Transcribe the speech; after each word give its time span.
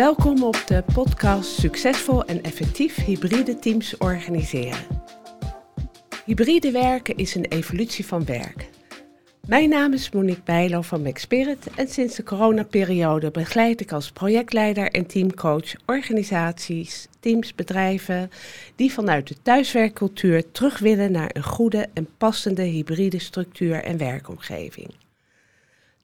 Welkom 0.00 0.42
op 0.42 0.62
de 0.66 0.84
podcast 0.94 1.50
Succesvol 1.50 2.24
en 2.24 2.42
effectief 2.42 3.04
hybride 3.04 3.58
teams 3.58 3.96
organiseren. 3.96 4.78
Hybride 6.24 6.70
werken 6.70 7.16
is 7.16 7.34
een 7.34 7.44
evolutie 7.44 8.06
van 8.06 8.24
werk. 8.24 8.68
Mijn 9.46 9.68
naam 9.68 9.92
is 9.92 10.10
Monique 10.10 10.42
Bijlo 10.44 10.82
van 10.82 11.02
McSpirit 11.02 11.66
en 11.76 11.88
sinds 11.88 12.14
de 12.14 12.22
coronaperiode 12.22 13.30
begeleid 13.30 13.80
ik 13.80 13.92
als 13.92 14.10
projectleider 14.10 14.90
en 14.90 15.06
teamcoach 15.06 15.74
organisaties, 15.86 17.08
teams, 17.18 17.54
bedrijven 17.54 18.30
die 18.76 18.92
vanuit 18.92 19.28
de 19.28 19.36
thuiswerkcultuur 19.42 20.50
terug 20.50 20.78
willen 20.78 21.12
naar 21.12 21.30
een 21.32 21.42
goede 21.42 21.88
en 21.94 22.08
passende 22.18 22.62
hybride 22.62 23.18
structuur 23.18 23.82
en 23.82 23.96
werkomgeving. 23.96 24.94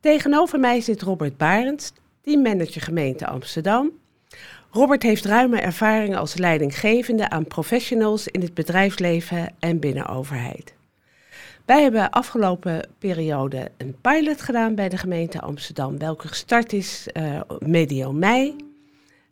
Tegenover 0.00 0.60
mij 0.60 0.80
zit 0.80 1.02
Robert 1.02 1.36
Barends, 1.36 1.92
teammanager 2.26 2.82
gemeente 2.82 3.26
Amsterdam. 3.26 3.90
Robert 4.70 5.02
heeft 5.02 5.24
ruime 5.24 5.60
ervaring 5.60 6.16
als 6.16 6.34
leidinggevende 6.34 7.30
aan 7.30 7.46
professionals 7.46 8.28
in 8.28 8.40
het 8.40 8.54
bedrijfsleven 8.54 9.54
en 9.58 9.78
binnen 9.78 10.06
overheid. 10.06 10.74
Wij 11.64 11.82
hebben 11.82 12.10
afgelopen 12.10 12.88
periode 12.98 13.70
een 13.76 13.96
pilot 14.00 14.42
gedaan 14.42 14.74
bij 14.74 14.88
de 14.88 14.96
gemeente 14.96 15.40
Amsterdam, 15.40 15.98
welke 15.98 16.28
gestart 16.28 16.72
is 16.72 17.08
uh, 17.12 17.40
medio 17.58 18.12
mei. 18.12 18.56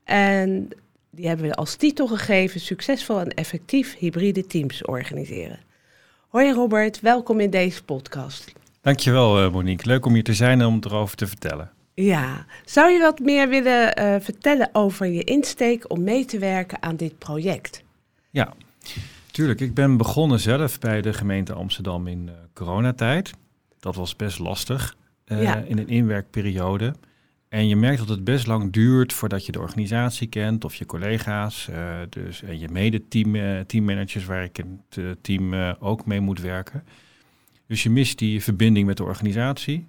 En 0.04 0.68
die 1.10 1.26
hebben 1.26 1.46
we 1.46 1.54
als 1.54 1.74
titel 1.74 2.06
gegeven: 2.06 2.60
Succesvol 2.60 3.20
en 3.20 3.34
effectief 3.34 3.96
hybride 3.98 4.46
teams 4.46 4.84
organiseren. 4.84 5.58
Hoi 6.28 6.52
Robert, 6.52 7.00
welkom 7.00 7.40
in 7.40 7.50
deze 7.50 7.84
podcast. 7.84 8.52
Dankjewel 8.80 9.50
Monique, 9.50 9.86
leuk 9.86 10.06
om 10.06 10.14
hier 10.14 10.24
te 10.24 10.34
zijn 10.34 10.60
en 10.60 10.66
om 10.66 10.78
erover 10.84 11.16
te 11.16 11.26
vertellen. 11.26 11.70
Ja, 11.94 12.46
zou 12.64 12.90
je 12.90 12.98
wat 12.98 13.18
meer 13.18 13.48
willen 13.48 14.00
uh, 14.00 14.16
vertellen 14.20 14.68
over 14.72 15.06
je 15.06 15.24
insteek 15.24 15.90
om 15.90 16.02
mee 16.02 16.24
te 16.24 16.38
werken 16.38 16.82
aan 16.82 16.96
dit 16.96 17.18
project? 17.18 17.84
Ja, 18.30 18.54
tuurlijk. 19.30 19.60
Ik 19.60 19.74
ben 19.74 19.96
begonnen 19.96 20.40
zelf 20.40 20.78
bij 20.78 21.02
de 21.02 21.12
gemeente 21.12 21.52
Amsterdam 21.52 22.06
in 22.06 22.26
uh, 22.26 22.32
coronatijd. 22.52 23.32
Dat 23.80 23.94
was 23.94 24.16
best 24.16 24.38
lastig 24.38 24.96
uh, 25.26 25.42
ja. 25.42 25.56
in 25.56 25.78
een 25.78 25.88
inwerkperiode. 25.88 26.94
En 27.48 27.68
je 27.68 27.76
merkt 27.76 27.98
dat 27.98 28.08
het 28.08 28.24
best 28.24 28.46
lang 28.46 28.72
duurt 28.72 29.12
voordat 29.12 29.46
je 29.46 29.52
de 29.52 29.60
organisatie 29.60 30.28
kent 30.28 30.64
of 30.64 30.74
je 30.74 30.86
collega's, 30.86 31.68
dus, 32.08 32.42
en 32.42 32.58
je 32.58 32.68
mede-team, 32.68 33.64
teammanagers 33.66 34.24
waar 34.24 34.44
ik 34.44 34.58
in 34.58 34.80
het 34.88 35.22
team 35.22 35.54
ook 35.78 36.06
mee 36.06 36.20
moet 36.20 36.40
werken. 36.40 36.84
Dus 37.66 37.82
je 37.82 37.90
mist 37.90 38.18
die 38.18 38.42
verbinding 38.42 38.86
met 38.86 38.96
de 38.96 39.04
organisatie. 39.04 39.86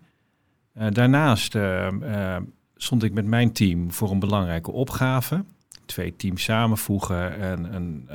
Uh, 0.77 0.87
daarnaast 0.91 1.55
uh, 1.55 1.87
uh, 2.01 2.37
stond 2.75 3.03
ik 3.03 3.13
met 3.13 3.25
mijn 3.25 3.51
team 3.51 3.91
voor 3.91 4.11
een 4.11 4.19
belangrijke 4.19 4.71
opgave. 4.71 5.45
Twee 5.85 6.15
teams 6.15 6.43
samenvoegen 6.43 7.39
en 7.39 7.75
een, 7.75 8.09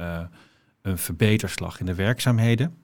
een 0.82 0.98
verbeterslag 0.98 1.80
in 1.80 1.86
de 1.86 1.94
werkzaamheden. 1.94 2.74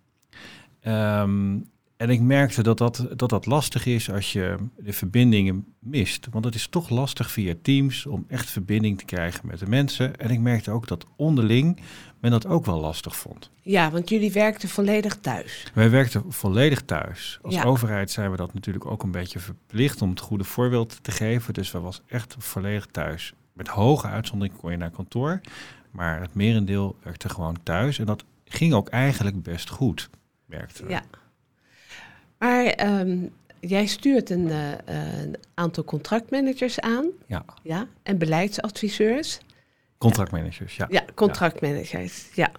Um, 0.87 1.71
en 1.97 2.11
ik 2.11 2.21
merkte 2.21 2.63
dat 2.63 2.79
dat, 2.79 3.07
dat 3.17 3.31
dat 3.31 3.47
lastig 3.47 3.87
is 3.87 4.11
als 4.11 4.33
je 4.33 4.57
de 4.79 4.93
verbindingen 4.93 5.65
mist. 5.79 6.27
Want 6.31 6.45
het 6.45 6.55
is 6.55 6.67
toch 6.67 6.89
lastig 6.89 7.31
via 7.31 7.55
Teams 7.63 8.07
om 8.07 8.25
echt 8.29 8.51
verbinding 8.51 8.99
te 8.99 9.05
krijgen 9.05 9.47
met 9.47 9.59
de 9.59 9.67
mensen. 9.67 10.17
En 10.17 10.31
ik 10.31 10.41
merkte 10.41 10.71
ook 10.71 10.89
dat 10.89 11.07
onderling 11.17 11.81
men 12.21 12.31
dat 12.31 12.47
ook 12.47 12.65
wel 12.65 12.81
lastig 12.81 13.17
vond. 13.17 13.51
Ja, 13.63 13.91
want 13.91 14.09
jullie 14.09 14.33
werkten 14.33 14.69
volledig 14.69 15.17
thuis. 15.21 15.67
Wij 15.75 15.91
werkten 15.91 16.33
volledig 16.33 16.83
thuis. 16.83 17.39
Als 17.43 17.55
ja. 17.55 17.63
overheid 17.63 18.11
zijn 18.11 18.31
we 18.31 18.37
dat 18.37 18.55
natuurlijk 18.55 18.87
ook 18.87 19.03
een 19.03 19.11
beetje 19.11 19.39
verplicht 19.39 20.03
om 20.03 20.11
het 20.11 20.21
goede 20.21 20.45
voorbeeld 20.45 20.99
te 21.03 21.11
geven. 21.11 21.55
Dus 21.55 21.73
we 21.73 21.81
was 21.81 22.03
echt 22.07 22.35
volledig 22.39 22.87
thuis. 22.87 23.33
Met 23.53 23.69
hoge 23.69 24.07
uitzondering 24.07 24.57
kon 24.57 24.71
je 24.71 24.77
naar 24.77 24.91
kantoor. 24.91 25.41
Maar 25.91 26.21
het 26.21 26.35
merendeel 26.35 26.97
werkte 27.03 27.29
gewoon 27.29 27.57
thuis. 27.63 27.99
En 27.99 28.07
dat 28.07 28.25
ging 28.45 28.73
ook 28.75 28.89
eigenlijk 28.89 29.43
best 29.43 29.71
goed, 29.71 30.11
merkten 30.47 30.85
we. 30.85 30.91
Ja. 30.91 31.03
Maar 32.39 32.87
um, 33.01 33.33
jij 33.61 33.87
stuurt 33.87 34.31
een, 34.31 34.47
uh, 34.47 34.71
een, 34.85 35.37
aantal 35.55 35.85
contractmanagers 35.85 36.81
aan. 36.81 37.07
Ja. 37.27 37.45
ja. 37.63 37.87
En 38.03 38.19
beleidsadviseurs. 38.19 39.39
Contractmanagers, 39.99 40.77
ja. 40.77 40.87
Ja, 40.91 41.05
contractmanagers, 41.15 42.29
ja. 42.35 42.51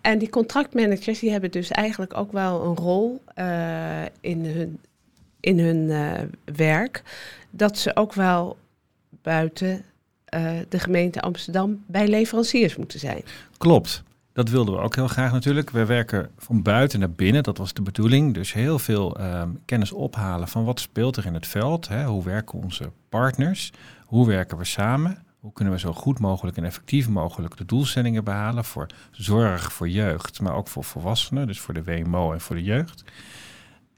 En 0.00 0.18
die 0.18 0.28
contractmanagers 0.28 1.18
die 1.18 1.30
hebben 1.30 1.50
dus 1.50 1.70
eigenlijk 1.70 2.16
ook 2.16 2.32
wel 2.32 2.64
een 2.64 2.76
rol 2.76 3.22
uh, 3.38 4.02
in 4.20 4.44
hun, 4.44 4.80
in 5.40 5.58
hun 5.58 5.88
uh, 5.88 6.12
werk. 6.56 7.02
Dat 7.50 7.78
ze 7.78 7.96
ook 7.96 8.12
wel 8.12 8.56
buiten 9.22 9.84
de 10.68 10.78
gemeente 10.78 11.20
Amsterdam 11.20 11.84
bij 11.86 12.08
leveranciers 12.08 12.76
moeten 12.76 12.98
zijn. 12.98 13.22
Klopt. 13.58 14.02
Dat 14.36 14.48
wilden 14.48 14.74
we 14.74 14.80
ook 14.80 14.94
heel 14.94 15.08
graag 15.08 15.32
natuurlijk. 15.32 15.70
We 15.70 15.84
werken 15.84 16.30
van 16.38 16.62
buiten 16.62 16.98
naar 17.00 17.10
binnen, 17.10 17.42
dat 17.42 17.58
was 17.58 17.72
de 17.72 17.82
bedoeling. 17.82 18.34
Dus 18.34 18.52
heel 18.52 18.78
veel 18.78 19.20
um, 19.20 19.60
kennis 19.64 19.92
ophalen 19.92 20.48
van 20.48 20.64
wat 20.64 20.80
speelt 20.80 21.16
er 21.16 21.26
in 21.26 21.34
het 21.34 21.46
veld. 21.46 21.88
Hè? 21.88 22.04
Hoe 22.04 22.24
werken 22.24 22.62
onze 22.62 22.90
partners? 23.08 23.72
Hoe 24.04 24.26
werken 24.26 24.58
we 24.58 24.64
samen? 24.64 25.24
Hoe 25.40 25.52
kunnen 25.52 25.74
we 25.74 25.80
zo 25.80 25.92
goed 25.92 26.18
mogelijk 26.18 26.56
en 26.56 26.64
effectief 26.64 27.08
mogelijk 27.08 27.56
de 27.56 27.64
doelstellingen 27.64 28.24
behalen 28.24 28.64
voor 28.64 28.86
zorg 29.10 29.72
voor 29.72 29.88
jeugd, 29.88 30.40
maar 30.40 30.54
ook 30.54 30.68
voor 30.68 30.84
volwassenen, 30.84 31.46
dus 31.46 31.60
voor 31.60 31.74
de 31.74 31.84
WMO 31.84 32.32
en 32.32 32.40
voor 32.40 32.56
de 32.56 32.62
jeugd. 32.62 33.04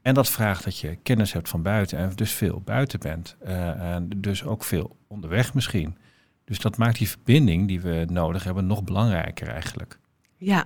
En 0.01 0.13
dat 0.13 0.29
vraagt 0.29 0.63
dat 0.63 0.77
je 0.77 0.95
kennis 0.95 1.33
hebt 1.33 1.49
van 1.49 1.61
buiten 1.61 1.97
en 1.97 2.11
dus 2.15 2.31
veel 2.31 2.61
buiten 2.65 2.99
bent. 2.99 3.35
Uh, 3.43 3.93
en 3.93 4.09
dus 4.17 4.43
ook 4.43 4.63
veel 4.63 4.97
onderweg 5.07 5.53
misschien. 5.53 5.97
Dus 6.45 6.59
dat 6.59 6.77
maakt 6.77 6.97
die 6.97 7.09
verbinding 7.09 7.67
die 7.67 7.81
we 7.81 8.05
nodig 8.09 8.43
hebben 8.43 8.67
nog 8.67 8.83
belangrijker 8.83 9.47
eigenlijk. 9.47 9.99
Ja. 10.39 10.65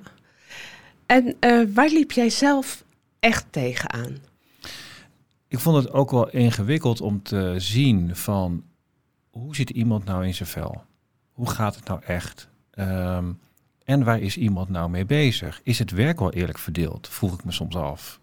En 1.05 1.35
uh, 1.39 1.67
waar 1.73 1.89
liep 1.89 2.11
jij 2.11 2.29
zelf 2.29 2.83
echt 3.19 3.45
tegenaan? 3.49 4.17
Ik 5.47 5.59
vond 5.59 5.83
het 5.83 5.93
ook 5.93 6.11
wel 6.11 6.29
ingewikkeld 6.29 7.01
om 7.01 7.23
te 7.23 7.55
zien 7.57 8.15
van 8.15 8.63
hoe 9.29 9.55
zit 9.55 9.69
iemand 9.69 10.05
nou 10.05 10.25
in 10.25 10.33
zijn 10.33 10.49
vel? 10.49 10.83
Hoe 11.31 11.49
gaat 11.49 11.75
het 11.75 11.85
nou 11.85 12.01
echt? 12.05 12.49
Um, 12.75 13.39
en 13.83 14.03
waar 14.03 14.19
is 14.19 14.37
iemand 14.37 14.69
nou 14.69 14.89
mee 14.89 15.05
bezig? 15.05 15.61
Is 15.63 15.79
het 15.79 15.91
werk 15.91 16.19
wel 16.19 16.31
eerlijk 16.33 16.57
verdeeld? 16.57 17.07
Vroeg 17.07 17.33
ik 17.33 17.43
me 17.43 17.51
soms 17.51 17.75
af. 17.75 18.19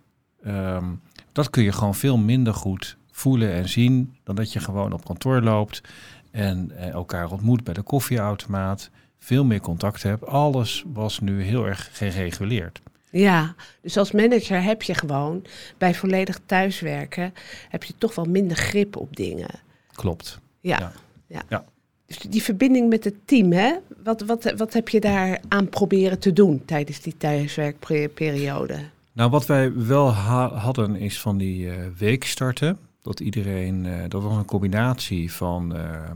Um, 0.46 1.00
dat 1.32 1.50
kun 1.50 1.62
je 1.62 1.72
gewoon 1.72 1.94
veel 1.94 2.16
minder 2.16 2.54
goed 2.54 2.96
voelen 3.10 3.52
en 3.52 3.68
zien 3.68 4.16
dan 4.24 4.34
dat 4.34 4.52
je 4.52 4.60
gewoon 4.60 4.92
op 4.92 5.04
kantoor 5.04 5.40
loopt 5.40 5.82
en 6.30 6.70
eh, 6.70 6.88
elkaar 6.88 7.30
ontmoet 7.30 7.64
bij 7.64 7.74
de 7.74 7.82
koffieautomaat 7.82 8.90
veel 9.20 9.44
meer 9.44 9.60
contact 9.60 10.02
heb. 10.02 10.22
Alles 10.22 10.84
was 10.92 11.20
nu 11.20 11.42
heel 11.42 11.66
erg 11.66 11.88
gereguleerd. 11.92 12.80
Ja, 13.10 13.54
dus 13.80 13.96
als 13.96 14.12
manager 14.12 14.62
heb 14.62 14.82
je 14.82 14.94
gewoon 14.94 15.44
bij 15.78 15.94
volledig 15.94 16.40
thuiswerken, 16.46 17.34
heb 17.68 17.84
je 17.84 17.94
toch 17.98 18.14
wel 18.14 18.24
minder 18.24 18.56
grip 18.56 18.96
op 18.96 19.16
dingen. 19.16 19.60
Klopt. 19.92 20.38
Ja. 20.60 20.78
ja. 20.78 20.92
ja. 21.26 21.42
ja. 21.48 21.64
Dus 22.06 22.18
die 22.18 22.42
verbinding 22.42 22.88
met 22.88 23.04
het 23.04 23.14
team, 23.24 23.52
hè? 23.52 23.72
Wat, 24.04 24.20
wat, 24.20 24.52
wat 24.56 24.72
heb 24.72 24.88
je 24.88 25.00
daar 25.00 25.40
aan 25.48 25.68
proberen 25.68 26.18
te 26.18 26.32
doen 26.32 26.62
tijdens 26.64 27.00
die 27.00 27.16
thuiswerkperiode? 27.16 28.78
Nou, 29.12 29.30
wat 29.30 29.46
wij 29.46 29.72
wel 29.74 30.10
hadden 30.10 30.96
is 30.96 31.20
van 31.20 31.38
die 31.38 31.66
uh, 31.66 31.74
weekstarten. 31.98 32.78
Dat 33.02 33.20
iedereen, 33.20 33.84
uh, 33.84 34.02
dat 34.08 34.22
was 34.22 34.36
een 34.36 34.44
combinatie 34.44 35.32
van 35.32 35.76
uh, 35.76 36.10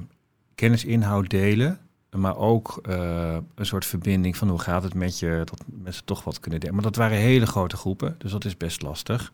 kennisinhoud 0.55 1.31
delen 1.31 1.79
maar 2.21 2.37
ook 2.37 2.81
uh, 2.89 3.37
een 3.55 3.67
soort 3.67 3.87
verbinding 3.87 4.37
van 4.37 4.49
hoe 4.49 4.59
gaat 4.59 4.83
het 4.83 4.95
met 4.95 5.19
je, 5.19 5.43
dat 5.45 5.65
mensen 5.67 6.05
toch 6.05 6.25
wat 6.25 6.41
kunnen 6.41 6.61
delen. 6.61 6.75
Maar 6.75 6.85
dat 6.85 6.97
waren 6.97 7.19
hele 7.19 7.47
grote 7.47 7.77
groepen, 7.77 8.15
dus 8.19 8.31
dat 8.31 8.45
is 8.45 8.57
best 8.57 8.83
lastig. 8.83 9.33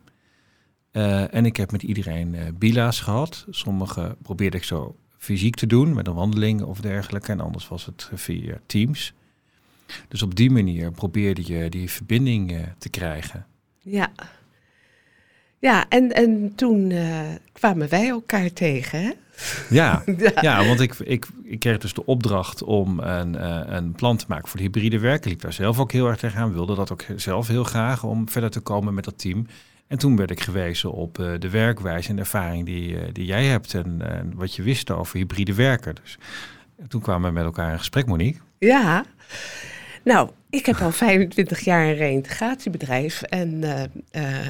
Uh, 0.93 1.35
en 1.35 1.47
ik 1.47 1.57
heb 1.57 1.73
met 1.73 1.83
iedereen 1.83 2.35
uh, 2.35 2.43
bila's 2.55 3.01
gehad. 3.01 3.47
Sommige 3.51 4.17
probeerde 4.23 4.57
ik 4.57 4.65
zo 4.65 4.97
fysiek 5.19 5.55
te 5.55 5.67
doen, 5.67 5.95
met 5.95 6.07
een 6.07 6.15
wandeling 6.15 6.63
of 6.63 6.81
dergelijke. 6.81 7.33
En 7.33 7.41
anders 7.41 7.69
was 7.69 7.87
het 7.87 8.11
via 8.15 8.61
Teams. 8.67 9.13
Dus 10.09 10.23
op 10.23 10.35
die 10.35 10.51
manier 10.51 10.91
probeerde 10.91 11.53
je 11.53 11.71
die 11.71 11.91
verbinding 11.91 12.67
te 12.79 12.89
krijgen. 12.89 13.47
Ja. 13.79 14.13
Ja, 15.59 15.89
en, 15.89 16.13
en 16.13 16.55
toen 16.55 16.93
kwamen 17.53 17.89
wij 17.89 18.09
elkaar 18.09 18.53
tegen? 18.53 19.15
Ja, 19.71 20.03
ja. 20.41 20.67
want 20.67 20.81
ik, 20.81 20.95
ik, 20.95 21.27
ik 21.43 21.59
kreeg 21.59 21.79
dus 21.79 21.95
de 21.95 22.07
opdracht 22.07 22.63
om 22.63 22.99
een, 22.99 23.35
uh, 23.35 23.61
een 23.67 23.93
plan 23.93 24.17
te 24.17 24.25
maken 24.29 24.49
voor 24.49 24.57
de 24.57 24.65
hybride 24.65 24.99
werk. 24.99 25.25
Ik 25.25 25.31
liep 25.31 25.41
daar 25.41 25.53
zelf 25.53 25.79
ook 25.79 25.93
heel 25.93 26.07
erg 26.07 26.17
tegenaan, 26.17 26.53
wilde 26.53 26.75
dat 26.75 26.93
ook 26.93 27.05
zelf 27.17 27.49
heel 27.49 27.65
graag 27.65 28.05
om 28.05 28.29
verder 28.29 28.51
te 28.51 28.61
komen 28.61 28.95
met 28.95 29.05
dat 29.05 29.19
team. 29.19 29.47
En 29.87 29.99
toen 29.99 30.17
werd 30.17 30.31
ik 30.31 30.41
gewezen 30.41 30.93
op 30.93 31.19
uh, 31.19 31.33
de 31.39 31.51
werkwijze 31.51 32.09
en 32.09 32.15
de 32.15 32.21
ervaring 32.21 32.67
die, 32.67 32.89
uh, 32.93 33.01
die 33.13 33.25
jij 33.25 33.45
hebt 33.45 33.75
en 33.75 34.33
wat 34.35 34.55
je 34.55 34.63
wist 34.63 34.91
over 34.91 35.17
hybride 35.17 35.55
werken. 35.55 35.95
Dus 36.03 36.19
toen 36.89 37.01
kwamen 37.01 37.29
we 37.29 37.35
met 37.35 37.45
elkaar 37.45 37.73
in 37.73 37.79
gesprek, 37.79 38.07
Monique. 38.07 38.41
Ja, 38.59 39.05
nou, 40.05 40.31
ik 40.51 40.67
heb 40.67 40.81
al 40.81 40.91
25 40.91 41.61
jaar 41.61 41.87
een 41.87 41.95
reintegratiebedrijf 41.95 43.23
en 43.23 43.63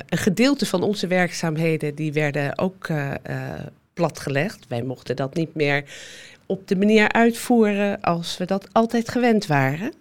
een 0.09 0.19
gedeelte 0.19 0.67
van 0.67 0.83
onze 0.83 1.07
werkzaamheden 1.07 1.95
die 1.95 2.13
werden 2.13 2.59
ook 2.59 2.89
platgelegd. 4.01 4.67
Wij 4.69 4.83
mochten 4.83 5.17
dat 5.17 5.35
niet 5.35 5.55
meer 5.55 5.85
op 6.47 6.69
de 6.69 6.77
manier 6.77 7.13
uitvoeren 7.13 8.01
als 8.01 8.37
we 8.37 8.45
dat 8.45 8.69
altijd 8.73 9.09
gewend 9.09 9.47
waren. 9.47 9.93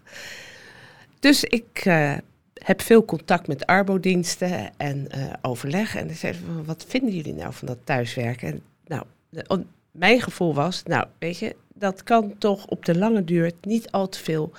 Dus 1.20 1.44
ik 1.44 1.86
uh, 1.86 2.18
heb 2.54 2.82
veel 2.82 3.06
contact 3.06 3.48
met 3.48 3.66
arbodiensten 3.66 4.72
en 4.78 5.08
uh, 5.16 5.34
overleg. 5.42 5.96
En 5.96 6.08
dan 6.08 6.16
zeiden 6.16 6.66
wat 6.66 6.86
vinden 6.88 7.16
jullie 7.16 7.34
nou 7.34 7.54
van 7.54 7.68
dat 7.68 7.78
thuiswerken? 7.84 8.48
En 8.48 8.62
nou, 8.86 9.04
de, 9.30 9.64
mijn 9.92 10.22
gevoel 10.22 10.54
was, 10.54 10.84
nou, 10.84 11.08
weet 11.18 11.38
je, 11.38 11.56
dat 11.74 12.04
kan 12.04 12.38
toch 12.38 12.66
op 12.66 12.86
de 12.86 12.98
lange 12.98 13.24
duur 13.24 13.52
niet 13.62 13.92
al 13.92 14.10
te 14.10 14.20
veel 14.20 14.52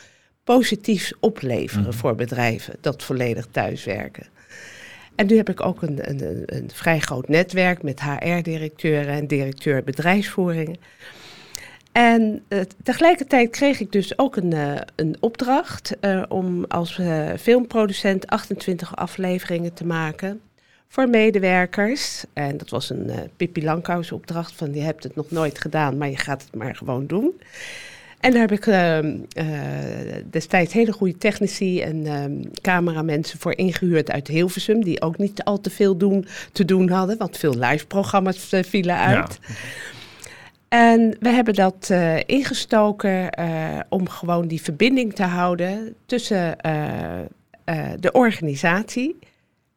positiefs 0.45 1.15
opleveren 1.21 1.85
mm. 1.85 1.93
voor 1.93 2.15
bedrijven, 2.15 2.77
dat 2.81 3.03
volledig 3.03 3.47
thuiswerken. 3.51 4.27
En 5.21 5.27
nu 5.27 5.37
heb 5.37 5.49
ik 5.49 5.67
ook 5.67 5.83
een, 5.83 6.11
een, 6.11 6.43
een 6.47 6.71
vrij 6.73 7.01
groot 7.01 7.29
netwerk 7.29 7.83
met 7.83 8.01
HR-directeuren 8.01 9.15
en 9.15 9.27
directeur 9.27 9.85
bedrijfsvoeringen. 9.85 10.77
En 11.93 12.43
uh, 12.49 12.61
tegelijkertijd 12.83 13.51
kreeg 13.51 13.81
ik 13.81 13.93
dus 13.93 14.19
ook 14.19 14.37
een, 14.37 14.55
uh, 14.55 14.75
een 14.97 15.17
opdracht 15.21 15.97
uh, 16.01 16.23
om 16.29 16.65
als 16.65 17.01
filmproducent 17.41 18.27
28 18.27 18.97
afleveringen 18.97 19.75
te 19.75 19.87
maken 19.87 20.41
voor 20.89 21.09
medewerkers. 21.09 22.25
En 22.33 22.57
dat 22.57 22.71
was 22.71 22.91
een 22.91 23.11
Pippi 23.37 23.65
Langkous 23.65 24.13
opdracht 24.13 24.53
van 24.53 24.75
je 24.75 24.81
hebt 24.81 25.03
het 25.03 25.17
nog 25.17 25.31
nooit 25.31 25.59
gedaan, 25.59 25.99
maar 25.99 26.11
je 26.11 26.17
gaat 26.17 26.43
het 26.43 26.55
maar 26.55 26.77
gewoon 26.77 27.07
doen. 27.07 27.41
En 28.21 28.31
daar 28.31 28.41
heb 28.41 28.53
ik 28.53 28.67
ehm, 28.67 29.19
destijds 30.31 30.73
hele 30.73 30.93
goede 30.93 31.19
technici 31.19 31.81
en 31.81 31.97
uh, 31.97 32.25
cameramensen 32.61 33.39
voor 33.39 33.57
ingehuurd 33.57 34.11
uit 34.11 34.29
Hilversum, 34.29 34.85
die 34.85 35.03
ook 35.03 35.19
niet 35.19 35.45
al 35.45 35.61
te 35.61 35.71
veel 35.71 35.97
doen, 35.97 36.27
te 36.53 36.65
doen 36.65 36.89
hadden, 36.89 37.19
want 37.19 37.37
veel 37.37 37.55
live 37.55 37.87
programma's 37.87 38.53
vielen 38.63 38.97
uit. 38.97 39.39
Ja. 39.43 39.55
En 40.71 41.17
we 41.21 41.29
hebben 41.29 41.55
dat 41.55 41.89
uh, 41.93 42.17
ingestoken 42.27 43.39
uh, 43.41 43.81
om 43.89 44.09
gewoon 44.09 44.49
die 44.49 44.63
verbinding 44.63 45.15
te 45.15 45.23
houden 45.23 45.95
tussen 46.07 46.57
uh, 46.67 47.85
de 48.01 48.13
organisatie 48.13 49.19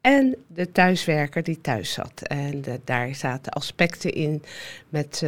en 0.03 0.35
de 0.47 0.71
thuiswerker 0.71 1.43
die 1.43 1.61
thuis 1.61 1.93
zat. 1.93 2.21
En 2.21 2.63
daar 2.83 3.15
zaten 3.15 3.51
aspecten 3.51 4.11
in 4.11 4.43
met 4.89 5.23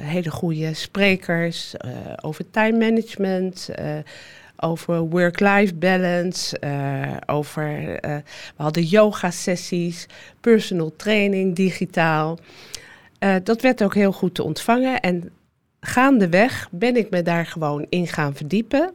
hele 0.00 0.30
goede 0.30 0.74
sprekers 0.74 1.74
over 2.22 2.50
time 2.50 2.78
management 2.78 3.68
over 4.56 4.98
work-life 5.00 5.74
balance, 5.74 6.60
over 7.26 7.70
we 8.56 8.62
hadden 8.62 8.82
yoga 8.82 9.30
sessies, 9.30 10.06
personal 10.40 10.92
training 10.96 11.54
digitaal. 11.54 12.38
Dat 13.42 13.60
werd 13.60 13.82
ook 13.82 13.94
heel 13.94 14.12
goed 14.12 14.34
te 14.34 14.42
ontvangen. 14.42 15.00
En 15.00 15.30
gaandeweg 15.80 16.68
ben 16.70 16.96
ik 16.96 17.10
me 17.10 17.22
daar 17.22 17.46
gewoon 17.46 17.86
in 17.88 18.06
gaan 18.06 18.34
verdiepen. 18.34 18.94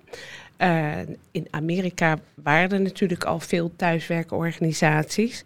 Uh, 0.62 0.98
in 1.32 1.48
Amerika 1.50 2.20
waren 2.34 2.72
er 2.72 2.82
natuurlijk 2.82 3.24
al 3.24 3.40
veel 3.40 3.72
thuiswerkorganisaties. 3.76 5.44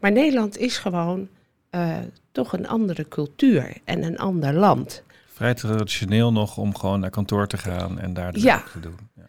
Maar 0.00 0.12
Nederland 0.12 0.58
is 0.58 0.78
gewoon 0.78 1.28
uh, 1.70 1.96
toch 2.32 2.52
een 2.52 2.68
andere 2.68 3.08
cultuur 3.08 3.76
en 3.84 4.02
een 4.02 4.18
ander 4.18 4.52
land. 4.52 5.02
Vrij 5.26 5.54
traditioneel 5.54 6.32
nog 6.32 6.56
om 6.56 6.76
gewoon 6.76 7.00
naar 7.00 7.10
kantoor 7.10 7.46
te 7.46 7.56
gaan 7.56 7.98
en 7.98 8.14
daar 8.14 8.32
de 8.32 8.40
ja. 8.40 8.64
te 8.72 8.80
doen. 8.80 8.96
Ja. 9.14 9.22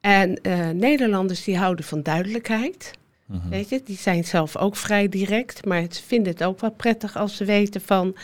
En 0.00 0.38
Nederlanders 0.78 1.44
die 1.44 1.58
houden 1.58 1.84
van 1.84 2.02
duidelijkheid. 2.02 2.92
Mhm. 3.26 3.48
Weet 3.48 3.68
je, 3.68 3.82
die 3.84 3.96
zijn 3.96 4.24
zelf 4.24 4.56
ook 4.56 4.76
vrij 4.76 5.08
direct, 5.08 5.64
maar 5.64 5.84
ze 5.90 6.02
vinden 6.02 6.32
het 6.32 6.44
ook 6.44 6.60
wel 6.60 6.70
prettig 6.70 7.16
als 7.16 7.36
ze 7.36 7.44
weten 7.44 7.80
van 7.80 8.16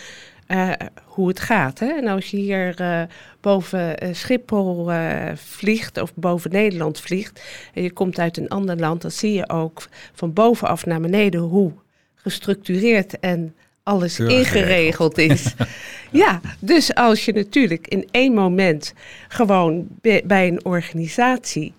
uh, 0.48 0.72
hoe 1.04 1.28
het 1.28 1.40
gaat. 1.40 1.78
Hè? 1.78 1.86
En 1.86 2.06
als 2.06 2.30
je 2.30 2.36
hier 2.36 2.80
uh, 2.80 3.02
boven 3.40 4.04
uh, 4.04 4.14
Schiphol 4.14 4.90
vliegt 5.34 6.00
of 6.00 6.14
boven 6.14 6.50
Nederland 6.50 7.00
vliegt 7.00 7.42
en 7.74 7.82
je 7.82 7.92
komt 7.92 8.18
uit 8.18 8.36
een 8.36 8.48
ander 8.48 8.76
land, 8.76 9.02
dan 9.02 9.10
zie 9.10 9.32
je 9.32 9.48
ook 9.48 9.88
van 10.12 10.32
bovenaf 10.32 10.86
naar 10.86 11.00
beneden 11.00 11.40
hoe 11.40 11.72
gestructureerd 12.14 13.20
en 13.20 13.54
alles 13.82 14.18
ingeregeld 14.18 15.18
is. 15.18 15.54
ja, 16.10 16.40
dus 16.58 16.94
als 16.94 17.24
je 17.24 17.32
natuurlijk 17.32 17.88
in 17.88 18.08
één 18.10 18.34
moment 18.34 18.92
gewoon 19.28 19.86
bij 20.24 20.48
een 20.48 20.64
organisatie 20.64 21.72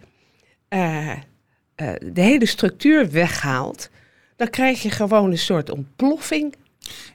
de 1.99 2.21
hele 2.21 2.45
structuur 2.45 3.11
weghaalt, 3.11 3.89
dan 4.35 4.49
krijg 4.49 4.81
je 4.81 4.89
gewoon 4.89 5.31
een 5.31 5.37
soort 5.37 5.69
ontploffing 5.69 6.55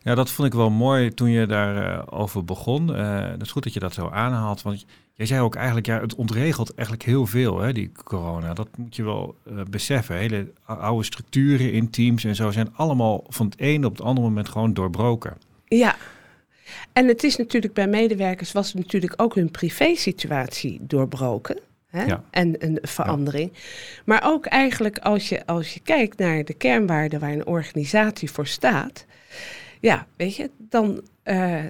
ja, 0.02 0.14
dat 0.14 0.30
vond 0.30 0.48
ik 0.48 0.54
wel 0.54 0.70
mooi 0.70 1.14
toen 1.14 1.30
je 1.30 1.46
daarover 1.46 2.12
uh, 2.12 2.20
over 2.20 2.44
begon. 2.44 2.90
Uh, 2.90 3.30
het 3.30 3.42
is 3.42 3.50
goed 3.50 3.62
dat 3.62 3.72
je 3.72 3.80
dat 3.80 3.94
zo 3.94 4.08
aanhaalt. 4.08 4.62
Want 4.62 4.84
jij 5.14 5.26
zei 5.26 5.40
ook 5.40 5.54
eigenlijk, 5.54 5.86
ja, 5.86 6.00
het 6.00 6.14
ontregelt 6.14 6.74
eigenlijk 6.74 7.08
heel 7.08 7.26
veel, 7.26 7.60
hè, 7.60 7.72
die 7.72 7.92
corona. 8.04 8.54
Dat 8.54 8.68
moet 8.76 8.96
je 8.96 9.04
wel 9.04 9.36
uh, 9.52 9.60
beseffen. 9.70 10.16
Hele 10.16 10.52
oude 10.64 11.04
structuren 11.04 11.72
in 11.72 11.90
teams 11.90 12.24
en 12.24 12.34
zo 12.34 12.50
zijn 12.50 12.72
allemaal 12.76 13.24
van 13.28 13.46
het 13.46 13.58
ene 13.58 13.86
op 13.86 13.92
het 13.92 14.06
andere 14.06 14.26
moment 14.26 14.48
gewoon 14.48 14.74
doorbroken. 14.74 15.36
Ja. 15.64 15.96
En 16.92 17.08
het 17.08 17.24
is 17.24 17.36
natuurlijk 17.36 17.74
bij 17.74 17.86
medewerkers 17.86 18.52
was 18.52 18.74
natuurlijk 18.74 19.12
ook 19.16 19.34
hun 19.34 19.50
privé-situatie 19.50 20.78
doorbroken. 20.80 21.58
Hè? 21.86 22.04
Ja. 22.04 22.24
En 22.30 22.54
een 22.58 22.78
verandering. 22.82 23.50
Ja. 23.52 23.60
Maar 24.04 24.22
ook 24.24 24.46
eigenlijk 24.46 24.98
als 24.98 25.28
je, 25.28 25.46
als 25.46 25.74
je 25.74 25.80
kijkt 25.80 26.18
naar 26.18 26.44
de 26.44 26.54
kernwaarden 26.54 27.20
waar 27.20 27.32
een 27.32 27.46
organisatie 27.46 28.30
voor 28.30 28.46
staat 28.46 29.04
ja, 29.80 30.06
weet 30.16 30.36
je, 30.36 30.50
dan. 30.58 31.02
Uh, 31.24 31.64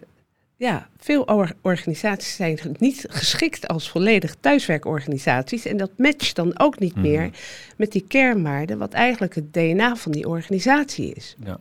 ja, 0.56 0.88
veel 0.96 1.50
organisaties 1.62 2.34
zijn 2.34 2.58
niet 2.78 3.04
geschikt 3.08 3.68
als 3.68 3.90
volledig 3.90 4.36
thuiswerkorganisaties. 4.40 5.64
En 5.64 5.76
dat 5.76 5.90
matcht 5.96 6.36
dan 6.36 6.58
ook 6.58 6.78
niet 6.78 6.96
meer 6.96 7.22
mhm. 7.22 7.34
met 7.76 7.92
die 7.92 8.04
kernwaarden, 8.08 8.78
wat 8.78 8.92
eigenlijk 8.92 9.34
het 9.34 9.52
DNA 9.52 9.96
van 9.96 10.12
die 10.12 10.28
organisatie 10.28 11.14
is. 11.14 11.36
Ja. 11.44 11.58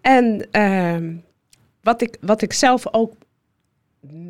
En 0.00 0.48
uh, 0.52 1.16
wat, 1.82 2.02
ik, 2.02 2.16
wat 2.20 2.42
ik 2.42 2.52
zelf 2.52 2.92
ook 2.92 3.14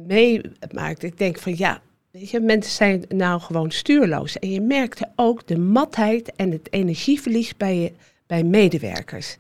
meemaakte, 0.07 1.07
ik 1.07 1.19
denk 1.19 1.39
van 1.39 1.57
ja, 1.57 1.81
weet 2.11 2.31
je, 2.31 2.41
mensen 2.41 2.73
zijn 2.73 3.05
nou 3.09 3.41
gewoon 3.41 3.71
stuurloos. 3.71 4.39
En 4.39 4.51
je 4.51 4.61
merkte 4.61 5.11
ook 5.17 5.47
de 5.47 5.59
matheid 5.59 6.33
en 6.37 6.51
het 6.51 6.73
energieverlies 6.73 7.57
bij, 7.57 7.77
je, 7.77 7.93
bij 8.27 8.45
medewerkers. 8.45 9.37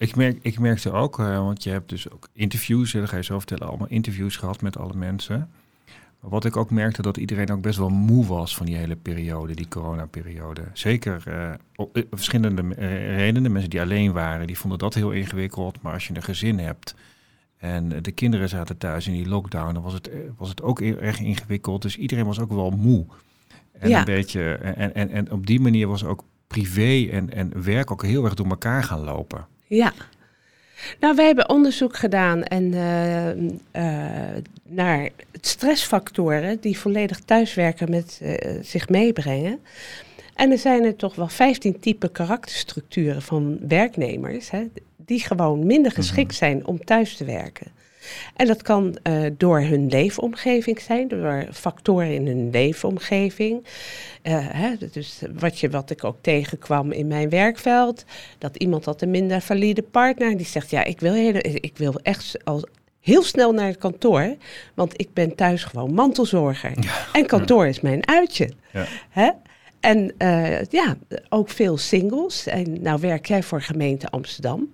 Ik, 0.00 0.16
merk, 0.16 0.38
ik 0.42 0.58
merkte 0.58 0.92
ook, 0.92 1.18
uh, 1.18 1.38
want 1.38 1.62
je 1.62 1.70
hebt 1.70 1.88
dus 1.88 2.10
ook 2.10 2.28
interviews, 2.32 2.92
daar 2.92 3.08
ga 3.08 3.16
je 3.16 3.22
zo 3.22 3.38
vertellen, 3.38 3.68
allemaal 3.68 3.88
interviews 3.88 4.36
gehad 4.36 4.62
met 4.62 4.76
alle 4.76 4.94
mensen. 4.94 5.50
Maar 6.20 6.30
wat 6.30 6.44
ik 6.44 6.56
ook 6.56 6.70
merkte, 6.70 7.02
dat 7.02 7.16
iedereen 7.16 7.50
ook 7.50 7.60
best 7.60 7.78
wel 7.78 7.88
moe 7.88 8.26
was 8.26 8.56
van 8.56 8.66
die 8.66 8.76
hele 8.76 8.96
periode, 8.96 9.54
die 9.54 9.68
coronaperiode. 9.68 10.62
Zeker 10.72 11.22
uh, 11.28 11.50
op 11.76 12.04
verschillende 12.10 12.62
redenen. 13.16 13.52
Mensen 13.52 13.70
die 13.70 13.80
alleen 13.80 14.12
waren, 14.12 14.46
die 14.46 14.58
vonden 14.58 14.78
dat 14.78 14.94
heel 14.94 15.10
ingewikkeld. 15.10 15.82
Maar 15.82 15.92
als 15.92 16.06
je 16.06 16.14
een 16.14 16.22
gezin 16.22 16.58
hebt 16.58 16.94
en 17.56 18.02
de 18.02 18.12
kinderen 18.12 18.48
zaten 18.48 18.78
thuis 18.78 19.06
in 19.06 19.12
die 19.12 19.28
lockdown, 19.28 19.74
dan 19.74 19.82
was 19.82 19.92
het, 19.92 20.10
was 20.36 20.48
het 20.48 20.62
ook 20.62 20.80
erg 20.80 21.20
ingewikkeld. 21.20 21.82
Dus 21.82 21.96
iedereen 21.96 22.26
was 22.26 22.40
ook 22.40 22.52
wel 22.52 22.70
moe. 22.70 23.06
En, 23.72 23.88
ja. 23.88 23.98
een 23.98 24.04
beetje, 24.04 24.54
en, 24.54 24.94
en, 24.94 25.10
en 25.10 25.30
op 25.30 25.46
die 25.46 25.60
manier 25.60 25.88
was 25.88 26.04
ook 26.04 26.24
privé 26.46 27.08
en, 27.10 27.32
en 27.32 27.62
werk 27.62 27.90
ook 27.90 28.02
heel 28.02 28.24
erg 28.24 28.34
door 28.34 28.46
elkaar 28.46 28.82
gaan 28.84 29.00
lopen. 29.00 29.46
Ja. 29.70 29.92
Nou, 31.00 31.14
wij 31.14 31.26
hebben 31.26 31.48
onderzoek 31.48 31.96
gedaan 31.96 32.42
en, 32.42 32.72
uh, 32.72 33.36
uh, 33.36 34.36
naar 34.62 35.08
stressfactoren 35.40 36.60
die 36.60 36.78
volledig 36.78 37.20
thuiswerken 37.20 37.90
met 37.90 38.20
uh, 38.22 38.34
zich 38.62 38.88
meebrengen. 38.88 39.60
En 40.34 40.50
er 40.50 40.58
zijn 40.58 40.84
er 40.84 40.96
toch 40.96 41.14
wel 41.14 41.28
15 41.28 41.80
type 41.80 42.08
karakterstructuren 42.08 43.22
van 43.22 43.58
werknemers 43.68 44.50
hè, 44.50 44.66
die 44.96 45.20
gewoon 45.20 45.66
minder 45.66 45.92
geschikt 45.92 46.30
mhm. 46.30 46.38
zijn 46.38 46.66
om 46.66 46.84
thuis 46.84 47.16
te 47.16 47.24
werken. 47.24 47.66
En 48.36 48.46
dat 48.46 48.62
kan 48.62 48.98
uh, 49.02 49.30
door 49.36 49.60
hun 49.60 49.86
leefomgeving 49.86 50.80
zijn, 50.80 51.08
door 51.08 51.46
factoren 51.52 52.14
in 52.14 52.26
hun 52.26 52.50
leefomgeving. 52.50 53.64
Uh, 54.22 54.38
hè, 54.40 54.74
dus 54.92 55.22
wat, 55.38 55.58
je, 55.58 55.70
wat 55.70 55.90
ik 55.90 56.04
ook 56.04 56.16
tegenkwam 56.20 56.92
in 56.92 57.06
mijn 57.06 57.28
werkveld, 57.28 58.04
dat 58.38 58.56
iemand 58.56 58.84
had 58.84 59.02
een 59.02 59.10
minder 59.10 59.40
valide 59.40 59.82
partner. 59.82 60.36
Die 60.36 60.46
zegt, 60.46 60.70
ja, 60.70 60.84
ik 60.84 61.00
wil, 61.00 61.12
hele, 61.12 61.40
ik 61.40 61.76
wil 61.76 61.94
echt 62.02 62.44
al 62.44 62.64
heel 63.00 63.22
snel 63.22 63.52
naar 63.52 63.66
het 63.66 63.78
kantoor, 63.78 64.36
want 64.74 64.92
ik 64.96 65.12
ben 65.12 65.34
thuis 65.34 65.64
gewoon 65.64 65.94
mantelzorger. 65.94 66.72
En 67.12 67.26
kantoor 67.26 67.66
is 67.66 67.80
mijn 67.80 68.08
uitje. 68.08 68.50
Ja. 68.72 68.86
Hè? 69.10 69.30
En 69.80 70.14
uh, 70.18 70.62
ja, 70.64 70.96
ook 71.28 71.48
veel 71.48 71.76
singles. 71.76 72.46
En 72.46 72.82
nou 72.82 73.00
werk 73.00 73.26
jij 73.26 73.42
voor 73.42 73.62
gemeente 73.62 74.08
Amsterdam. 74.08 74.68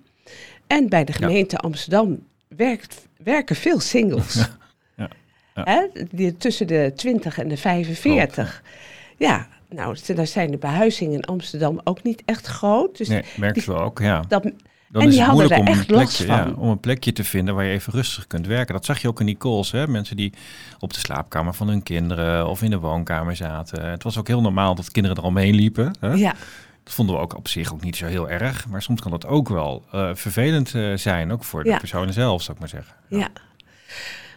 En 0.66 0.88
bij 0.88 1.05
de 1.05 1.12
gemeente 1.12 1.59
Amsterdam 1.59 2.19
werkt, 2.49 3.06
werken 3.16 3.56
veel 3.56 3.80
singles. 3.80 4.35
ja. 4.96 5.08
ja. 5.54 5.62
Hè? 5.64 6.04
Die, 6.11 6.37
tussen 6.37 6.66
de 6.66 6.92
20 6.96 7.38
en 7.38 7.49
de 7.49 7.56
45. 7.56 8.62
ja, 9.16 9.46
nou, 9.68 9.96
daar 10.14 10.26
zijn 10.26 10.50
de 10.50 10.58
behuizingen 10.58 11.14
in 11.14 11.25
Amsterdam 11.25 11.80
ook 11.85 12.02
niet 12.02 12.23
echt 12.25 12.46
groot. 12.46 12.96
Dus 12.96 13.08
nee, 13.08 13.25
merk 13.37 13.56
je 13.56 13.73
wel 13.73 13.80
ook, 13.80 13.99
ja. 13.99 14.25
Dat, 14.28 14.42
dan 14.88 15.02
en 15.02 15.08
is 15.08 15.14
die 15.14 15.25
het 15.25 15.30
hadden 15.30 15.49
moeilijk 15.49 15.68
om 15.68 15.75
echt 15.75 15.90
een, 15.90 15.96
plekje, 15.96 16.26
van. 16.26 16.37
ja, 16.37 16.52
om 16.56 16.68
een 16.68 16.80
plekje 16.80 17.12
te 17.12 17.25
vinden 17.25 17.54
waar 17.54 17.64
je 17.64 17.73
even 17.73 17.92
rustig 17.92 18.26
kunt 18.26 18.46
werken. 18.46 18.75
Dat 18.75 18.85
zag 18.85 18.99
je 18.99 19.08
ook 19.08 19.20
in 19.20 19.26
die 19.26 19.37
calls. 19.37 19.73
Hè? 19.73 19.88
Mensen 19.88 20.16
die 20.16 20.32
op 20.78 20.92
de 20.92 20.99
slaapkamer 20.99 21.54
van 21.54 21.68
hun 21.68 21.82
kinderen 21.82 22.49
of 22.49 22.62
in 22.62 22.70
de 22.70 22.78
woonkamer 22.78 23.37
zaten. 23.37 23.90
Het 23.90 24.02
was 24.02 24.18
ook 24.18 24.28
heel 24.28 24.40
normaal 24.40 24.75
dat 24.75 24.90
kinderen 24.90 25.16
er 25.16 25.25
omheen 25.25 25.54
liepen. 25.54 25.96
Hè? 26.00 26.12
Ja, 26.12 26.35
Dat 26.87 26.95
vonden 26.95 27.14
we 27.14 27.21
ook 27.21 27.37
op 27.37 27.49
zich 27.49 27.73
ook 27.73 27.83
niet 27.85 27.97
zo 27.97 28.07
heel 28.07 28.31
erg. 28.31 28.69
Maar 28.69 28.83
soms 28.83 29.00
kan 29.00 29.11
dat 29.11 29.26
ook 29.26 29.49
wel 29.49 29.85
eh, 29.93 30.11
vervelend 30.14 30.75
eh, 30.75 30.93
zijn. 30.95 31.33
Ook 31.33 31.45
voor 31.45 31.62
de 31.62 31.69
Ja. 31.71 31.78
personen 31.78 32.12
zelf, 32.12 32.43
zou 32.43 32.52
ik 32.52 32.59
maar 32.59 32.69
zeggen. 32.69 32.95
ja. 33.09 33.28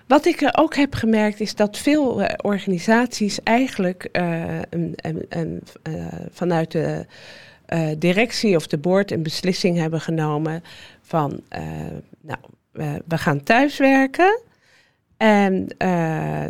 Wat 0.08 0.26
ik 0.26 0.42
eh, 0.42 0.50
ook 0.64 0.76
heb 0.76 0.94
gemerkt 0.94 1.40
is 1.40 1.56
dat 1.56 1.78
veel 1.78 2.28
organisaties 2.42 3.44
eigenlijk 3.44 4.10
een, 4.12 4.94
een, 4.96 5.26
een, 5.30 5.62
vanuit 6.32 6.72
de 6.72 7.06
directie 7.98 8.56
of 8.56 8.68
de 8.68 8.78
board 8.78 9.12
een 9.12 9.24
beslissing 9.24 9.78
hebben 9.78 10.02
genomen 10.02 10.64
van, 11.02 11.42
nou, 12.22 12.40
we- 12.72 13.02
we 13.08 13.18
gaan 13.18 13.44
thuiswerken. 13.44 14.42
En 15.18 15.68
eh, 15.78 15.90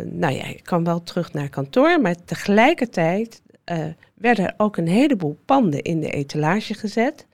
nou 0.04 0.32
ja, 0.34 0.46
je 0.46 0.60
kan 0.62 0.84
wel 0.84 1.02
terug 1.02 1.32
naar 1.32 1.48
kantoor, 1.48 2.00
maar 2.00 2.14
tegelijkertijd 2.24 3.42
eh, 3.70 3.78
werden 4.14 4.46
er 4.46 4.54
ook 4.56 4.76
een 4.76 4.88
heleboel 4.88 5.38
panden 5.44 5.82
in 5.82 6.00
de 6.00 6.10
etalage 6.10 6.74
gezet. 6.74 7.26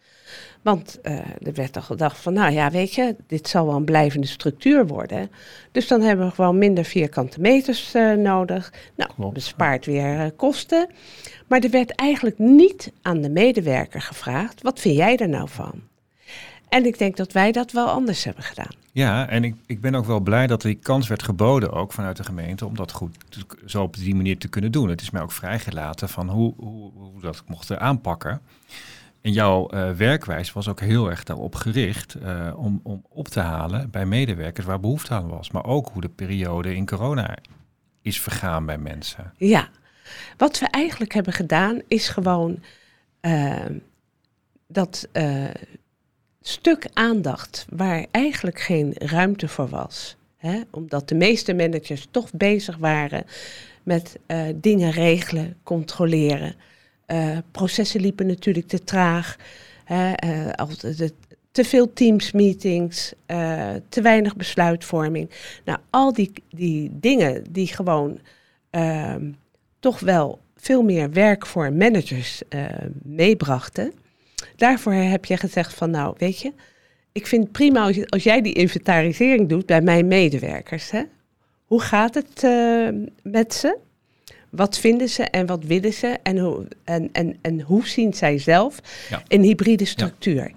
Want 0.63 1.01
eh, 1.03 1.19
er 1.19 1.53
werd 1.55 1.77
al 1.77 1.83
gedacht 1.83 2.19
van, 2.19 2.33
nou 2.33 2.53
ja, 2.53 2.71
weet 2.71 2.95
je, 2.95 3.17
dit 3.27 3.49
zal 3.49 3.67
wel 3.67 3.77
een 3.77 3.85
blijvende 3.85 4.27
structuur 4.27 4.87
worden. 4.87 5.31
Dus 5.73 5.89
dan 5.89 6.01
hebben 6.01 6.27
we 6.27 6.35
gewoon 6.35 6.59
minder 6.59 6.85
vierkante 6.85 7.41
meters 7.41 7.95
eh, 7.95 8.13
nodig. 8.13 8.73
Nou, 8.97 9.11
Klopt. 9.15 9.35
bespaart 9.35 9.87
weer 9.87 10.33
kosten. 10.33 10.89
Maar 11.47 11.61
er 11.61 11.71
werd 11.71 11.91
eigenlijk 11.91 12.39
niet 12.39 12.93
aan 13.03 13.21
de 13.21 13.31
medewerker 13.31 14.01
gevraagd, 14.01 14.63
wat 14.63 14.81
vind 14.81 14.97
jij 14.97 15.17
er 15.17 15.29
nou 15.29 15.49
van? 15.49 15.83
En 16.77 16.85
ik 16.87 16.99
denk 16.99 17.17
dat 17.17 17.33
wij 17.33 17.53
dat 17.53 17.73
wel 17.73 17.89
anders 17.89 18.25
hebben 18.25 18.45
gedaan. 18.45 18.71
Ja, 18.93 19.29
en 19.29 19.45
ik, 19.45 19.55
ik 19.67 19.81
ben 19.81 19.95
ook 19.95 20.05
wel 20.07 20.21
blij 20.21 20.47
dat 20.47 20.63
die 20.63 20.75
kans 20.75 21.09
werd 21.09 21.23
geboden, 21.23 21.73
ook 21.73 21.93
vanuit 21.93 22.17
de 22.17 22.25
gemeente, 22.25 22.67
om 22.67 22.77
dat 22.77 22.93
goed 22.93 23.17
te- 23.29 23.45
zo 23.67 23.83
op 23.83 23.97
die 23.97 24.15
manier 24.15 24.39
te 24.39 24.49
kunnen 24.49 24.73
doen. 24.73 24.89
Het 24.89 25.01
is 25.01 25.11
mij 25.11 25.23
ook 25.23 25.33
vrijgelaten 25.33 26.09
van 26.09 26.29
hoe, 26.29 26.55
hoe, 26.57 26.93
hoe 26.93 27.21
dat 27.21 27.43
mochten 27.47 27.81
aanpakken. 27.81 28.41
En 29.21 29.33
jouw 29.33 29.69
eh, 29.69 29.91
werkwijze 29.91 30.53
was 30.53 30.69
ook 30.69 30.81
heel 30.81 31.11
erg 31.11 31.25
daarop 31.25 31.55
gericht 31.55 32.15
eh, 32.15 32.53
om, 32.57 32.81
om 32.83 33.05
op 33.09 33.29
te 33.29 33.41
halen 33.41 33.91
bij 33.91 34.07
medewerkers 34.07 34.67
waar 34.67 34.81
behoefte 34.81 35.15
aan 35.15 35.29
was. 35.29 35.51
Maar 35.51 35.65
ook 35.65 35.89
hoe 35.93 36.03
de 36.03 36.09
periode 36.09 36.75
in 36.75 36.87
corona 36.87 37.37
is 38.03 38.21
vergaan 38.21 38.67
bij 38.67 38.79
mensen. 38.79 39.33
Ja, 39.37 39.69
wat 40.37 40.59
we 40.59 40.67
eigenlijk 40.67 41.13
hebben 41.15 41.33
gedaan 41.33 41.81
is 41.89 42.09
gewoon 42.09 42.63
eh, 43.21 43.67
dat 44.67 45.09
stuk 46.49 46.87
aandacht 46.93 47.67
waar 47.69 48.07
eigenlijk 48.11 48.61
geen 48.61 48.93
ruimte 48.99 49.49
voor 49.49 49.69
was. 49.69 50.17
Hè? 50.37 50.61
Omdat 50.71 51.09
de 51.09 51.15
meeste 51.15 51.55
managers 51.55 52.07
toch 52.11 52.31
bezig 52.33 52.77
waren 52.77 53.25
met 53.83 54.19
eh, 54.27 54.43
dingen 54.55 54.91
regelen, 54.91 55.57
controleren. 55.63 56.55
Eh, 57.07 57.39
processen 57.51 58.01
liepen 58.01 58.27
natuurlijk 58.27 58.67
te 58.67 58.85
traag. 58.85 59.37
Hè? 59.85 60.13
eh, 60.13 61.09
te 61.51 61.65
veel 61.65 61.93
teamsmeetings, 61.93 63.13
te 63.89 64.03
weinig 64.03 64.37
besluitvorming. 64.37 65.31
Nou, 65.65 65.79
al 65.91 66.13
die, 66.13 66.33
die 66.51 66.91
dingen 66.93 67.45
die 67.53 67.67
gewoon 67.67 68.19
ehm, 68.71 69.33
toch 69.79 70.01
wel 70.01 70.39
veel 70.57 70.83
meer 70.83 71.11
werk 71.11 71.47
voor 71.47 71.73
managers 71.73 72.43
meebrachten. 73.03 73.93
Daarvoor 74.57 74.93
heb 74.93 75.25
je 75.25 75.37
gezegd 75.37 75.75
van 75.75 75.91
nou, 75.91 76.15
weet 76.19 76.41
je, 76.41 76.53
ik 77.13 77.27
vind 77.27 77.43
het 77.43 77.53
prima 77.53 77.83
als, 77.83 77.97
je- 77.97 78.07
als 78.09 78.23
jij 78.23 78.43
die 78.43 78.53
inventarisering 78.53 79.49
doet 79.49 79.67
bij 79.67 79.81
mijn 79.81 80.07
medewerkers. 80.07 80.91
Hè? 80.91 81.03
Hoe 81.65 81.81
gaat 81.81 82.15
het 82.15 82.45
eh, 82.45 82.89
met 83.23 83.55
ze? 83.55 83.77
Wat 84.51 84.79
vinden 84.79 85.09
ze 85.09 85.23
en 85.23 85.47
wat 85.47 85.65
willen 85.65 85.93
ze? 85.93 86.19
En 86.23 86.39
hoe, 86.39 86.67
en, 86.85 87.09
en, 87.13 87.37
en 87.43 87.61
hoe 87.61 87.87
zien 87.89 88.15
zij 88.15 88.39
zelf 88.39 88.81
Ja. 89.11 89.23
een 89.29 89.43
hybride 89.43 89.85
structuur? 89.85 90.53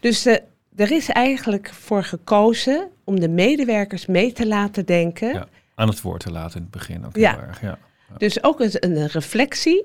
Dus 0.00 0.26
eh, 0.26 0.36
er 0.76 0.90
is 0.90 1.08
eigenlijk 1.08 1.68
voor 1.72 2.04
gekozen 2.04 2.88
om 3.04 3.20
de 3.20 3.28
medewerkers 3.28 4.06
mee 4.06 4.32
te 4.32 4.46
laten 4.46 4.86
denken. 4.86 5.32
Ja. 5.32 5.48
Aan 5.74 5.88
het 5.88 6.00
woord 6.00 6.20
te 6.20 6.30
laten 6.30 6.56
in 6.56 6.62
het 6.62 6.70
begin 6.70 7.06
ook 7.06 7.14
heel 7.16 7.24
erg. 7.24 7.60
Ja. 7.60 7.78
Dus 8.18 8.42
ook 8.42 8.60
een, 8.60 8.70
een 8.78 9.06
reflectie. 9.06 9.84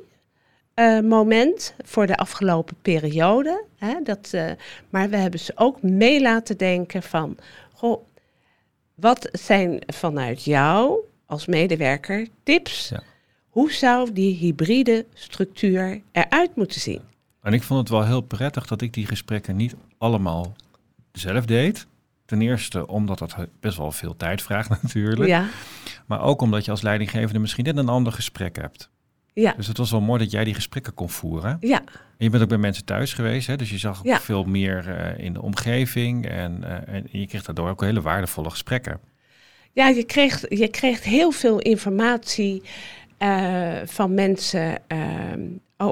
Eh, 0.78 1.00
moment 1.00 1.74
voor 1.84 2.08
de 2.08 2.18
afgelopen 2.18 2.76
periode. 2.82 3.64
Hè, 3.78 4.02
dat, 4.04 4.30
eh, 4.32 4.52
maar 4.90 5.10
we 5.10 5.18
hebben 5.18 5.40
ze 5.40 5.52
ook 5.56 5.82
mee 5.82 6.22
laten 6.22 6.58
denken 6.58 7.04
van... 7.04 7.38
Goh, 7.74 8.04
wat 8.96 9.30
zijn 9.32 9.82
vanuit 9.86 10.44
jou 10.44 11.00
als 11.26 11.46
medewerker 11.46 12.28
tips? 12.44 12.90
Ja. 12.90 13.04
Hoe 13.50 13.72
zou 13.72 14.14
die 14.14 14.36
hybride 14.36 15.06
structuur 15.14 16.02
eruit 16.12 16.56
moeten 16.56 16.82
zien? 16.82 17.02
En 17.42 17.54
ik 17.54 17.64
vond 17.64 17.80
het 17.80 17.90
wel 17.90 18.06
heel 18.06 18.22
prettig 18.22 18.68
dat 18.68 18.82
ik 18.82 18.94
die 18.94 19.06
gesprekken 19.06 19.56
niet 19.56 19.76
allemaal 19.98 20.56
zelf 21.12 21.46
deed. 21.46 21.88
Ten 22.26 22.42
eerste 22.42 22.88
omdat 22.88 23.20
dat 23.20 23.36
best 23.60 23.78
wel 23.78 23.92
veel 23.92 24.16
tijd 24.16 24.42
vraagt 24.42 24.70
natuurlijk. 24.82 25.30
Ja, 25.30 25.46
Maar 26.06 26.22
ook 26.22 26.42
omdat 26.42 26.66
je 26.66 26.72
als 26.72 26.82
leidinggevende 26.82 27.40
misschien 27.40 27.64
net 27.64 27.78
een 27.78 27.90
ander 27.90 28.14
gesprek 28.14 28.56
hebt. 28.56 28.90
Ja, 29.42 29.54
Dus 29.58 29.68
het 29.68 29.78
was 29.78 29.92
wel 29.92 30.02
mooi 30.02 30.20
dat 30.20 30.32
jij 30.32 30.44
die 30.44 30.54
gesprekken 30.54 30.94
kon 30.94 31.10
voeren. 31.10 31.58
ja, 31.60 31.80
En 31.88 32.26
je 32.26 32.30
bent 32.30 32.44
ook 32.44 32.50
bij 32.50 32.58
mensen 32.58 32.86
thuis 32.86 33.14
geweest, 33.14 33.48
hè? 33.48 33.56
dus 33.56 33.70
je 33.70 33.78
zag 33.78 34.00
ook 34.00 34.06
Ja. 34.06 34.20
veel 34.20 34.44
meer 34.44 34.90
eh, 34.98 35.24
in 35.26 35.34
de 35.34 35.42
omgeving. 35.42 36.26
En, 36.28 36.64
eh, 36.64 36.96
en 36.96 37.08
je 37.12 37.28
kreeg 37.28 37.44
daardoor 37.44 37.70
ook 37.70 37.82
hele 37.82 38.02
waardevolle 38.02 38.50
gesprekken. 38.50 39.00
Ja, 39.74 39.88
je 39.88 40.04
kreeg, 40.04 40.46
je 40.50 40.68
kreeg 40.68 41.04
heel 41.04 41.32
veel 41.32 41.60
informatie 41.60 42.62
eh, 43.18 43.76
van 43.86 44.14
mensen, 44.14 44.78
ehm, 44.88 45.42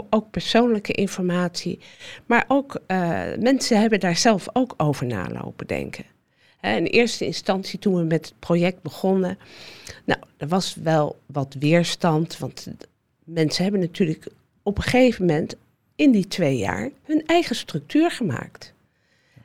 ook 0.09 0.31
persoonlijke 0.31 0.91
informatie. 0.93 1.79
Maar 2.25 2.45
ook 2.47 2.79
mensen 3.39 3.79
hebben 3.79 3.99
daar 3.99 4.15
zelf 4.15 4.47
ook 4.53 4.73
over 4.77 5.05
nalopen 5.05 5.67
denken. 5.67 6.05
In 6.61 6.85
eerste 6.85 7.25
instantie, 7.25 7.79
toen 7.79 7.95
we 7.95 8.03
met 8.03 8.25
het 8.25 8.39
project 8.39 8.81
begonnen, 8.81 9.37
nou, 10.05 10.19
er 10.37 10.47
was 10.47 10.75
wel 10.83 11.19
wat 11.25 11.55
weerstand, 11.59 12.37
want 12.37 12.67
mensen 13.25 13.63
hebben 13.63 13.81
natuurlijk 13.81 14.27
op 14.63 14.77
een 14.77 14.83
gegeven 14.83 15.25
moment 15.25 15.55
in 15.95 16.11
die 16.11 16.27
twee 16.27 16.57
jaar 16.57 16.89
hun 17.03 17.25
eigen 17.25 17.55
structuur 17.55 18.11
gemaakt. 18.11 18.73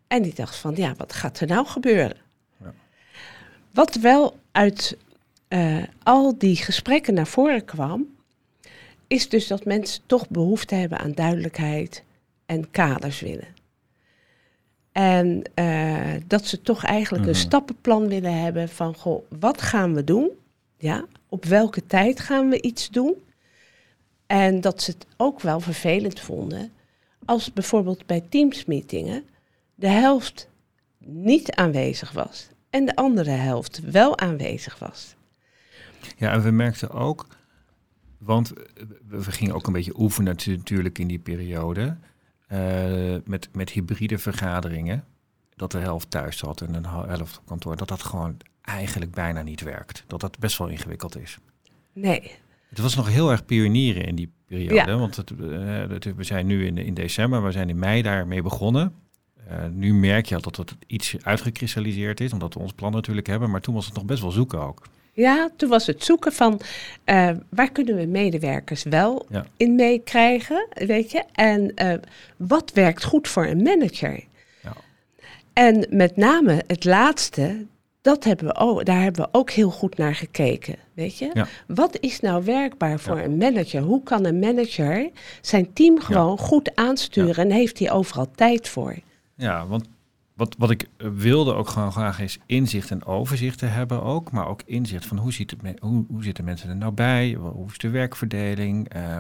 En 0.07 0.23
die 0.23 0.35
dacht 0.35 0.57
van, 0.57 0.75
ja, 0.77 0.95
wat 0.97 1.13
gaat 1.13 1.41
er 1.41 1.47
nou 1.47 1.67
gebeuren? 1.67 2.17
Ja. 2.63 2.75
Wat 3.73 3.95
wel 3.95 4.39
uit 4.53 4.97
eh, 5.49 5.83
al 6.03 6.39
die 6.39 6.57
gesprekken 6.57 7.15
naar 7.15 7.27
voren 7.27 7.65
kwam, 7.65 8.07
is 9.07 9.29
dus 9.29 9.47
dat 9.47 9.65
mensen 9.65 10.03
toch 10.07 10.29
behoefte 10.29 10.75
hebben 10.75 10.99
aan 10.99 11.13
duidelijkheid 11.13 12.03
en 12.47 12.71
kaders 12.71 13.21
willen. 13.21 13.49
En 14.93 15.43
eh, 15.55 16.13
dat 16.27 16.47
ze 16.47 16.63
toch 16.63 16.85
eigenlijk 16.85 17.25
een 17.25 17.31
Mhm. 17.31 17.41
stappenplan 17.41 18.09
willen 18.09 18.41
hebben 18.43 18.69
van, 18.69 18.95
goh, 18.95 19.25
wat 19.41 19.63
gaan 19.63 19.95
we 19.95 20.05
doen? 20.05 20.31
Ja, 20.77 21.05
op 21.29 21.45
welke 21.45 21.87
tijd 21.87 22.21
gaan 22.21 22.49
we 22.49 22.63
iets 22.63 22.89
doen? 22.89 23.15
En 24.31 24.61
dat 24.61 24.83
ze 24.83 24.91
het 24.91 25.07
ook 25.17 25.41
wel 25.41 25.61
vervelend 25.61 26.21
vonden 26.21 26.73
als 27.25 27.53
bijvoorbeeld 27.53 28.07
bij 28.07 28.21
teamsmeetingen 28.21 29.25
de 29.75 29.89
helft 29.89 30.49
niet 30.99 31.53
aanwezig 31.55 32.13
was 32.13 32.49
en 32.71 32.85
de 32.85 32.97
andere 32.97 33.31
helft 33.31 33.81
wel 33.81 34.19
aanwezig 34.19 34.79
was. 34.79 35.15
Ja, 36.17 36.33
en 36.33 36.43
we 36.43 36.51
merkten 36.51 36.91
ook, 36.91 37.27
want 38.19 38.53
we, 39.09 39.33
gingen 39.33 39.55
ook 39.55 39.67
een 39.67 39.73
beetje 39.73 39.99
oefenen 40.01 40.33
natu- 40.33 40.57
natuurlijk 40.57 40.99
in 40.99 41.07
die 41.09 41.19
periode. 41.19 41.97
eh, 42.47 43.17
met, 43.25 43.49
met 43.53 43.71
hybride 43.71 44.19
vergaderingen. 44.19 45.05
Dat 45.57 45.71
de 45.73 45.79
helft 45.79 46.11
thuis 46.11 46.39
zat 46.39 46.61
en 46.61 46.75
een 46.75 46.87
hel- 46.87 47.07
helft 47.09 47.39
op 47.39 47.47
kantoor. 47.47 47.77
Dat 47.77 47.89
dat 47.89 48.03
gewoon 48.03 48.37
eigenlijk 48.61 49.11
bijna 49.11 49.43
niet 49.43 49.61
werkt. 49.61 50.05
Dat 50.07 50.21
dat 50.21 50.39
best 50.39 50.59
wel 50.59 50.69
ingewikkeld 50.69 51.17
is. 51.19 51.39
Nee, 51.93 52.33
Het 52.71 52.79
was 52.79 52.97
nog 52.97 53.09
heel 53.09 53.31
erg 53.31 53.45
pionieren 53.45 54.05
in 54.05 54.15
die 54.15 54.33
periode. 54.47 54.75
Ja. 54.91 54.99
Want 54.99 55.17
het, 55.17 55.31
eh, 55.31 55.89
het- 55.89 56.17
we 56.17 56.25
zijn 56.25 56.47
nu 56.47 56.67
in, 56.67 56.79
in 56.79 56.95
december, 56.95 57.45
we 57.45 57.53
zijn 57.53 57.69
in 57.69 57.79
mei 57.79 58.03
daarmee 58.03 58.43
begonnen. 58.43 58.93
Eh, 59.49 59.57
nu 59.73 59.95
merk 59.95 60.27
je 60.27 60.35
al 60.35 60.41
dat 60.41 60.57
het 60.57 60.75
iets 60.87 61.17
uitgekristalliseerd 61.23 62.21
is, 62.21 62.33
omdat 62.33 62.55
we 62.55 62.61
ons 62.61 62.73
plan 62.73 62.93
natuurlijk 62.93 63.27
hebben. 63.27 63.51
Maar 63.51 63.61
toen 63.61 63.75
was 63.75 63.85
het 63.87 63.95
nog 63.95 64.05
best 64.05 64.23
wel 64.23 64.31
zoeken 64.31 64.61
ook. 64.61 64.83
Ja, 65.13 65.51
toen 65.57 65.69
was 65.69 65.87
het 65.87 66.05
zoeken 66.05 66.33
van 66.33 66.61
eh, 67.05 67.31
waar 67.51 67.71
kunnen 67.73 67.97
we 67.97 68.07
medewerkers 68.07 68.83
wel 68.83 69.27
Ja. 69.31 69.45
in 69.57 69.75
meekrijgen, 69.75 70.69
weet 70.75 71.11
je? 71.11 71.25
En 71.33 71.75
wat 72.37 72.73
werkt 72.75 73.05
goed 73.05 73.29
voor 73.29 73.47
een 73.47 73.63
manager? 73.63 74.25
Ja. 74.63 74.73
En 75.53 75.87
met 75.91 76.17
name 76.17 76.63
het 76.67 76.85
laatste, 76.85 77.67
dat 78.01 78.25
hebben 78.25 78.47
we 78.47 78.57
ook, 78.57 78.85
daar 78.85 79.03
hebben 79.03 79.23
we 79.23 79.29
ook 79.33 79.51
heel 79.51 79.71
goed 79.71 79.97
naar 79.97 80.15
gekeken, 80.15 80.77
weet 80.95 81.19
je? 81.19 81.31
Ja. 81.33 81.47
Wat 81.67 81.99
is 82.01 82.21
nou 82.21 82.45
werkbaar 82.45 83.01
voor 83.01 83.17
Ja. 83.17 83.25
een 83.25 83.37
manager? 83.37 83.83
Hoe 83.83 84.03
kan 84.03 84.25
een 84.25 84.39
manager 84.39 85.11
zijn 85.41 85.73
team 85.73 86.01
gewoon 86.01 86.39
goed 86.39 86.77
aansturen 86.77 87.45
en 87.45 87.51
heeft 87.51 87.79
hij 87.79 87.91
overal 87.91 88.31
tijd 88.31 88.69
voor? 88.69 88.97
Ja, 89.35 89.67
want 89.67 89.89
wat, 90.35 90.55
wat 90.59 90.71
ik 90.71 90.87
wilde 90.97 91.55
ook 91.55 91.69
gewoon 91.69 91.93
graag 91.93 92.21
is 92.21 92.39
inzicht 92.47 92.91
en 92.91 93.05
overzicht 93.05 93.59
te 93.59 93.67
hebben 93.67 94.03
ook. 94.03 94.33
Maar 94.33 94.49
ook 94.49 94.63
inzicht 94.65 95.07
van 95.07 95.17
hoe, 95.19 95.33
ziet 95.33 95.51
het 95.51 95.79
hoe, 95.81 96.05
hoe 96.09 96.23
zitten 96.23 96.45
mensen 96.45 96.69
er 96.69 96.77
nou 96.77 96.93
bij? 96.93 97.33
Hoe 97.33 97.67
is 97.71 97.79
de 97.79 97.91
werkverdeling? 97.91 98.95
Uh, 98.97 99.19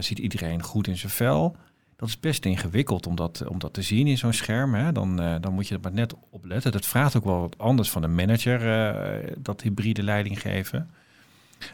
ziet 0.00 0.18
iedereen 0.18 0.62
goed 0.62 0.86
in 0.86 0.96
zijn 0.96 1.12
vel? 1.12 1.56
Dat 1.96 2.08
is 2.08 2.20
best 2.20 2.44
ingewikkeld 2.44 3.06
om 3.06 3.16
dat, 3.16 3.46
om 3.46 3.58
dat 3.58 3.72
te 3.72 3.82
zien 3.82 4.06
in 4.06 4.18
zo'n 4.18 4.32
scherm. 4.32 4.74
Hè? 4.74 4.92
Dan, 4.92 5.22
uh, 5.22 5.34
dan 5.40 5.52
moet 5.52 5.68
je 5.68 5.74
er 5.74 5.80
maar 5.80 5.92
net 5.92 6.14
op 6.30 6.44
letten. 6.44 6.72
Dat 6.72 6.86
vraagt 6.86 7.16
ook 7.16 7.24
wel 7.24 7.40
wat 7.40 7.58
anders 7.58 7.90
van 7.90 8.02
een 8.02 8.14
manager, 8.14 9.42
dat 9.42 9.62
hybride 9.62 10.02
leiding 10.02 10.40
geven. 10.40 10.90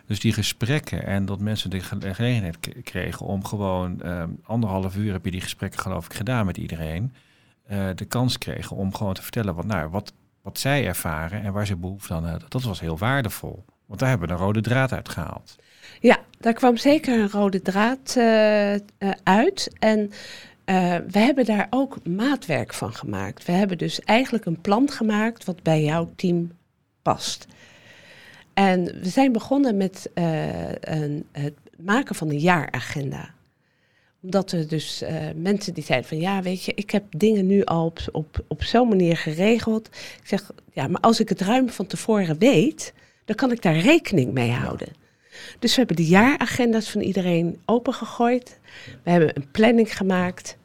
Dus 0.07 0.21
die 0.21 0.33
gesprekken 0.33 1.07
en 1.07 1.25
dat 1.25 1.41
mensen 1.41 1.71
de 1.71 1.81
gelegenheid 1.81 2.59
kregen 2.83 3.27
om 3.27 3.45
gewoon 3.45 4.03
anderhalf 4.43 4.97
uur 4.97 5.13
heb 5.13 5.25
je 5.25 5.31
die 5.31 5.41
gesprekken 5.41 5.81
geloof 5.81 6.05
ik 6.05 6.15
gedaan 6.15 6.47
met 6.47 6.57
iedereen. 6.57 7.13
Uh, 7.71 7.89
de 7.95 8.05
kans 8.05 8.39
kregen 8.39 8.77
om 8.77 8.95
gewoon 8.95 9.15
te 9.15 9.23
vertellen 9.23 9.55
wat, 9.55 9.65
nou, 9.65 9.91
wat, 9.91 10.13
wat 10.43 10.59
zij 10.59 10.87
ervaren 10.87 11.43
en 11.43 11.53
waar 11.53 11.67
ze 11.67 11.77
behoefte 11.77 12.15
aan 12.15 12.27
hadden. 12.27 12.49
Dat 12.51 12.63
was 12.63 12.81
heel 12.81 12.99
waardevol. 12.99 13.65
Want 13.87 14.01
daar 14.01 14.09
hebben 14.09 14.29
we 14.29 14.35
een 14.35 14.41
rode 14.41 14.61
draad 14.61 14.93
uit 14.93 15.09
gehaald. 15.09 15.57
Ja, 16.03 16.19
daar 16.41 16.53
kwam 16.53 16.77
zeker 16.77 17.19
een 17.19 17.31
rode 17.31 17.63
draad 17.63 18.15
uh, 18.19 18.75
uh, 18.75 18.79
uit. 19.23 19.71
En 19.79 20.11
we 21.07 21.19
hebben 21.19 21.45
daar 21.45 21.67
ook 21.71 22.07
maatwerk 22.09 22.75
van 22.75 22.95
gemaakt. 22.95 23.45
We 23.45 23.53
hebben 23.53 23.79
dus 23.79 24.01
eigenlijk 24.01 24.45
een 24.45 24.61
plan 24.61 24.91
gemaakt 24.91 25.45
wat 25.45 25.63
bij 25.63 25.83
jouw 25.83 26.13
team 26.17 26.53
past. 27.03 27.47
En 28.55 28.85
we 28.85 29.09
zijn 29.09 29.33
begonnen 29.33 29.77
met 29.77 30.11
een, 30.81 31.27
het 31.33 31.55
maken 31.77 32.15
van 32.15 32.29
een 32.29 32.39
jaaragenda 32.39 33.31
omdat 34.23 34.53
er 34.53 34.69
dus 34.69 35.05
mensen 35.37 35.75
die 35.75 35.85
zeiden 35.85 36.09
van 36.09 36.19
ja, 36.19 36.43
weet 36.43 36.65
je, 36.65 36.73
ik 36.75 36.91
heb 36.91 37.05
dingen 37.11 37.47
nu 37.47 37.65
al 37.65 37.85
op, 37.85 37.99
op, 38.13 38.45
op 38.49 38.63
zo'n 38.63 38.89
manier 38.89 39.17
geregeld. 39.17 39.87
Ik 39.87 40.21
zeg, 40.25 40.51
ja, 40.73 40.89
maar 40.89 41.01
als 41.01 41.21
ik 41.21 41.29
het 41.29 41.41
ruim 41.41 41.69
van 41.69 41.87
tevoren 41.87 42.39
weet, 42.39 42.93
dan 43.25 43.37
kan 43.37 43.53
ik 43.53 43.63
daar 43.63 43.79
rekening 43.79 44.33
mee 44.33 44.51
houden. 44.51 45.02
Dus 45.59 45.71
we 45.71 45.79
hebben 45.79 45.97
de 45.97 46.07
jaaragenda's 46.07 46.91
van 46.91 47.01
iedereen 47.01 47.61
opengegooid. 47.65 48.59
We 49.03 49.11
hebben 49.11 49.37
een 49.37 49.51
planning 49.51 49.97
gemaakt. 49.97 50.57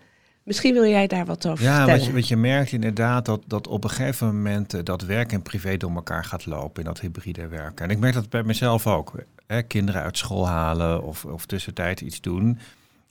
Misschien 0.43 0.73
wil 0.73 0.85
jij 0.85 1.07
daar 1.07 1.25
wat 1.25 1.47
over 1.47 1.63
ja, 1.63 1.77
vertellen. 1.77 2.05
Ja, 2.05 2.11
wat 2.11 2.27
je 2.27 2.37
merkt 2.37 2.71
inderdaad 2.71 3.25
dat, 3.25 3.41
dat 3.47 3.67
op 3.67 3.83
een 3.83 3.89
gegeven 3.89 4.27
moment 4.27 4.75
uh, 4.75 4.81
dat 4.83 5.01
werk 5.01 5.31
en 5.31 5.41
privé 5.41 5.77
door 5.77 5.91
elkaar 5.91 6.23
gaat 6.23 6.45
lopen 6.45 6.83
in 6.83 6.87
dat 6.87 6.99
hybride 6.99 7.47
werken. 7.47 7.85
En 7.85 7.91
ik 7.91 7.99
merk 7.99 8.13
dat 8.13 8.29
bij 8.29 8.43
mezelf 8.43 8.87
ook. 8.87 9.11
Hè, 9.47 9.61
kinderen 9.61 10.01
uit 10.01 10.17
school 10.17 10.47
halen 10.47 11.03
of, 11.03 11.25
of 11.25 11.45
tussentijd 11.45 12.01
iets 12.01 12.21
doen. 12.21 12.59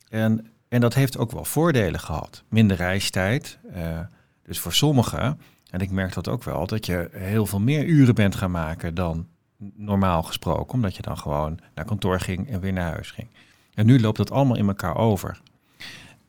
En, 0.09 0.47
en 0.69 0.81
dat 0.81 0.95
heeft 0.95 1.19
ook 1.19 1.33
wel 1.33 1.45
voordelen 1.45 2.01
gehad. 2.01 2.43
Minder 2.49 2.77
reistijd. 2.77 3.59
Uh, 3.77 3.99
dus 4.47 4.59
voor 4.59 4.73
sommigen, 4.73 5.41
en 5.71 5.81
ik 5.81 5.91
merk 5.91 6.15
dat 6.15 6.29
ook 6.29 6.45
wel, 6.45 6.67
dat 6.67 6.87
je 6.87 7.09
heel 7.13 7.47
veel 7.47 7.61
meer 7.61 7.85
uren 7.85 8.15
bent 8.15 8.35
gaan 8.35 8.51
maken 8.51 8.95
dan 8.95 9.27
normaal 9.59 10.23
gesproken. 10.23 10.75
Omdat 10.75 10.97
je 10.97 11.03
dan 11.03 11.19
gewoon 11.19 11.59
naar 11.75 11.85
kantoor 11.85 12.21
ging 12.21 12.51
en 12.51 12.61
weer 12.61 12.73
naar 12.73 12.93
huis 12.93 13.11
ging. 13.11 13.29
En 13.75 13.87
nu 13.87 14.01
loopt 14.01 14.17
dat 14.17 14.31
allemaal 14.31 14.57
in 14.57 14.69
elkaar 14.69 14.97
over. 14.97 15.41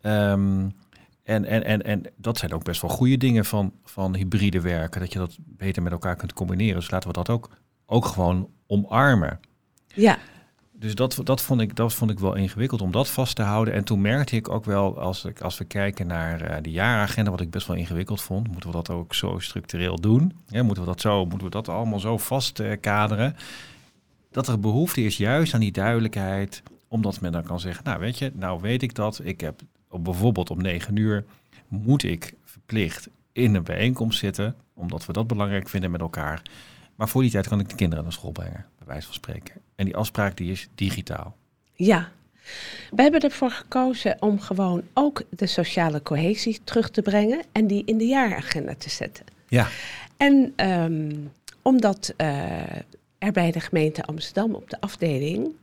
Um, 0.02 0.76
en, 1.24 1.46
en, 1.46 1.64
en, 1.64 1.84
en 1.84 2.04
dat 2.16 2.38
zijn 2.38 2.54
ook 2.54 2.64
best 2.64 2.82
wel 2.82 2.90
goede 2.90 3.18
dingen 3.18 3.46
van, 3.46 3.74
van 3.84 4.16
hybride 4.16 4.62
werken. 4.62 5.02
Dat 5.02 5.14
je 5.14 5.20
dat 5.20 5.38
beter 5.40 5.84
met 5.84 5.92
elkaar 5.92 6.16
kunt 6.16 6.34
combineren. 6.34 6.76
Dus 6.76 6.92
laten 6.92 7.10
we 7.10 7.16
dat 7.16 7.30
ook, 7.30 7.50
ook 7.86 8.06
gewoon 8.06 8.50
omarmen. 8.68 9.40
Ja 9.94 10.18
dus 10.80 10.96
dat, 10.96 11.20
dat, 11.24 11.42
vond 11.42 11.62
ik, 11.62 11.76
dat 11.76 11.94
vond 11.94 12.12
ik 12.12 12.20
wel 12.20 12.36
ingewikkeld 12.36 12.82
om 12.82 12.92
dat 12.92 13.10
vast 13.10 13.36
te 13.36 13.42
houden. 13.42 13.74
En 13.74 13.84
toen 13.84 14.02
merkte 14.02 14.36
ik 14.36 14.50
ook 14.50 14.66
wel, 14.66 15.00
als, 15.00 15.26
ik, 15.26 15.42
als 15.42 15.58
we 15.58 15.66
kijken 15.66 16.08
naar 16.08 16.50
uh, 16.50 16.56
de 16.62 16.72
jaaragenda, 16.72 17.32
wat 17.32 17.42
ik 17.42 17.50
best 17.50 17.68
wel 17.68 17.76
ingewikkeld 17.76 18.22
vond, 18.22 18.48
moeten 18.48 18.70
we 18.70 18.76
dat 18.76 18.90
ook 18.90 19.14
zo 19.14 19.40
structureel 19.40 19.96
doen? 19.96 20.34
Moeten 20.50 20.84
we 20.84 20.90
dat 20.90 21.02
zo, 21.02 21.26
moeten 21.26 21.48
we 21.48 21.54
dat 21.54 21.70
allemaal 21.70 22.00
zo 22.00 22.18
vast 22.18 22.60
uh, 22.60 22.72
kaderen? 22.82 23.36
Dat 24.32 24.48
er 24.48 24.60
behoefte 24.60 25.04
is 25.04 25.18
juist 25.18 25.54
aan 25.54 25.60
die 25.60 25.72
duidelijkheid, 25.72 26.64
omdat 26.88 27.22
men 27.22 27.32
dan 27.32 27.44
kan 27.44 27.60
zeggen, 27.60 27.84
nou 27.84 28.00
weet 28.00 28.18
je, 28.18 28.32
nou 28.34 28.62
weet 28.62 28.82
ik 28.84 28.96
dat, 28.96 29.20
ik 29.24 29.42
heb 29.42 29.62
op, 29.90 30.04
bijvoorbeeld 30.04 30.50
om 30.50 30.62
negen 30.62 30.96
uur 30.96 31.26
moet 31.68 32.04
ik 32.04 32.34
verplicht 32.44 33.10
in 33.32 33.56
een 33.56 33.64
bijeenkomst 33.64 34.20
zitten, 34.20 34.56
omdat 34.74 35.06
we 35.06 35.14
dat 35.14 35.28
belangrijk 35.28 35.70
vinden 35.70 35.92
met 35.92 36.02
elkaar. 36.02 36.42
Maar 36.98 37.10
voor 37.10 37.22
die 37.22 37.32
tijd 37.32 37.48
kan 37.48 37.60
ik 37.60 37.70
de 37.70 37.76
kinderen 37.76 38.04
naar 38.04 38.14
school 38.14 38.32
brengen, 38.32 38.66
bij 38.78 38.88
wijze 38.88 39.06
van 39.06 39.14
spreken. 39.14 39.56
En 39.76 39.86
die 39.86 39.96
afspraak 39.96 40.38
die 40.38 40.52
is 40.52 40.68
digitaal. 40.76 41.36
Ja. 41.74 42.12
We 42.92 43.02
hebben 43.02 43.22
ervoor 43.22 43.52
gekozen 43.52 44.22
om 44.22 44.40
gewoon 44.40 44.84
ook 44.94 45.24
de 45.30 45.48
sociale 45.48 46.02
cohesie 46.02 46.60
terug 46.64 46.90
te 46.90 47.02
brengen 47.02 47.42
en 47.52 47.68
die 47.68 47.84
in 47.86 47.98
de 47.98 48.06
jaaragenda 48.06 48.76
te 48.78 48.90
zetten. 48.90 49.26
Ja. 49.48 49.68
En 50.18 50.54
um, 50.70 51.32
omdat 51.62 52.14
uh, 52.18 52.76
er 53.18 53.32
bij 53.32 53.52
de 53.52 53.60
gemeente 53.60 54.04
Amsterdam 54.04 54.56
op 54.56 54.70
de 54.70 54.82
afdeling 54.82 55.56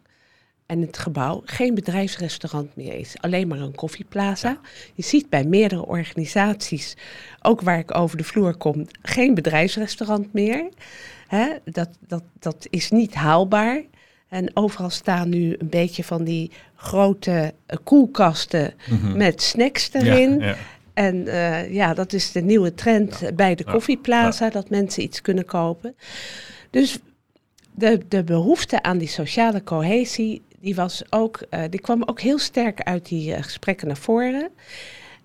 en 0.67 0.81
het 0.81 0.99
gebouw 0.99 1.43
geen 1.45 1.75
bedrijfsrestaurant 1.75 2.77
meer 2.77 2.95
is, 2.95 3.15
alleen 3.21 3.49
maar 3.49 3.59
een 3.59 3.75
koffieplaza. 3.75 4.49
Ja. 4.49 4.61
Je 4.95 5.03
ziet 5.03 5.29
bij 5.29 5.45
meerdere 5.45 5.87
organisaties, 5.87 6.97
ook 7.43 7.61
waar 7.61 7.79
ik 7.79 7.97
over 7.97 8.17
de 8.17 8.25
vloer 8.25 8.57
kom, 8.57 8.87
geen 9.03 9.35
bedrijfsrestaurant 9.35 10.33
meer. 10.33 10.69
Hè, 11.27 11.49
dat, 11.65 11.89
dat, 12.07 12.23
dat 12.39 12.67
is 12.71 12.91
niet 12.91 13.15
haalbaar. 13.15 13.83
En 14.29 14.51
overal 14.57 14.91
staan 14.91 15.29
nu 15.29 15.57
een 15.59 15.69
beetje 15.69 16.05
van 16.05 16.25
die 16.25 16.51
grote 16.75 17.55
uh, 17.67 17.77
koelkasten 17.85 18.75
mm-hmm. 18.91 19.17
met 19.17 19.43
snacks 19.43 19.93
erin. 19.93 20.39
Ja, 20.39 20.47
ja. 20.47 20.57
En 20.95 21.17
uh, 21.17 21.73
ja, 21.73 21.95
dat 21.95 22.13
is 22.13 22.33
de 22.33 22.41
nieuwe 22.41 22.75
trend 22.75 23.37
bij 23.37 23.55
de 23.55 23.65
koffieplaza, 23.65 24.51
dat 24.51 24.71
mensen 24.71 25.03
iets 25.03 25.21
kunnen 25.21 25.45
kopen. 25.45 25.97
Dus 26.71 26.99
de, 27.75 28.01
de 28.09 28.25
behoefte 28.25 28.83
aan 28.83 28.99
die 28.99 29.09
sociale 29.09 29.63
cohesie, 29.63 30.43
die, 30.65 30.75
was 30.75 31.03
ook, 31.11 31.43
uh, 31.51 31.61
die 31.71 31.81
kwam 31.81 32.03
ook 32.03 32.21
heel 32.21 32.39
sterk 32.39 32.81
uit 32.81 33.09
die 33.09 33.43
gesprekken 33.43 33.87
naar 33.87 33.97
voren. 33.97 34.51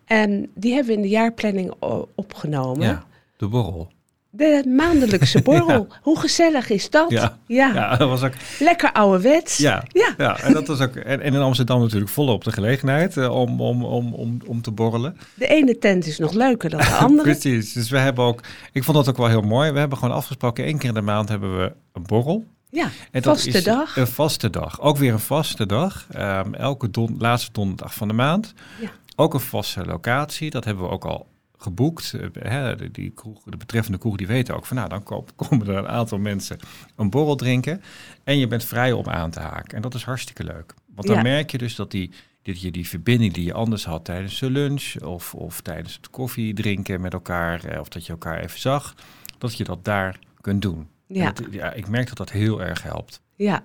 En 0.05 0.51
die 0.55 0.73
hebben 0.73 0.91
we 0.91 0.97
in 0.97 1.01
de 1.01 1.13
jaarplanning 1.13 1.73
opgenomen. 2.15 2.87
Ja, 2.87 3.03
de 3.37 3.47
borrel. 3.47 3.91
De 4.31 4.63
maandelijkse 4.67 5.41
borrel. 5.49 5.87
Ja. 5.89 5.99
Hoe 6.01 6.19
gezellig 6.19 6.69
is 6.69 6.89
dat? 6.89 7.11
Ja, 7.11 7.37
ja. 7.47 7.73
ja 7.73 7.95
dat 7.95 8.09
was 8.09 8.23
ook... 8.23 8.33
Lekker 8.59 8.91
ouderwets. 8.91 9.57
Ja, 9.57 9.83
ja. 9.87 10.13
ja 10.17 10.39
en, 10.39 10.53
dat 10.53 10.67
was 10.67 10.81
ook, 10.81 10.95
en, 10.95 11.21
in 11.21 11.35
Amsterdam 11.35 11.79
natuurlijk 11.81 12.11
volop 12.11 12.43
de 12.43 12.51
gelegenheid 12.51 13.15
uh, 13.15 13.35
om, 13.35 13.61
om, 13.61 13.85
om, 13.85 14.13
om, 14.13 14.37
om 14.45 14.61
te 14.61 14.71
borrelen. 14.71 15.17
De 15.33 15.47
ene 15.47 15.77
tent 15.77 16.05
is 16.05 16.19
nog 16.19 16.33
leuker 16.33 16.69
dan 16.69 16.79
de 16.79 16.95
andere. 17.07 17.31
Precies. 17.31 17.73
Dus 17.73 17.89
we 17.89 17.97
hebben 17.97 18.25
ook... 18.25 18.43
Ik 18.71 18.83
vond 18.83 18.97
dat 18.97 19.09
ook 19.09 19.17
wel 19.17 19.27
heel 19.27 19.41
mooi. 19.41 19.71
We 19.71 19.79
hebben 19.79 19.97
gewoon 19.97 20.15
afgesproken, 20.15 20.65
één 20.65 20.77
keer 20.77 20.89
in 20.89 20.95
de 20.95 21.01
maand 21.01 21.29
hebben 21.29 21.57
we 21.57 21.73
een 21.93 22.03
borrel. 22.03 22.45
Ja, 22.69 22.89
en 23.11 23.23
vaste 23.23 23.49
is 23.49 23.63
dag. 23.63 23.97
Een 23.97 24.07
vaste 24.07 24.49
dag. 24.49 24.81
Ook 24.81 24.97
weer 24.97 25.13
een 25.13 25.19
vaste 25.19 25.65
dag. 25.65 26.07
Um, 26.15 26.53
elke 26.53 26.89
don, 26.89 27.15
laatste 27.17 27.51
donderdag 27.51 27.93
van 27.93 28.07
de 28.07 28.13
maand. 28.13 28.53
Ja. 28.81 28.89
Ook 29.15 29.33
een 29.33 29.39
vaste 29.39 29.85
locatie. 29.85 30.49
Dat 30.49 30.65
hebben 30.65 30.83
we 30.83 30.89
ook 30.89 31.05
al 31.05 31.27
geboekt. 31.57 32.11
De, 32.11 32.89
die 32.91 33.09
kroeg, 33.09 33.43
de 33.43 33.57
betreffende 33.57 33.97
kroeg 33.97 34.15
die 34.17 34.27
weten 34.27 34.55
ook 34.55 34.65
van 34.65 34.77
nou 34.77 34.89
dan 34.89 35.03
komen 35.35 35.67
er 35.67 35.75
een 35.77 35.87
aantal 35.87 36.17
mensen 36.17 36.59
een 36.95 37.09
borrel 37.09 37.35
drinken 37.35 37.81
en 38.23 38.37
je 38.37 38.47
bent 38.47 38.63
vrij 38.63 38.91
om 38.91 39.07
aan 39.07 39.31
te 39.31 39.39
haken. 39.39 39.75
En 39.75 39.81
dat 39.81 39.93
is 39.93 40.03
hartstikke 40.03 40.43
leuk. 40.43 40.73
Want 40.95 41.07
dan 41.07 41.15
Ja. 41.15 41.21
merk 41.21 41.51
je 41.51 41.57
dus 41.57 41.75
dat 41.75 41.91
die, 41.91 42.11
dat 42.43 42.61
je 42.61 42.71
die 42.71 42.87
verbinding 42.87 43.33
die 43.33 43.45
je 43.45 43.53
anders 43.53 43.85
had 43.85 44.05
tijdens 44.05 44.39
de 44.39 44.49
lunch 44.49 44.95
of, 45.03 45.33
of 45.35 45.61
tijdens 45.61 45.93
het 45.95 46.09
koffie 46.09 46.53
drinken 46.53 47.01
met 47.01 47.13
elkaar 47.13 47.63
eh, 47.63 47.79
of 47.79 47.87
dat 47.87 48.05
je 48.05 48.11
elkaar 48.11 48.39
even 48.39 48.59
zag, 48.59 48.93
dat 49.37 49.57
je 49.57 49.63
dat 49.63 49.85
daar 49.85 50.19
kunt 50.41 50.61
doen. 50.61 50.87
Ja, 51.17 51.33
ja, 51.51 51.73
ik 51.73 51.87
merk 51.87 52.07
dat 52.07 52.17
dat 52.17 52.31
heel 52.31 52.61
erg 52.63 52.83
helpt. 52.83 53.21
ja. 53.35 53.63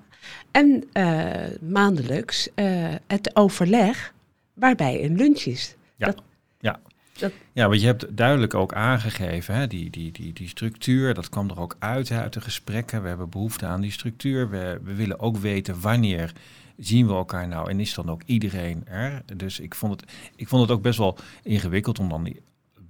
En 0.50 0.84
eh, 0.92 1.58
maandelijks 1.60 2.48
eh, 2.54 2.94
het 3.06 3.36
overleg 3.36 4.14
waarbij 4.54 5.04
een 5.04 5.16
lunch 5.16 5.40
is. 5.40 5.74
Ja. 5.96 6.06
Dat- 6.06 6.22
ja. 6.60 6.80
dat- 7.18 7.32
ja, 7.52 7.68
want 7.68 7.80
je 7.80 7.86
hebt 7.86 8.16
duidelijk 8.16 8.54
ook 8.54 8.74
aangegeven, 8.74 9.54
hè, 9.54 9.66
die, 9.66 9.90
die, 9.90 10.12
die, 10.12 10.32
die 10.32 10.48
structuur, 10.48 11.14
dat 11.14 11.28
kwam 11.28 11.50
er 11.50 11.60
ook 11.60 11.76
uit 11.78 12.08
hè, 12.08 12.20
uit 12.20 12.32
de 12.32 12.40
gesprekken. 12.40 13.02
We 13.02 13.08
hebben 13.08 13.28
behoefte 13.30 13.66
aan 13.66 13.80
die 13.80 13.90
structuur. 13.90 14.50
We, 14.50 14.80
we 14.82 14.94
willen 14.94 15.20
ook 15.20 15.36
weten 15.36 15.80
wanneer 15.80 16.32
zien 16.76 17.06
we 17.06 17.12
elkaar 17.12 17.48
nou 17.48 17.70
en 17.70 17.80
is 17.80 17.94
dan 17.94 18.10
ook 18.10 18.22
iedereen 18.26 18.86
er. 18.86 19.22
Dus 19.36 19.60
ik 19.60 19.74
vond 19.74 20.00
het, 20.00 20.12
ik 20.36 20.48
vond 20.48 20.62
het 20.62 20.70
ook 20.70 20.82
best 20.82 20.98
wel 20.98 21.18
ingewikkeld 21.42 21.98
om 21.98 22.08
dan 22.08 22.24
die 22.24 22.40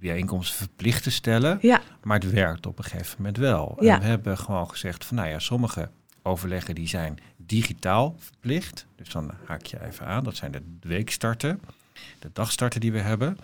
bijeenkomsten 0.07 0.57
verplicht 0.57 1.03
te 1.03 1.11
stellen. 1.11 1.57
Ja, 1.61 1.81
Maar 2.03 2.19
het 2.19 2.31
werkt 2.31 2.65
op 2.65 2.77
een 2.77 2.83
gegeven 2.83 3.15
moment 3.17 3.37
wel. 3.37 3.77
Ja. 3.79 3.93
En 3.93 3.99
we 3.99 4.05
hebben 4.05 4.37
gewoon 4.37 4.69
gezegd 4.69 5.05
van 5.05 5.15
nou 5.15 5.29
ja, 5.29 5.39
sommige 5.39 5.89
overleggen 6.23 6.75
die 6.75 6.87
zijn 6.87 7.17
digitaal 7.37 8.15
verplicht. 8.17 8.85
Dus 8.95 9.09
dan 9.09 9.31
haak 9.45 9.65
je 9.65 9.85
even 9.85 10.05
aan. 10.05 10.23
Dat 10.23 10.35
zijn 10.35 10.51
de 10.51 10.61
weekstarten, 10.81 11.61
de 12.19 12.29
dagstarten 12.33 12.79
die 12.79 12.91
we 12.91 12.99
hebben. 12.99 13.37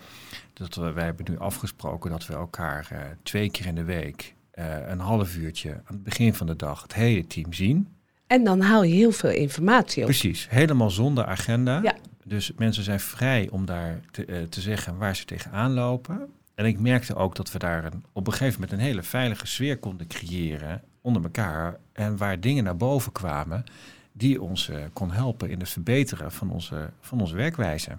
Dat 0.52 0.74
we, 0.74 0.92
wij 0.92 1.04
hebben 1.04 1.26
nu 1.30 1.38
afgesproken 1.38 2.10
dat 2.10 2.26
we 2.26 2.34
elkaar 2.34 2.88
eh, 2.90 2.98
twee 3.22 3.50
keer 3.50 3.66
in 3.66 3.74
de 3.74 3.84
week 3.84 4.34
eh, 4.50 4.88
een 4.88 5.00
half 5.00 5.36
uurtje 5.36 5.70
aan 5.70 5.94
het 5.94 6.02
begin 6.02 6.34
van 6.34 6.46
de 6.46 6.56
dag 6.56 6.82
het 6.82 6.94
hele 6.94 7.26
team 7.26 7.52
zien. 7.52 7.88
en 8.26 8.44
dan 8.44 8.60
haal 8.60 8.82
je 8.82 8.94
heel 8.94 9.12
veel 9.12 9.30
informatie 9.30 10.02
op. 10.02 10.08
Precies, 10.08 10.48
helemaal 10.50 10.90
zonder 10.90 11.24
agenda. 11.24 11.80
Ja. 11.82 11.94
Dus 12.24 12.52
mensen 12.56 12.82
zijn 12.82 13.00
vrij 13.00 13.48
om 13.50 13.66
daar 13.66 14.00
te, 14.10 14.24
eh, 14.24 14.42
te 14.42 14.60
zeggen 14.60 14.96
waar 14.96 15.16
ze 15.16 15.24
tegenaan 15.24 15.72
lopen. 15.72 16.28
En 16.54 16.64
ik 16.64 16.78
merkte 16.78 17.14
ook 17.14 17.34
dat 17.34 17.52
we 17.52 17.58
daar 17.58 17.84
een, 17.84 18.04
op 18.12 18.26
een 18.26 18.32
gegeven 18.32 18.60
moment 18.60 18.78
een 18.78 18.86
hele 18.86 19.02
veilige 19.02 19.46
sfeer 19.46 19.78
konden 19.78 20.06
creëren 20.06 20.82
onder 21.00 21.22
elkaar. 21.22 21.78
En 21.92 22.16
waar 22.16 22.40
dingen 22.40 22.64
naar 22.64 22.76
boven 22.76 23.12
kwamen 23.12 23.64
die 24.12 24.42
ons 24.42 24.68
uh, 24.68 24.76
kon 24.92 25.10
helpen 25.10 25.50
in 25.50 25.60
het 25.60 25.68
verbeteren 25.68 26.32
van 26.32 26.50
onze, 26.50 26.90
van 27.00 27.20
onze 27.20 27.34
werkwijze. 27.34 27.98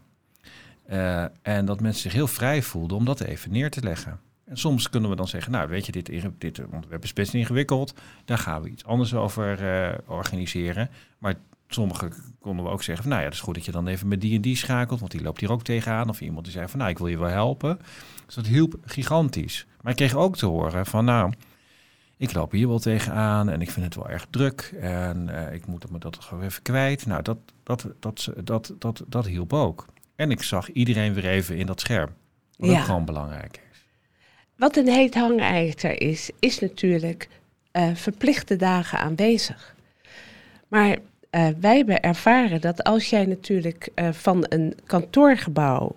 Uh, 0.89 1.25
en 1.41 1.65
dat 1.65 1.81
mensen 1.81 2.01
zich 2.01 2.13
heel 2.13 2.27
vrij 2.27 2.61
voelden 2.61 2.97
om 2.97 3.05
dat 3.05 3.21
even 3.21 3.51
neer 3.51 3.69
te 3.69 3.81
leggen. 3.81 4.19
En 4.45 4.57
soms 4.57 4.89
kunnen 4.89 5.09
we 5.09 5.15
dan 5.15 5.27
zeggen, 5.27 5.51
nou 5.51 5.69
weet 5.69 5.85
je, 5.85 5.91
dit, 5.91 6.11
dit 6.37 6.65
onderwerp 6.65 7.03
is 7.03 7.13
best 7.13 7.33
ingewikkeld. 7.33 7.93
Daar 8.25 8.37
gaan 8.37 8.61
we 8.61 8.69
iets 8.69 8.85
anders 8.85 9.13
over 9.13 9.61
uh, 9.61 9.97
organiseren. 10.05 10.89
Maar 11.17 11.35
sommigen 11.73 12.13
konden 12.39 12.65
we 12.65 12.71
ook 12.71 12.83
zeggen, 12.83 13.03
van, 13.03 13.13
nou 13.13 13.23
ja, 13.23 13.29
het 13.29 13.37
is 13.37 13.43
goed 13.43 13.55
dat 13.55 13.65
je 13.65 13.71
dan 13.71 13.87
even 13.87 14.07
met 14.07 14.21
die 14.21 14.35
en 14.35 14.41
die 14.41 14.57
schakelt, 14.57 14.99
want 14.99 15.11
die 15.11 15.21
loopt 15.21 15.39
hier 15.39 15.51
ook 15.51 15.63
tegenaan. 15.63 16.09
Of 16.09 16.21
iemand 16.21 16.43
die 16.43 16.53
zei 16.53 16.67
van, 16.67 16.79
nou, 16.79 16.91
ik 16.91 16.97
wil 16.97 17.07
je 17.07 17.17
wel 17.17 17.29
helpen. 17.29 17.79
Dus 18.25 18.35
dat 18.35 18.47
hielp 18.47 18.75
gigantisch. 18.85 19.65
Maar 19.81 19.91
ik 19.91 19.97
kreeg 19.97 20.15
ook 20.15 20.37
te 20.37 20.45
horen 20.45 20.85
van, 20.85 21.05
nou, 21.05 21.33
ik 22.17 22.33
loop 22.33 22.51
hier 22.51 22.67
wel 22.67 22.79
tegenaan 22.79 23.49
en 23.49 23.61
ik 23.61 23.71
vind 23.71 23.85
het 23.85 23.95
wel 23.95 24.09
erg 24.09 24.25
druk 24.29 24.73
en 24.79 25.27
uh, 25.29 25.53
ik 25.53 25.65
moet 25.65 25.91
me 25.91 25.99
dat 25.99 26.17
gewoon 26.19 26.43
even 26.43 26.61
kwijt. 26.61 27.05
Nou, 27.05 27.21
dat, 27.21 27.37
dat, 27.63 27.87
dat, 27.99 28.31
dat, 28.43 28.73
dat, 28.79 29.03
dat 29.07 29.25
hielp 29.25 29.53
ook. 29.53 29.85
En 30.15 30.31
ik 30.31 30.43
zag 30.43 30.71
iedereen 30.71 31.13
weer 31.13 31.25
even 31.25 31.57
in 31.57 31.65
dat 31.65 31.79
scherm. 31.79 32.09
Wat 32.57 32.69
ja. 32.69 32.77
ook 32.79 32.85
gewoon 32.85 33.05
belangrijk 33.05 33.61
is. 33.71 33.85
Wat 34.55 34.75
een 34.75 34.87
heet 34.87 35.13
hangijzer 35.13 36.01
is, 36.01 36.31
is 36.39 36.59
natuurlijk 36.59 37.29
uh, 37.73 37.95
verplichte 37.95 38.55
dagen 38.55 38.99
aanwezig. 38.99 39.75
Maar 40.67 40.97
uh, 41.35 41.47
wij 41.59 41.75
hebben 41.75 42.01
ervaren 42.01 42.61
dat 42.61 42.83
als 42.83 43.09
jij 43.09 43.25
natuurlijk 43.25 43.89
uh, 43.95 44.11
van 44.11 44.45
een 44.49 44.75
kantoorgebouw, 44.85 45.95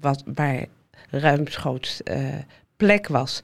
wat, 0.00 0.22
waar 0.34 0.66
ruimschoots 1.10 2.02
plek 2.76 3.06
was, 3.08 3.42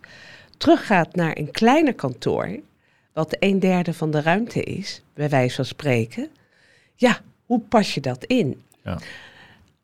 teruggaat 0.57 1.15
naar 1.15 1.37
een 1.37 1.51
kleiner 1.51 1.95
kantoor, 1.95 2.59
wat 3.13 3.37
een 3.39 3.59
derde 3.59 3.95
van 3.95 4.11
de 4.11 4.21
ruimte 4.21 4.63
is, 4.63 5.03
bij 5.15 5.29
wijze 5.29 5.55
van 5.55 5.65
spreken, 5.65 6.29
ja, 6.95 7.21
hoe 7.47 7.61
pas 7.61 7.95
je 7.95 8.01
dat 8.01 8.25
in? 8.25 8.63
Ja. 8.85 8.99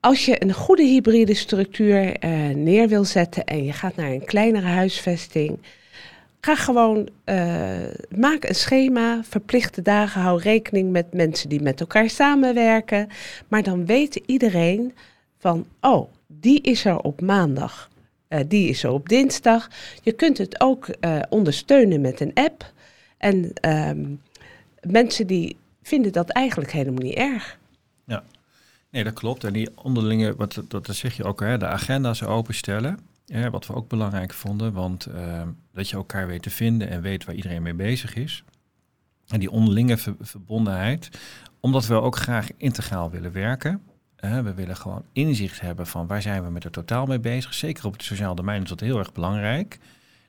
Als 0.01 0.25
je 0.25 0.43
een 0.43 0.53
goede 0.53 0.83
hybride 0.83 1.35
structuur 1.35 2.25
uh, 2.25 2.49
neer 2.55 2.89
wil 2.89 3.05
zetten 3.05 3.45
en 3.45 3.65
je 3.65 3.73
gaat 3.73 3.97
naar 3.97 4.11
een 4.11 4.25
kleinere 4.25 4.67
huisvesting, 4.67 5.59
ga 6.41 6.57
gewoon, 6.57 7.09
uh, 7.25 7.77
maak 8.17 8.45
een 8.45 8.55
schema, 8.55 9.21
verplichte 9.25 9.83
dagen, 9.83 10.21
hou 10.21 10.41
rekening 10.41 10.91
met 10.91 11.13
mensen 11.13 11.49
die 11.49 11.63
met 11.63 11.81
elkaar 11.81 12.11
samenwerken. 12.11 13.09
Maar 13.49 13.63
dan 13.63 13.87
weet 13.87 14.15
iedereen 14.27 14.95
van, 15.39 15.67
oh, 15.81 16.09
die 16.27 16.61
is 16.61 16.85
er 16.85 16.99
op 16.99 17.21
maandag. 17.21 17.91
Uh, 18.29 18.41
die 18.49 18.69
is 18.69 18.83
er 18.83 18.91
op 18.91 19.09
dinsdag. 19.09 19.69
Je 20.03 20.13
kunt 20.13 20.39
het 20.39 20.61
ook 20.61 20.89
uh, 21.01 21.21
ondersteunen 21.29 22.01
met 22.01 22.21
een 22.21 22.35
app. 22.35 22.73
En 23.17 23.53
um, 23.69 24.21
mensen 24.81 25.27
die 25.27 25.57
vinden 25.83 26.13
dat 26.13 26.29
eigenlijk 26.31 26.73
helemaal 26.73 27.03
niet 27.03 27.15
erg. 27.15 27.59
Ja, 28.05 28.23
nee, 28.91 29.05
dat 29.05 29.13
klopt. 29.13 29.45
En 29.45 29.53
die 29.53 29.69
onderlinge, 29.75 30.37
wat, 30.37 30.63
dat, 30.69 30.87
dat 30.87 30.97
zeg 30.97 31.17
je 31.17 31.25
ook, 31.25 31.41
hè, 31.41 31.59
de 31.59 31.67
agenda's 31.67 32.23
openstellen. 32.23 32.99
Hè, 33.33 33.51
wat 33.51 33.67
we 33.67 33.75
ook 33.75 33.89
belangrijk 33.89 34.33
vonden, 34.33 34.73
want 34.73 35.09
uh, 35.09 35.43
dat 35.73 35.89
je 35.89 35.97
elkaar 35.97 36.27
weet 36.27 36.43
te 36.43 36.51
vinden 36.51 36.89
en 36.89 37.03
weet 37.03 37.25
waar 37.25 37.35
iedereen 37.35 37.63
mee 37.63 37.75
bezig 37.75 38.15
is. 38.15 38.45
En 39.27 39.41
die 39.41 39.51
onderlinge 39.51 39.97
ver 39.97 40.15
verbondenheid, 40.21 41.11
omdat 41.61 41.87
we 41.87 41.95
ook 41.95 42.17
graag 42.17 42.49
integraal 42.57 43.11
willen 43.11 43.33
werken 43.33 43.83
we 44.21 44.55
willen 44.55 44.77
gewoon 44.77 45.05
inzicht 45.13 45.61
hebben 45.61 45.87
van 45.87 46.07
waar 46.07 46.23
zijn 46.23 46.45
we 46.45 46.51
met 46.51 46.63
het 46.65 46.73
totaal 46.73 47.07
mee 47.07 47.21
bezig. 47.21 47.55
Zeker 47.55 47.87
op 47.87 47.93
het 47.93 48.03
sociaal 48.03 48.35
domein 48.35 48.63
is 48.63 48.69
dat 48.69 48.81
heel 48.81 48.99
erg 48.99 49.13
belangrijk. 49.13 49.79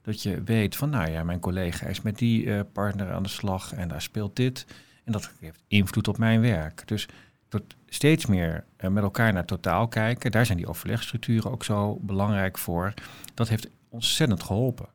Dat 0.02 0.22
je 0.24 0.44
weet 0.44 0.76
van, 0.76 0.90
nou 0.90 1.10
ja, 1.12 1.24
mijn 1.24 1.40
collega 1.40 1.86
is 1.86 2.02
met 2.02 2.18
die 2.18 2.46
uh, 2.46 2.60
partner 2.74 3.12
aan 3.12 3.24
de 3.24 3.30
slag 3.30 3.74
en 3.74 3.88
daar 3.88 4.02
speelt 4.02 4.36
dit. 4.36 4.66
En 5.04 5.12
dat 5.12 5.32
heeft 5.40 5.64
invloed 5.68 6.08
op 6.08 6.18
mijn 6.18 6.42
werk. 6.42 6.88
Dus 6.88 7.08
tot 7.48 7.64
steeds 7.90 8.26
meer 8.26 8.64
uh, 8.80 8.90
met 8.90 9.04
elkaar 9.04 9.34
naar 9.34 9.46
totaal 9.46 9.88
kijken. 9.88 10.32
Daar 10.32 10.46
zijn 10.46 10.58
die 10.58 10.68
overlegstructuren 10.68 11.52
ook 11.52 11.64
zo 11.64 12.00
belangrijk 12.02 12.58
voor. 12.58 12.94
Dat 13.34 13.50
heeft 13.50 13.70
ontzettend 13.90 14.44
geholpen. 14.44 14.88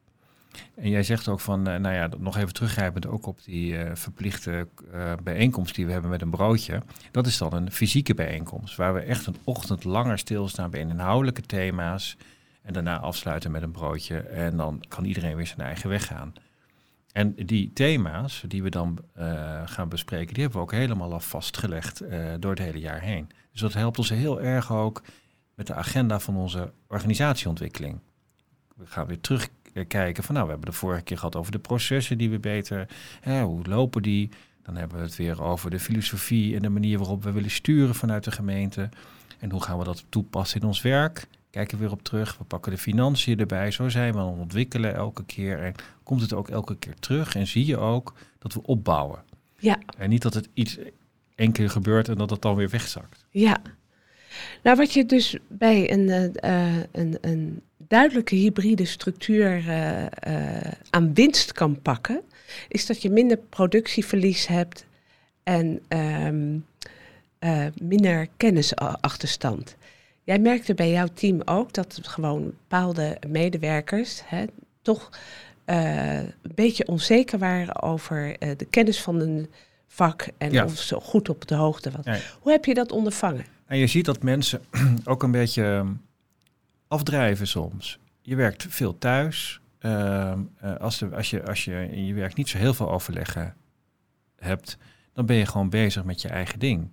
En 0.74 0.90
jij 0.90 1.02
zegt 1.02 1.28
ook 1.28 1.40
van, 1.40 1.68
uh, 1.68 1.76
nou 1.76 1.94
ja, 1.94 2.09
nog 2.18 2.37
even 2.37 2.52
teruggrijpend 2.52 3.07
ook 3.07 3.26
op 3.26 3.44
die 3.44 3.72
uh, 3.72 3.90
verplichte 3.94 4.68
bijeenkomst 5.22 5.74
die 5.74 5.87
we 5.87 5.92
hebben 5.92 6.11
met 6.11 6.22
een 6.22 6.30
broodje. 6.30 6.83
Dat 7.11 7.26
is 7.26 7.38
dan 7.38 7.52
een 7.52 7.72
fysieke 7.72 8.14
bijeenkomst, 8.14 8.76
waar 8.76 8.94
we 8.94 9.00
echt 9.00 9.26
een 9.26 9.37
ochtend 9.44 9.85
langer 9.85 10.18
stilstaan 10.18 10.70
bij 10.70 10.80
inhoudelijke 10.80 11.42
thema's. 11.42 12.16
En 12.62 12.72
daarna 12.72 12.98
afsluiten 12.98 13.50
met 13.50 13.62
een 13.62 13.70
broodje. 13.70 14.18
En 14.18 14.57
dan 14.57 14.85
kan 14.88 15.04
iedereen 15.04 15.37
weer 15.37 15.46
zijn 15.46 15.61
eigen 15.61 15.88
weg 15.88 16.07
gaan. 16.07 16.33
En 17.14 17.35
die 17.35 17.72
thema's 17.72 18.44
die 18.48 18.62
we 18.62 18.70
dan 18.70 18.98
gaan 19.64 19.88
bespreken, 19.88 20.35
die 20.35 20.42
hebben 20.42 20.61
we 20.61 20.66
ook 20.66 20.72
helemaal 20.72 21.12
al 21.12 21.20
vastgelegd 21.20 22.03
door 22.38 22.50
het 22.50 22.59
hele 22.59 22.81
jaar 22.81 23.00
heen. 23.00 23.29
Dus 23.53 23.61
dat 23.61 23.72
helpt 23.72 23.98
ons 23.98 24.09
heel 24.09 24.40
erg 24.40 24.72
ook 24.72 25.03
met 25.55 25.66
de 25.66 25.74
agenda 25.74 26.20
van 26.20 26.37
onze 26.37 26.72
organisatieontwikkeling. 26.88 27.98
We 28.77 28.87
gaan 28.87 29.07
weer 29.07 29.20
terug 29.20 29.48
kijken 29.88 30.24
van 30.24 30.35
nou, 30.35 30.46
we 30.46 30.53
hebben 30.53 30.70
de 30.70 30.77
vorige 30.77 31.03
keer 31.03 31.16
gehad 31.16 31.37
over 31.37 31.53
de 31.53 31.59
processen 31.59 32.18
die 32.18 32.31
we 32.31 32.38
beter, 32.38 32.88
hè, 33.20 33.42
hoe 33.42 33.66
lopen 33.66 34.03
die? 34.03 34.31
Dan 34.62 34.77
hebben 34.77 34.98
we 34.98 35.05
het 35.05 35.16
weer 35.16 35.42
over 35.42 35.70
de 35.70 35.81
filosofie 35.81 36.55
en 36.55 36.62
de 36.62 36.68
manier 36.68 36.98
waarop 36.98 37.22
we 37.22 37.33
willen 37.33 37.50
sturen 37.50 37.94
vanuit 37.94 38.24
de 38.24 38.31
gemeente. 38.31 38.88
En 39.38 39.50
hoe 39.50 39.62
gaan 39.62 39.79
we 39.79 39.85
dat 39.85 40.05
toepassen 40.09 40.61
in 40.61 40.66
ons 40.66 40.83
werk? 40.83 41.27
Kijken 41.54 41.78
we 41.78 41.84
weer 41.84 41.92
op 41.92 42.02
terug. 42.02 42.38
We 42.38 42.44
pakken 42.44 42.72
de 42.72 42.78
financiën 42.78 43.38
erbij. 43.38 43.70
Zo 43.70 43.88
zijn 43.88 44.12
we 44.12 44.18
aan 44.18 44.28
het 44.28 44.38
ontwikkelen 44.38 44.94
elke 44.94 45.24
keer. 45.24 45.62
En 45.62 45.74
komt 46.02 46.20
het 46.20 46.32
ook 46.32 46.48
elke 46.48 46.76
keer 46.76 46.94
terug. 46.94 47.34
En 47.34 47.46
zie 47.46 47.66
je 47.66 47.76
ook 47.76 48.14
dat 48.38 48.52
we 48.52 48.62
opbouwen. 48.62 49.22
Ja. 49.58 49.78
En 49.98 50.08
niet 50.10 50.22
dat 50.22 50.34
het 50.34 50.48
iets 50.54 50.78
één 51.34 51.52
keer 51.52 51.70
gebeurt 51.70 52.08
en 52.08 52.18
dat 52.18 52.30
het 52.30 52.42
dan 52.42 52.54
weer 52.54 52.68
wegzakt. 52.68 53.24
Ja. 53.30 53.62
Nou, 54.62 54.76
wat 54.76 54.92
je 54.92 55.06
dus 55.06 55.36
bij 55.48 55.92
een, 55.92 56.08
uh, 56.44 56.76
een, 56.92 57.18
een 57.20 57.62
duidelijke 57.76 58.34
hybride 58.34 58.84
structuur 58.84 59.58
uh, 59.58 60.02
uh, 60.02 60.08
aan 60.90 61.14
winst 61.14 61.52
kan 61.52 61.82
pakken, 61.82 62.20
is 62.68 62.86
dat 62.86 63.02
je 63.02 63.10
minder 63.10 63.36
productieverlies 63.36 64.46
hebt 64.46 64.86
en 65.42 65.80
um, 65.88 66.66
uh, 67.40 67.66
minder 67.82 68.28
kennisachterstand. 68.36 69.76
Jij 70.24 70.38
merkte 70.38 70.74
bij 70.74 70.90
jouw 70.90 71.06
team 71.14 71.40
ook 71.44 71.72
dat 71.72 71.98
gewoon 72.02 72.44
bepaalde 72.44 73.18
medewerkers 73.28 74.22
hè, 74.24 74.44
toch 74.82 75.10
een 75.64 76.32
beetje 76.54 76.87
onzeker 76.87 77.38
waren 77.38 77.82
over 77.82 78.37
de 78.38 78.66
kennis 78.70 79.00
van 79.00 79.20
een 79.20 79.48
vak 79.87 80.28
en 80.38 80.52
ja. 80.52 80.64
of 80.64 80.76
ze 80.76 81.00
goed 81.00 81.28
op 81.28 81.48
de 81.48 81.54
hoogte 81.54 81.90
was. 81.90 82.04
Ja. 82.04 82.18
Hoe 82.40 82.52
heb 82.52 82.64
je 82.64 82.74
dat 82.74 82.92
ondervangen? 82.92 83.44
En 83.66 83.78
je 83.78 83.87
ziet 83.87 84.04
dat 84.04 84.22
mensen 84.22 84.60
ook 85.04 85.22
een 85.22 85.30
beetje 85.30 85.64
ehm, 85.64 85.92
afdrijven 86.88 87.46
soms. 87.46 87.98
Je 88.20 88.37
werkt 88.37 88.66
veel 88.68 88.98
thuis. 88.98 89.60
Uh, 89.80 90.32
als, 90.78 90.98
de, 90.98 91.08
als, 91.08 91.30
je, 91.30 91.46
als 91.46 91.64
je 91.64 91.88
in 91.90 92.06
je 92.06 92.14
werk 92.14 92.34
niet 92.34 92.48
zo 92.48 92.58
heel 92.58 92.74
veel 92.74 92.90
overleggen 92.90 93.54
hebt, 94.37 94.76
dan 95.12 95.26
ben 95.26 95.37
je 95.37 95.46
gewoon 95.46 95.70
bezig 95.70 96.04
met 96.04 96.22
je 96.22 96.28
eigen 96.28 96.58
ding. 96.58 96.90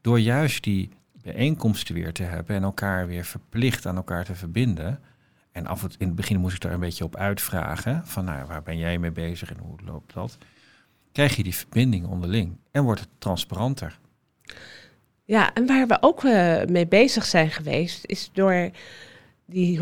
Door 0.00 0.20
juist 0.20 0.62
die 0.62 0.90
bijeenkomsten 1.22 1.94
weer 1.94 2.12
te 2.12 2.22
hebben 2.22 2.56
en 2.56 2.62
elkaar 2.62 3.06
weer 3.06 3.24
verplicht 3.24 3.86
aan 3.86 3.96
elkaar 3.96 4.24
te 4.24 4.34
verbinden. 4.34 5.00
En 5.52 5.66
af 5.66 5.82
en 5.82 5.90
in 5.98 6.06
het 6.06 6.16
begin 6.16 6.40
moest 6.40 6.54
ik 6.54 6.60
daar 6.60 6.72
een 6.72 6.80
beetje 6.80 7.04
op 7.04 7.16
uitvragen. 7.16 8.02
Van 8.04 8.24
nou, 8.24 8.46
waar 8.46 8.62
ben 8.62 8.78
jij 8.78 8.98
mee 8.98 9.10
bezig 9.10 9.50
en 9.50 9.58
hoe 9.58 9.78
loopt 9.84 10.14
dat? 10.14 10.38
Krijg 11.12 11.36
je 11.36 11.42
die 11.42 11.54
verbinding 11.54 12.06
onderling 12.06 12.56
en 12.70 12.84
wordt 12.84 13.00
het 13.00 13.08
transparanter. 13.18 13.98
Ja, 15.24 15.54
en 15.54 15.66
waar 15.66 15.86
we 15.86 15.98
ook 16.00 16.22
uh, 16.22 16.64
mee 16.64 16.86
bezig 16.86 17.24
zijn 17.24 17.50
geweest, 17.50 18.04
is 18.06 18.30
door 18.32 18.70
die 19.46 19.80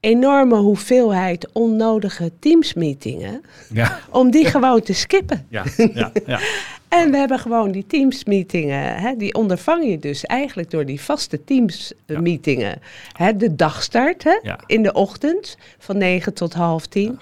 enorme 0.00 0.56
hoeveelheid 0.56 1.52
onnodige 1.52 2.32
teamsmeetingen, 2.38 3.42
ja. 3.72 3.98
om 4.10 4.30
die 4.30 4.44
gewoon 4.44 4.82
te 4.82 4.92
skippen. 4.92 5.46
Ja, 5.48 5.64
ja, 5.94 6.12
ja. 6.26 6.40
en 6.88 7.10
we 7.10 7.16
hebben 7.16 7.38
gewoon 7.38 7.72
die 7.72 7.86
teamsmeetingen, 7.86 8.96
hè, 8.96 9.16
die 9.16 9.34
ondervang 9.34 9.84
je 9.84 9.98
dus 9.98 10.24
eigenlijk 10.24 10.70
door 10.70 10.84
die 10.84 11.00
vaste 11.00 11.44
teamsmeetingen. 11.44 12.80
Hè, 13.12 13.36
de 13.36 13.54
dagstart 13.54 14.24
hè, 14.24 14.38
in 14.66 14.82
de 14.82 14.92
ochtend 14.92 15.56
van 15.78 15.98
9 15.98 16.34
tot 16.34 16.54
half 16.54 16.86
tien. 16.86 17.18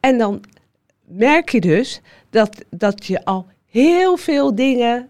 En 0.00 0.18
dan 0.18 0.44
merk 1.04 1.48
je 1.48 1.60
dus 1.60 2.00
dat, 2.30 2.64
dat 2.70 3.06
je 3.06 3.24
al 3.24 3.46
heel 3.66 4.16
veel 4.16 4.54
dingen 4.54 5.08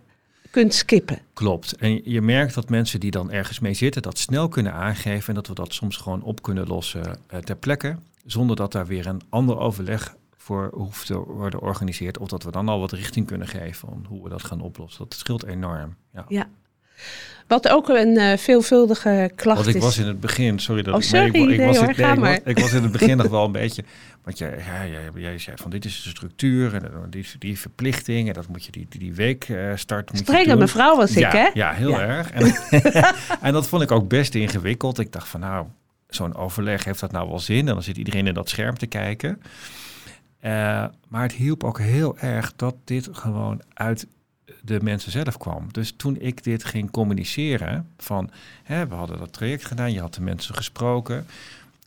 kunt 0.51 0.75
skippen. 0.75 1.18
Klopt. 1.33 1.77
En 1.77 2.01
je 2.05 2.20
merkt 2.20 2.55
dat 2.55 2.68
mensen 2.68 3.01
die 3.01 3.11
dan 3.11 3.31
ergens 3.31 3.61
mee 3.61 3.75
zitten, 3.75 4.03
dat 4.03 4.18
snel 4.18 4.49
kunnen 4.49 4.73
aangeven 4.73 5.29
en 5.29 5.35
dat 5.35 5.46
we 5.46 5.55
dat 5.55 5.75
soms 5.75 5.96
gewoon 5.96 6.23
op 6.23 6.42
kunnen 6.42 6.66
lossen 6.66 7.18
uh, 7.33 7.38
ter 7.38 7.57
plekke, 7.57 7.96
zonder 8.25 8.57
dat 8.57 8.73
daar 8.73 8.87
weer 8.87 9.07
een 9.07 9.23
ander 9.29 9.59
overleg 9.59 10.14
voor 10.51 10.71
hoeft 10.75 11.07
te 11.07 11.19
worden 11.19 11.59
georganiseerd, 11.59 12.19
of 12.19 12.29
dat 12.29 12.43
we 12.43 12.51
dan 12.51 12.69
al 12.69 12.81
wat 12.81 12.93
richting 12.93 13.27
kunnen 13.27 13.49
geven 13.49 13.75
van 13.75 14.05
hoe 14.09 14.23
we 14.23 14.29
dat 14.29 14.45
gaan 14.45 14.61
oplossen. 14.61 15.05
Dat 15.09 15.19
scheelt 15.19 15.47
enorm. 15.47 15.97
Ja. 16.13 16.25
ja. 16.29 16.49
wat 17.47 17.69
ook 17.69 17.89
een 17.89 18.17
uh, 18.17 18.37
veelvuldige 18.37 19.31
klacht 19.35 19.57
Want 19.57 19.69
ik 19.69 19.75
is. 19.75 19.83
was 19.83 19.99
in 19.99 20.07
het 20.07 20.21
begin, 20.21 20.59
sorry 20.59 20.83
dat 20.83 20.95
oh, 20.95 21.01
sorry, 21.01 21.27
ik, 21.27 21.35
ik, 21.35 21.57
nee, 21.57 21.67
was, 21.67 21.77
hoor, 21.77 21.95
ga 21.95 22.13
ik, 22.13 22.19
was, 22.19 22.39
ik 22.45 22.59
was 22.59 22.73
in 22.73 22.83
het 22.83 22.93
begin 22.93 23.17
nog 23.23 23.29
wel 23.29 23.45
een 23.45 23.53
beetje. 23.53 23.85
Want 24.25 24.39
jij, 24.39 24.65
ja, 24.67 24.87
jij, 24.87 25.11
jij 25.15 25.39
zei 25.39 25.57
van 25.57 25.71
dit 25.71 25.85
is 25.85 26.03
de 26.03 26.09
structuur 26.09 26.75
en 26.75 27.11
die, 27.11 27.27
die 27.39 27.59
verplichting 27.59 28.29
en 28.29 28.35
dat 28.35 28.49
moet 28.49 28.65
je 28.65 28.73
die, 28.73 28.87
die, 28.89 29.15
week 29.15 29.49
uh, 29.49 29.73
starten. 29.75 30.17
Strenge 30.17 30.57
mevrouw 30.57 30.97
was 30.97 31.15
ja, 31.15 31.27
ik, 31.29 31.33
hè? 31.33 31.51
Ja, 31.55 31.73
heel 31.73 31.91
ja. 31.91 32.01
erg. 32.01 32.31
En, 32.31 32.55
en 33.47 33.53
dat 33.53 33.69
vond 33.69 33.83
ik 33.83 33.91
ook 33.91 34.09
best 34.09 34.35
ingewikkeld. 34.35 34.99
Ik 34.99 35.13
dacht 35.13 35.29
van 35.29 35.41
nou, 35.41 35.67
zo'n 36.09 36.35
overleg 36.35 36.85
heeft 36.85 37.01
dat 37.01 37.13
nou 37.13 37.29
wel 37.29 37.39
zin? 37.39 37.69
En 37.69 37.75
dan 37.75 37.83
zit 37.83 37.97
iedereen 37.97 38.27
in 38.27 38.35
dat 38.35 38.49
scherm 38.49 38.79
te 38.79 38.87
kijken. 38.87 39.43
Uh, 40.44 40.50
maar 41.09 41.22
het 41.22 41.33
hielp 41.33 41.64
ook 41.64 41.79
heel 41.79 42.18
erg 42.18 42.53
dat 42.57 42.74
dit 42.85 43.09
gewoon 43.12 43.62
uit 43.74 44.07
de 44.62 44.81
mensen 44.83 45.12
zelf 45.12 45.37
kwam. 45.37 45.72
Dus 45.72 45.92
toen 45.96 46.20
ik 46.20 46.44
dit 46.44 46.64
ging 46.64 46.90
communiceren, 46.90 47.88
van 47.98 48.31
hè, 48.62 48.87
we 48.87 48.94
hadden 48.94 49.18
dat 49.18 49.33
traject 49.33 49.64
gedaan, 49.64 49.92
je 49.92 50.00
had 50.00 50.14
de 50.14 50.20
mensen 50.20 50.55
gesproken, 50.55 51.26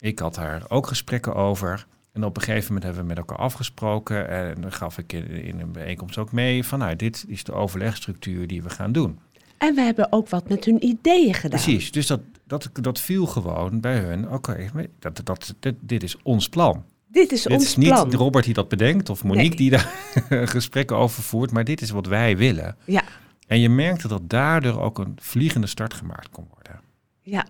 ik 0.00 0.18
had 0.18 0.34
daar 0.34 0.62
ook 0.68 0.86
gesprekken 0.86 1.34
over. 1.34 1.86
En 2.12 2.24
op 2.24 2.36
een 2.36 2.42
gegeven 2.42 2.66
moment 2.66 2.84
hebben 2.84 3.02
we 3.02 3.08
met 3.08 3.18
elkaar 3.18 3.38
afgesproken 3.38 4.28
en 4.28 4.60
dan 4.60 4.72
gaf 4.72 4.98
ik 4.98 5.12
in, 5.12 5.26
in 5.28 5.60
een 5.60 5.72
bijeenkomst 5.72 6.18
ook 6.18 6.32
mee 6.32 6.64
van 6.64 6.78
nou, 6.78 6.96
dit 6.96 7.24
is 7.28 7.44
de 7.44 7.52
overlegstructuur 7.52 8.46
die 8.46 8.62
we 8.62 8.70
gaan 8.70 8.92
doen. 8.92 9.18
En 9.58 9.74
we 9.74 9.80
hebben 9.80 10.12
ook 10.12 10.28
wat 10.28 10.48
met 10.48 10.64
hun 10.64 10.84
ideeën 10.84 11.34
gedaan. 11.34 11.60
Precies, 11.60 11.92
dus 11.92 12.06
dat, 12.06 12.20
dat, 12.46 12.70
dat 12.72 13.00
viel 13.00 13.26
gewoon 13.26 13.80
bij 13.80 13.98
hun. 13.98 14.24
Oké, 14.30 14.34
okay, 14.34 14.88
dat, 14.98 15.20
dat, 15.24 15.54
dit 15.80 16.02
is 16.02 16.16
ons 16.22 16.48
plan. 16.48 16.84
Dit 17.14 17.32
is 17.32 17.42
dit 17.42 17.52
ons 17.52 17.64
is 17.64 17.76
niet 17.76 17.88
plan. 17.88 18.12
Robert 18.14 18.44
die 18.44 18.54
dat 18.54 18.68
bedenkt 18.68 19.10
of 19.10 19.24
Monique 19.24 19.48
Nee. 19.48 19.56
die 19.56 19.70
daar 19.70 19.92
gesprekken 20.56 20.96
over 20.96 21.22
voert, 21.22 21.50
maar 21.50 21.64
dit 21.64 21.80
is 21.80 21.90
wat 21.90 22.06
wij 22.06 22.36
willen. 22.36 22.76
Ja, 22.84 23.02
En 23.46 23.60
je 23.60 23.68
merkte 23.68 24.08
dat 24.08 24.30
daardoor 24.30 24.80
ook 24.80 24.98
een 24.98 25.16
vliegende 25.20 25.66
start 25.66 25.94
gemaakt 25.94 26.28
kon 26.30 26.46
worden. 26.54 26.80
ja. 27.22 27.46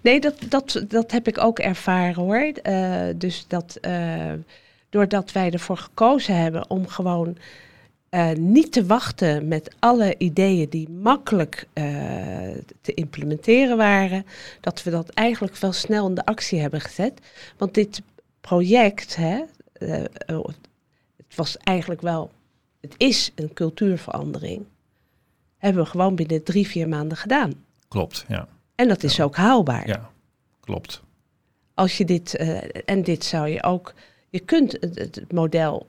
Nee, 0.00 0.20
dat, 0.20 0.34
dat, 0.48 0.84
dat 0.88 1.10
heb 1.10 1.28
ik 1.28 1.38
ook 1.38 1.58
ervaren 1.58 2.14
hoor. 2.22 2.36
Eh, 2.62 3.00
dus 3.16 3.44
dat 3.48 3.78
eh, 3.80 4.32
doordat 4.90 5.32
wij 5.32 5.50
ervoor 5.50 5.76
gekozen 5.76 6.36
hebben 6.36 6.70
om 6.70 6.88
gewoon 6.88 7.36
eh, 8.08 8.30
niet 8.32 8.72
te 8.72 8.86
wachten 8.86 9.48
met 9.48 9.74
alle 9.78 10.14
ideeën 10.18 10.68
die 10.68 10.88
makkelijk 10.88 11.66
te 12.80 12.94
implementeren 12.94 13.76
waren, 13.76 14.26
dat 14.60 14.82
we 14.82 14.90
dat 14.90 15.08
eigenlijk 15.08 15.56
wel 15.56 15.72
snel 15.72 16.08
in 16.08 16.14
de 16.14 16.24
actie 16.24 16.60
hebben 16.60 16.80
gezet. 16.80 17.20
Want 17.56 17.74
dit 17.74 18.02
project, 18.48 19.16
hè, 19.16 19.42
eh, 19.72 20.04
eh, 20.04 20.44
het 21.16 21.34
was 21.36 21.56
eigenlijk 21.56 22.00
wel, 22.00 22.30
het 22.80 22.94
is 22.96 23.32
een 23.34 23.52
cultuurverandering. 23.52 24.64
Hebben 25.56 25.82
we 25.82 25.88
gewoon 25.88 26.14
binnen 26.14 26.42
drie, 26.42 26.66
vier 26.66 26.88
maanden 26.88 27.16
gedaan. 27.16 27.52
Klopt, 27.88 28.24
ja. 28.28 28.48
En 28.74 28.88
dat 28.88 29.02
is 29.02 29.20
ook 29.20 29.36
haalbaar. 29.36 29.86
Ja, 29.88 30.10
klopt. 30.60 31.02
Als 31.74 31.96
je 31.98 32.04
dit, 32.04 32.36
eh, 32.36 32.58
en 32.84 33.02
dit 33.02 33.24
zou 33.24 33.48
je 33.48 33.62
ook, 33.62 33.94
je 34.30 34.40
kunt 34.40 34.72
het, 34.72 34.98
het- 34.98 35.14
het 35.14 35.32
model 35.32 35.86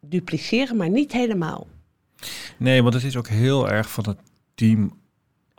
dupliceren, 0.00 0.76
maar 0.76 0.90
niet 0.90 1.12
helemaal. 1.12 1.66
Nee, 2.56 2.82
want 2.82 2.94
het 2.94 3.04
is 3.04 3.16
ook 3.16 3.28
heel 3.28 3.68
erg 3.70 3.90
van 3.90 4.04
het 4.08 4.18
team 4.54 4.98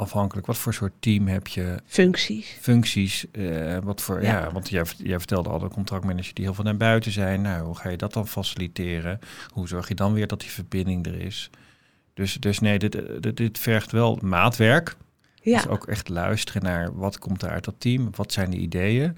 afhankelijk. 0.02 0.48
Wat 0.48 0.58
voor 0.58 0.74
soort 0.74 0.94
team 1.00 1.28
heb 1.28 1.48
je? 1.48 1.76
Functies. 1.86 2.58
Functies, 2.62 3.32
eh, 3.32 3.78
wat 3.84 4.02
voor, 4.02 4.22
ja. 4.22 4.40
Ja. 4.40 4.52
want 4.52 4.70
jij, 4.70 4.84
jij 4.98 5.18
vertelde 5.18 5.50
al 5.50 5.60
de 5.60 5.68
contractmanagers 5.68 6.34
die 6.34 6.46
heel 6.46 6.54
veel 6.54 6.64
naar 6.64 6.78
buiten 6.78 7.12
zijn. 7.12 7.42
Nou, 7.42 7.66
hoe 7.66 7.76
ga 7.78 7.90
je 7.90 7.98
dat 7.98 8.14
dan 8.14 8.28
faciliteren? 8.28 9.20
Hoe 9.54 9.68
zorg 9.68 9.88
je 9.88 9.96
dan 9.96 10.14
weer 10.14 10.28
dat 10.28 10.40
die 10.40 10.50
verbinding 10.50 11.06
er 11.06 11.20
is? 11.22 11.50
Dus, 12.14 12.34
dus 12.34 12.60
nee, 12.60 12.80
dit, 12.80 12.92
dit, 13.24 13.38
dit 13.38 13.60
vergt 13.60 13.92
wel 13.92 14.20
maatwerk. 14.22 14.96
Ja, 15.42 15.58
Dus 15.58 15.68
ook 15.68 15.88
echt 15.88 16.10
luisteren 16.10 16.64
naar 16.64 16.98
wat 16.98 17.20
komt 17.20 17.42
er 17.42 17.50
uit 17.50 17.64
dat 17.64 17.76
team, 17.78 18.10
wat 18.16 18.32
zijn 18.32 18.50
de 18.52 18.58
ideeën. 18.58 19.18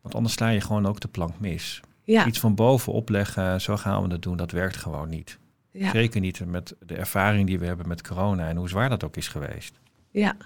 Want 0.00 0.14
anders 0.14 0.34
sla 0.34 0.48
je 0.48 0.60
gewoon 0.60 0.86
ook 0.86 1.00
de 1.00 1.08
plank 1.08 1.40
mis. 1.40 1.80
ja, 2.02 2.26
Iets 2.26 2.38
van 2.38 2.54
bovenop 2.54 3.08
leggen, 3.08 3.60
zo 3.60 3.76
gaan 3.76 4.02
we 4.02 4.12
het 4.12 4.22
doen, 4.22 4.36
dat 4.36 4.50
werkt 4.50 4.76
gewoon 4.76 5.08
niet. 5.08 5.38
ja, 5.70 5.90
Zeker 5.90 6.20
niet 6.20 6.46
met 6.46 6.74
de 6.86 6.94
ervaring 6.94 7.46
die 7.46 7.58
we 7.58 7.66
hebben 7.66 7.88
met 7.88 8.02
corona 8.08 8.48
en 8.48 8.56
hoe 8.56 8.68
zwaar 8.68 8.88
dat 8.88 9.04
ook 9.04 9.16
is 9.16 9.28
geweest. 9.28 9.80
Ja. 10.14 10.36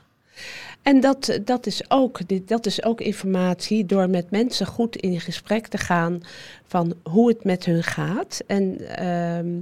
En 0.83 1.01
dat, 1.01 1.39
dat, 1.45 1.67
is 1.67 1.91
ook, 1.91 2.47
dat 2.49 2.67
is 2.67 2.83
ook 2.83 3.01
informatie 3.01 3.87
door 3.87 4.11
met 4.11 4.31
mensen 4.31 4.67
goed 4.67 4.97
in 4.97 5.21
gesprek 5.21 5.67
te 5.67 5.79
gaan 5.79 6.21
van 6.67 6.95
hoe 7.03 7.29
het 7.29 7.45
met 7.45 7.65
hun 7.65 7.83
gaat. 7.83 8.43
En 8.47 8.97
ehm, 8.97 9.61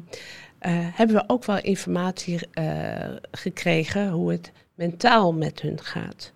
eh, 0.59 0.73
hebben 0.97 1.16
we 1.16 1.25
ook 1.27 1.45
wel 1.45 1.61
informatie 1.61 2.49
eh, 2.53 3.14
gekregen 3.31 4.11
hoe 4.11 4.31
het 4.31 4.53
mentaal 4.75 5.33
met 5.33 5.61
hun 5.61 5.81
gaat. 5.81 6.33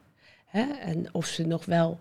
Hè? 0.47 0.67
En 0.81 1.07
of 1.13 1.27
ze 1.27 1.47
nog 1.47 1.65
wel 1.65 1.99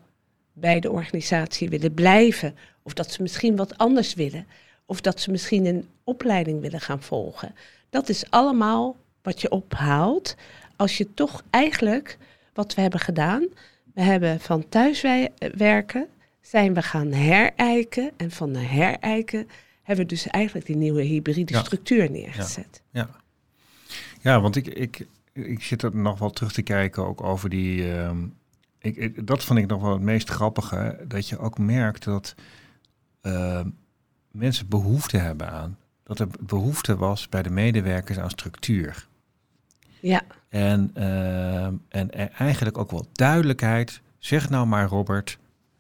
bij 0.54 0.80
de 0.80 0.92
organisatie 0.92 1.70
willen 1.70 1.94
blijven. 1.94 2.56
Of 2.84 2.94
dat 2.94 3.12
ze 3.12 3.22
misschien 3.22 3.56
wat 3.56 3.78
anders 3.78 4.14
willen. 4.14 4.48
Of 4.86 5.02
dat 5.02 5.20
ze 5.20 5.32
misschien 5.32 5.66
een 5.66 5.88
opleiding 6.04 6.62
willen 6.62 6.82
gaan 6.82 7.02
volgen. 7.02 7.56
Dat 7.90 8.10
is 8.10 8.30
allemaal 8.30 8.96
wat 9.22 9.42
je 9.42 9.52
ophaalt 9.52 10.36
als 10.80 10.98
je 10.98 11.14
toch 11.14 11.44
eigenlijk 11.50 12.18
wat 12.54 12.74
we 12.76 12.82
hebben 12.82 13.00
gedaan. 13.00 13.48
We 13.94 14.02
hebben 14.02 14.40
van 14.40 14.70
thuiswerken 14.70 16.08
zijn 16.42 16.74
we 16.74 16.82
gaan 16.82 17.12
herijken. 17.12 18.12
En 18.18 18.32
van 18.32 18.54
de 18.54 18.60
herijken 18.60 19.48
hebben 19.84 20.06
we 20.06 20.12
dus 20.14 20.28
eigenlijk 20.28 20.66
die 20.66 20.76
nieuwe 20.76 21.02
hybride 21.02 21.54
Ja. 21.54 21.60
structuur 21.60 22.12
neergezet. 22.12 22.82
Ja, 22.92 23.10
ja 24.22 24.42
want 24.42 24.56
ik, 24.56 24.68
ik, 24.68 25.06
ik 25.34 25.64
zit 25.64 25.82
er 25.84 25.96
nog 25.96 26.20
wel 26.20 26.30
terug 26.30 26.52
te 26.52 26.62
kijken 26.62 27.06
ook 27.06 27.22
over 27.24 27.50
die... 27.50 27.94
ehm, 27.94 28.18
ik, 28.80 28.96
ik- 28.96 29.28
dat 29.28 29.44
vond 29.44 29.60
ik 29.60 29.68
nog 29.68 29.82
wel 29.82 29.92
het 29.94 30.02
meest 30.02 30.30
grappige. 30.30 30.98
Dat 31.08 31.30
je 31.30 31.38
ook 31.40 31.58
merkt 31.58 32.04
dat 32.04 32.36
ehm, 33.22 33.70
mensen 34.32 34.68
behoefte 34.68 35.18
hebben 35.18 35.50
aan... 35.50 35.78
Dat 36.04 36.20
er 36.20 36.28
behoefte 36.40 36.96
was 36.96 37.30
bij 37.30 37.44
de 37.44 37.50
medewerkers 37.50 38.18
aan 38.20 38.30
structuur. 38.30 39.08
Ja, 40.02 40.22
En, 40.50 40.92
ehm, 40.94 41.74
en 41.90 42.08
e- 42.12 42.24
eigenlijk 42.38 42.78
ook 42.78 42.92
wel 42.92 43.08
duidelijkheid. 43.12 44.02
Zeg 44.18 44.50
nou 44.50 44.68
maar, 44.68 44.88
Robert, 44.88 45.38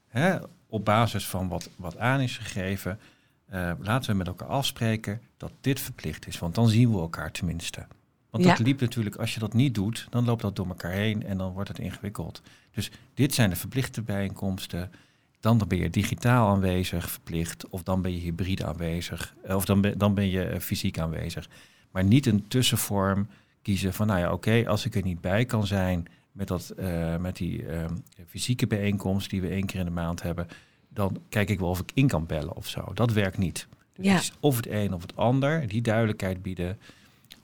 hè, 0.07 0.37
op 0.67 0.85
basis 0.85 1.27
van 1.27 1.47
wat, 1.47 1.69
wat 1.75 1.97
aan 1.97 2.19
is 2.19 2.37
gegeven, 2.37 2.99
eh, 3.45 3.71
laten 3.79 4.11
we 4.11 4.17
met 4.17 4.27
elkaar 4.27 4.47
afspreken 4.47 5.21
dat 5.37 5.51
dit 5.61 5.79
verplicht 5.79 6.27
is. 6.27 6.39
Want 6.39 6.55
dan 6.55 6.67
zien 6.69 6.91
we 6.91 6.99
elkaar 6.99 7.31
tenminste. 7.31 7.85
Want 8.29 8.43
dat 8.57 8.59
liep 8.59 8.79
natuurlijk, 8.79 9.15
als 9.15 9.33
je 9.33 9.39
dat 9.39 9.53
niet 9.53 9.75
doet, 9.75 10.07
dan 10.09 10.25
loopt 10.25 10.41
dat 10.41 10.55
door 10.55 10.67
elkaar 10.67 10.91
heen 10.91 11.25
en 11.25 11.37
dan 11.37 11.51
wordt 11.53 11.69
het 11.69 11.79
ingewikkeld. 11.79 12.41
Dus 12.71 12.91
dit 13.13 13.33
zijn 13.33 13.49
de 13.49 13.55
verplichte 13.55 14.01
bijeenkomsten. 14.01 14.91
Dan 15.39 15.61
ben 15.67 15.77
je 15.77 15.89
digitaal 15.89 16.49
aanwezig, 16.49 17.09
verplicht. 17.11 17.69
Of 17.69 17.83
dan 17.83 18.01
ben 18.01 18.11
je 18.13 18.19
hybride 18.19 18.65
aanwezig. 18.65 19.35
eh, 19.43 19.55
Of 19.55 19.65
dan 19.65 19.81
ben, 19.81 19.97
dan 19.97 20.13
ben 20.13 20.29
je 20.29 20.43
eh, 20.43 20.59
fysiek 20.59 20.99
aanwezig. 20.99 21.47
Maar 21.91 22.03
niet 22.03 22.25
een 22.25 22.47
tussenvorm 22.47 23.27
kiezen 23.61 23.93
van, 23.93 24.07
nou 24.07 24.19
ja, 24.19 24.31
oké, 24.31 24.63
als 24.67 24.85
ik 24.85 24.95
er 24.95 25.03
niet 25.03 25.21
bij 25.21 25.45
kan 25.45 25.67
zijn 25.67 26.07
met, 26.31 26.47
dat, 26.47 26.69
eh, 26.69 27.17
met 27.17 27.35
die 27.35 27.65
ehm, 27.65 27.95
fysieke 28.27 28.67
bijeenkomst 28.67 29.29
die 29.29 29.41
we 29.41 29.47
één 29.47 29.65
keer 29.65 29.79
in 29.79 29.85
de 29.85 29.91
maand 29.91 30.21
hebben, 30.21 30.47
dan 30.89 31.17
kijk 31.29 31.49
ik 31.49 31.59
wel 31.59 31.69
of 31.69 31.79
ik 31.79 31.91
in 31.93 32.07
kan 32.07 32.25
bellen 32.25 32.55
of 32.55 32.67
zo. 32.67 32.91
Dat 32.93 33.11
werkt 33.13 33.37
niet. 33.37 33.67
Dus 33.95 34.05
Ja. 34.27 34.33
of 34.39 34.55
het 34.55 34.67
een 34.67 34.93
of 34.93 35.01
het 35.01 35.15
ander, 35.15 35.67
die 35.67 35.81
duidelijkheid 35.81 36.41
bieden. 36.41 36.77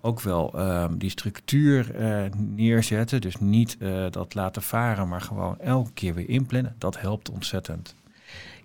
Ook 0.01 0.21
wel 0.21 0.53
ehm, 0.53 0.97
die 0.97 1.09
structuur 1.09 1.95
eh, 1.95 2.31
neerzetten. 2.37 3.21
Dus 3.21 3.35
niet 3.39 3.77
eh, 3.79 4.05
dat 4.09 4.33
laten 4.33 4.61
varen, 4.61 5.07
maar 5.07 5.21
gewoon 5.21 5.59
elke 5.59 5.91
keer 5.93 6.13
weer 6.13 6.29
inplannen. 6.29 6.75
Dat 6.77 6.99
helpt 6.99 7.29
ontzettend. 7.29 7.95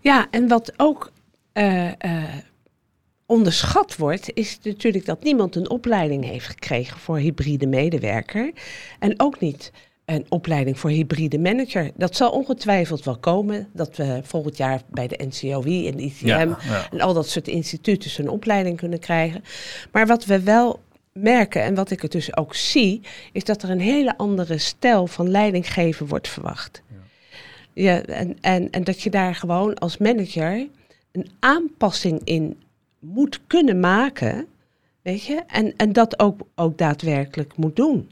ja 0.00 0.26
en 0.30 0.48
wat 0.48 0.72
ook 0.76 1.12
onderschat 3.30 3.96
wordt, 3.96 4.30
is 4.34 4.58
natuurlijk 4.62 5.04
dat 5.04 5.22
niemand 5.22 5.56
een 5.56 5.70
opleiding 5.70 6.24
heeft 6.24 6.46
gekregen 6.46 6.98
voor 6.98 7.18
hybride 7.18 7.66
medewerker. 7.66 8.52
En 8.98 9.20
ook 9.20 9.40
niet 9.40 9.72
een 10.04 10.26
opleiding 10.28 10.78
voor 10.78 10.90
hybride 10.90 11.38
manager. 11.38 11.90
Dat 11.96 12.16
zal 12.16 12.30
ongetwijfeld 12.30 13.04
wel 13.04 13.18
komen, 13.18 13.68
dat 13.72 13.96
we 13.96 14.20
volgend 14.22 14.56
jaar 14.56 14.82
bij 14.90 15.06
de 15.06 15.24
NCOI 15.24 15.88
en 15.88 15.96
de 15.96 16.02
ICM 16.02 16.26
ja. 16.26 16.88
en 16.90 17.00
al 17.00 17.14
dat 17.14 17.28
soort 17.28 17.48
instituten 17.48 18.10
zo'n 18.10 18.28
opleiding 18.28 18.76
kunnen 18.76 18.98
krijgen. 18.98 19.44
Maar 19.92 20.06
wat 20.06 20.24
we 20.24 20.40
wel 20.40 20.80
merken 21.12 21.62
en 21.62 21.74
wat 21.74 21.90
ik 21.90 22.02
er 22.02 22.08
dus 22.08 22.36
ook 22.36 22.54
zie, 22.54 23.00
is 23.32 23.44
dat 23.44 23.62
er 23.62 23.70
een 23.70 23.80
hele 23.80 24.16
andere 24.16 24.58
stijl 24.58 25.06
van 25.06 25.30
leidinggeven 25.30 26.06
wordt 26.06 26.28
verwacht. 26.28 26.82
Ja. 27.72 28.02
en, 28.02 28.36
en, 28.40 28.70
en 28.70 28.84
dat 28.84 29.02
je 29.02 29.10
daar 29.10 29.34
gewoon 29.34 29.74
als 29.74 29.98
manager 29.98 30.68
een 31.12 31.30
aanpassing 31.40 32.20
in 32.24 32.56
moet 33.00 33.40
kunnen 33.46 33.80
maken, 33.80 34.46
weet 35.02 35.24
je, 35.24 35.42
en, 35.46 35.76
en 35.76 35.92
dat 35.92 36.18
ook, 36.18 36.40
ook 36.54 36.78
daadwerkelijk 36.78 37.56
moet 37.56 37.76
doen. 37.76 38.10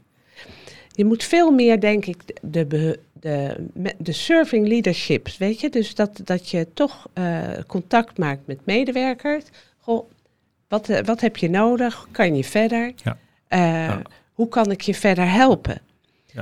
Je 0.91 1.05
moet 1.05 1.23
veel 1.23 1.51
meer, 1.51 1.79
denk 1.79 2.05
ik, 2.05 2.21
de, 2.41 2.67
de, 2.67 2.99
de, 3.97 4.11
serving 4.11 4.67
leaderships, 4.67 5.37
weet 5.37 5.59
je, 5.59 5.69
dus 5.69 5.95
dat, 5.95 6.21
dat 6.23 6.49
je 6.49 6.67
toch 6.73 7.07
eh, 7.13 7.41
contact 7.67 8.17
maakt 8.17 8.47
met 8.47 8.65
medewerkers. 8.65 9.43
Goh, 9.77 10.09
wat, 10.67 10.89
eh, 10.89 11.05
wat 11.05 11.21
heb 11.21 11.37
je 11.37 11.49
nodig? 11.49 12.07
Kan 12.11 12.35
je 12.35 12.43
verder? 12.43 12.93
Ja. 13.03 13.17
Eh, 13.47 13.59
Ja. 13.59 14.01
Hoe 14.33 14.47
kan 14.47 14.71
ik 14.71 14.81
je 14.81 14.93
verder 14.93 15.31
helpen? 15.31 15.81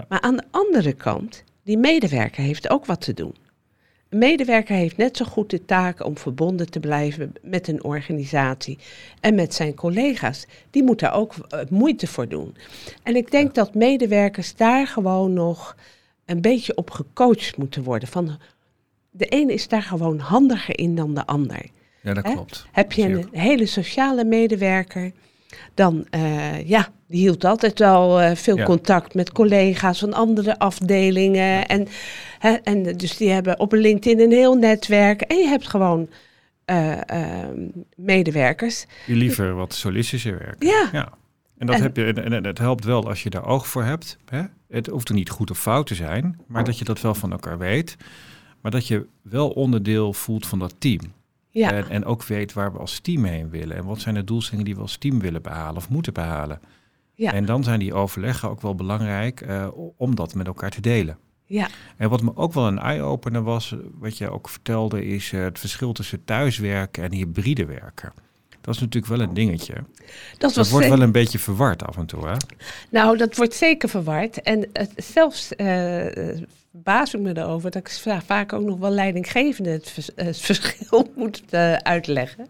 Maar 0.08 0.22
aan 0.22 0.36
de 0.36 0.44
andere 0.52 0.94
kant, 0.94 1.44
die 1.64 1.78
medewerker 1.78 2.44
heeft 2.44 2.70
ook 2.70 2.86
wat 2.86 3.02
te 3.02 3.14
doen. 3.14 3.36
Een 4.10 4.18
medewerker 4.18 4.76
heeft 4.76 4.98
net 4.98 5.18
zo 5.18 5.26
goed 5.26 5.50
de 5.50 5.66
taak 5.66 6.06
om 6.06 6.18
verbonden 6.18 6.70
te 6.70 6.80
blijven 6.80 7.34
met 7.42 7.68
een 7.68 7.84
organisatie 7.84 8.78
en 9.20 9.36
met 9.36 9.54
zijn 9.54 9.74
collega's. 9.74 10.46
Die 10.70 10.84
moet 10.84 11.00
daar 11.00 11.14
ook 11.14 11.34
eh, 11.34 11.60
moeite 11.70 12.08
voor 12.08 12.28
doen. 12.28 12.56
En 13.04 13.16
ik 13.16 13.32
denk 13.32 13.56
dat 13.56 13.74
medewerkers 13.74 14.56
daar 14.56 14.88
gewoon 14.88 15.34
nog 15.34 15.76
een 16.26 16.42
beetje 16.42 16.76
op 16.76 16.90
gecoacht 16.90 17.58
moeten 17.58 17.84
worden. 17.84 18.08
Van 18.08 18.40
de 19.12 19.26
ene 19.26 19.54
is 19.54 19.68
daar 19.68 19.84
gewoon 19.84 20.20
handiger 20.20 20.80
in 20.80 20.96
dan 20.96 21.14
de 21.14 21.26
ander. 21.26 21.66
Ja, 22.02 22.14
dat 22.14 22.24
klopt. 22.24 22.66
Heb 22.72 22.92
je 22.92 23.04
een 23.04 23.28
hele 23.32 23.66
sociale 23.66 24.26
medewerker, 24.26 25.12
dan 25.74 26.08
uh, 26.16 26.68
ja, 26.68 26.92
die 27.08 27.20
hield 27.20 27.46
altijd 27.46 27.80
wel 27.80 28.22
uh, 28.22 28.32
veel 28.36 28.64
contact 28.64 29.14
met 29.14 29.32
collega's 29.32 30.00
van 30.00 30.14
andere 30.14 30.60
afdelingen. 30.60 31.68
En, 31.68 31.88
hè, 32.40 32.52
en 32.52 32.84
dus 32.84 33.18
die 33.18 33.30
hebben 33.30 33.60
op 33.60 33.72
LinkedIn 33.72 34.20
een 34.20 34.32
heel 34.32 34.56
netwerk. 34.56 35.22
En 35.22 35.38
je 35.38 35.48
hebt 35.48 35.68
gewoon 35.68 36.10
uh, 36.66 36.98
medewerkers. 37.96 38.86
Die 39.06 39.16
liever 39.16 39.54
wat 39.54 39.74
solistischer 39.74 40.38
werken. 40.40 40.68
Ja. 40.68 40.90
ja. 40.92 41.14
En 41.58 41.68
dat 41.68 41.80
heb 41.80 41.96
je, 41.96 42.14
en 42.14 42.44
het 42.44 42.58
helpt 42.58 42.84
wel 42.84 43.08
als 43.08 43.24
je 43.24 43.30
daar 43.30 43.46
oog 43.46 43.68
voor 43.68 43.84
hebt. 43.84 44.18
Hè? 44.26 44.42
Het 44.70 44.88
hoeft 44.88 45.10
er 45.10 45.16
niet 45.16 45.30
goed 45.30 45.52
of 45.52 45.60
fout 45.60 45.88
te 45.88 45.96
zijn, 45.96 46.40
maar 46.48 46.64
dat 46.64 46.78
je 46.78 46.86
dat 46.86 47.02
wel 47.02 47.16
van 47.16 47.32
elkaar 47.32 47.58
weet. 47.58 47.98
Maar 48.62 48.72
dat 48.72 48.88
je 48.88 49.06
wel 49.22 49.50
onderdeel 49.50 50.14
voelt 50.14 50.48
van 50.48 50.60
dat 50.60 50.76
team. 50.78 51.00
Ja. 51.50 51.72
En, 51.72 51.90
en 51.90 52.06
ook 52.06 52.24
weet 52.24 52.54
waar 52.54 52.72
we 52.72 52.80
als 52.80 53.00
team 53.00 53.24
heen 53.24 53.50
willen. 53.50 53.78
En 53.78 53.86
wat 53.86 54.00
zijn 54.00 54.16
de 54.16 54.24
doelstellingen 54.24 54.66
die 54.66 54.76
we 54.76 54.82
als 54.82 54.98
team 54.98 55.20
willen 55.20 55.42
behalen 55.42 55.76
of 55.76 55.90
moeten 55.90 56.14
behalen. 56.14 56.60
Ja. 57.18 57.34
En 57.34 57.46
dan 57.46 57.64
zijn 57.64 57.80
die 57.80 57.94
overleggen 57.94 58.50
ook 58.50 58.62
wel 58.62 58.76
belangrijk 58.76 59.42
uh, 59.42 59.68
om 59.98 60.16
dat 60.16 60.34
met 60.34 60.48
elkaar 60.48 60.70
te 60.70 60.82
delen. 60.82 61.18
Ja. 61.46 61.68
En 61.98 62.10
wat 62.10 62.22
me 62.22 62.32
ook 62.36 62.54
wel 62.54 62.68
een 62.68 62.80
eye-opener 62.80 63.44
was, 63.44 63.76
wat 64.00 64.18
je 64.18 64.30
ook 64.30 64.50
vertelde, 64.50 65.06
is 65.06 65.32
uh, 65.32 65.44
het 65.44 65.60
verschil 65.60 65.94
tussen 65.94 66.24
thuiswerken 66.24 67.04
en 67.04 67.14
hybride 67.14 67.66
werken. 67.66 68.14
Dat 68.62 68.76
is 68.76 68.82
natuurlijk 68.82 69.14
wel 69.14 69.28
een 69.28 69.34
dingetje. 69.34 69.74
Dat, 70.38 70.54
dat 70.54 70.70
wordt 70.70 70.88
wel 70.88 71.02
een 71.02 71.12
beetje 71.12 71.40
verward 71.40 71.86
af 71.86 71.98
en 71.98 72.06
toe, 72.06 72.28
hè? 72.28 72.36
Nou, 72.90 73.18
dat 73.18 73.36
wordt 73.36 73.54
zeker 73.54 73.90
verward. 73.90 74.42
En 74.42 74.70
het, 74.74 74.92
zelfs 74.96 75.52
uh, 75.58 76.06
baas 76.72 77.14
ik 77.14 77.20
me 77.20 77.38
erover 77.38 77.72
dat 77.72 77.82
ik 77.82 78.22
vaak 78.26 78.54
ook 78.54 78.64
nog 78.64 78.78
wel 78.78 78.90
leidinggevende 78.90 79.70
het, 79.70 80.12
het 80.16 80.38
verschil 80.52 81.12
moet 81.16 81.44
uh, 81.52 81.74
uitleggen. 81.74 82.48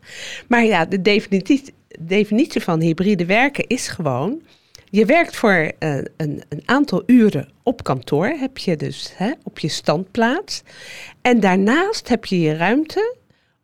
Maar 0.47 0.63
ja, 0.63 0.85
de 0.85 1.01
definitie, 1.01 1.73
definitie 1.99 2.61
van 2.61 2.81
hybride 2.81 3.25
werken 3.25 3.67
is 3.67 3.87
gewoon... 3.87 4.41
Je 4.89 5.05
werkt 5.05 5.35
voor 5.35 5.71
uh, 5.79 5.95
een, 5.95 6.43
een, 6.49 6.61
aantal 6.65 7.03
uren 7.05 7.49
op 7.63 7.83
kantoor, 7.83 8.27
heb 8.27 8.57
je 8.57 8.75
dus 8.75 9.13
hè, 9.15 9.31
op 9.43 9.59
je 9.59 9.67
standplaats. 9.67 10.61
En 11.21 11.39
daarnaast 11.39 12.07
heb 12.07 12.25
je 12.25 12.39
je 12.39 12.55
ruimte 12.55 13.15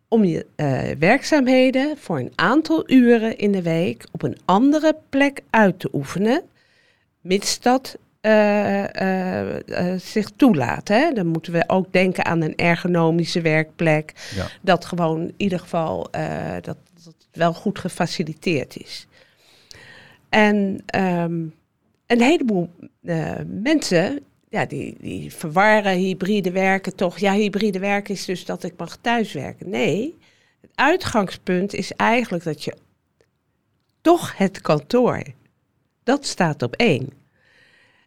om 0.07 0.23
je 0.23 0.45
uh, 0.55 0.81
werkzaamheden 0.99 1.97
voor 1.97 2.19
een 2.19 2.31
aantal 2.36 2.83
uren 2.91 3.38
in 3.38 3.51
de 3.51 3.62
week 3.62 4.05
op 4.12 4.23
een 4.23 4.38
andere 4.45 4.95
plek 5.09 5.41
uit 5.49 5.79
te 5.79 5.89
oefenen, 5.93 6.41
mits 7.21 7.59
dat 7.59 7.97
uh, 8.21 8.83
uh, 8.83 9.53
zich 9.97 10.29
toelaat. 10.36 10.88
Hè? 10.88 11.12
Dan 11.12 11.27
moeten 11.27 11.53
we 11.53 11.63
ook 11.67 11.93
denken 11.93 12.25
aan 12.25 12.41
een 12.41 12.55
ergonomische 12.55 13.41
werkplek. 13.41 14.13
Ja. 14.36 14.47
Dat 14.62 14.86
gewoon 14.86 15.21
in 15.21 15.33
ieder 15.38 15.59
geval 15.59 16.09
dat, 16.62 16.77
wel 17.34 17.54
goed 17.54 17.80
gefaciliteerd 17.80 18.78
is. 18.78 19.08
En 20.30 20.84
um, 20.96 21.54
een 22.08 22.22
heleboel 22.22 22.69
mensen 23.46 24.24
ja, 24.54 24.65
die, 24.65 24.96
die 25.00 25.34
verwarren 25.34 25.98
hybride 25.98 26.52
werken 26.52 26.96
toch. 26.96 27.17
Ja, 27.17 27.34
hybride 27.34 27.80
werken 27.80 28.13
is 28.13 28.26
dus 28.26 28.46
dat 28.46 28.63
ik 28.63 28.74
mag 28.78 28.98
thuiswerken. 29.02 29.69
Nee, 29.69 30.17
het 30.62 30.72
uitgangspunt 30.76 31.74
is 31.74 31.93
eigenlijk 31.93 32.43
dat 32.43 32.63
je 32.63 32.74
toch 34.02 34.38
het 34.38 34.62
kantoor, 34.62 35.24
dat 36.04 36.26
staat 36.26 36.62
op 36.62 36.76
één. 36.76 37.10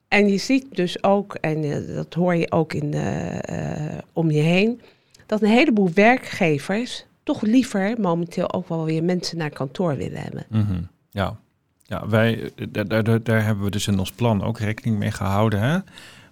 En 0.08 0.28
je 0.28 0.38
ziet 0.38 0.74
dus 0.74 1.02
ook, 1.02 1.34
en 1.34 1.64
uh, 1.64 1.94
dat 1.94 2.14
hoor 2.14 2.34
je 2.34 2.52
ook 2.52 2.72
in, 2.72 2.94
uh, 2.94 3.98
om 4.12 4.30
je 4.30 4.40
heen, 4.40 4.80
dat 5.26 5.42
een 5.42 5.48
heleboel 5.48 5.90
werkgevers 5.94 7.06
toch 7.26 7.42
liever 7.42 8.00
momenteel 8.00 8.52
ook 8.52 8.68
wel 8.68 8.84
weer 8.84 9.04
mensen 9.04 9.38
naar 9.38 9.50
kantoor 9.50 9.96
willen 9.96 10.20
hebben. 10.20 10.46
Mm 10.48 10.66
-hmm. 10.66 10.88
Ja, 11.10 11.36
ja 11.82 12.08
wij, 12.08 12.52
daar, 12.70 13.04
daar, 13.04 13.22
daar, 13.22 13.44
hebben 13.44 13.64
we 13.64 13.70
dus 13.70 13.86
in 13.86 13.98
ons 13.98 14.12
plan 14.12 14.42
ook 14.42 14.58
rekening 14.58 14.98
mee 14.98 15.10
gehouden. 15.10 15.60
Hè? 15.60 15.78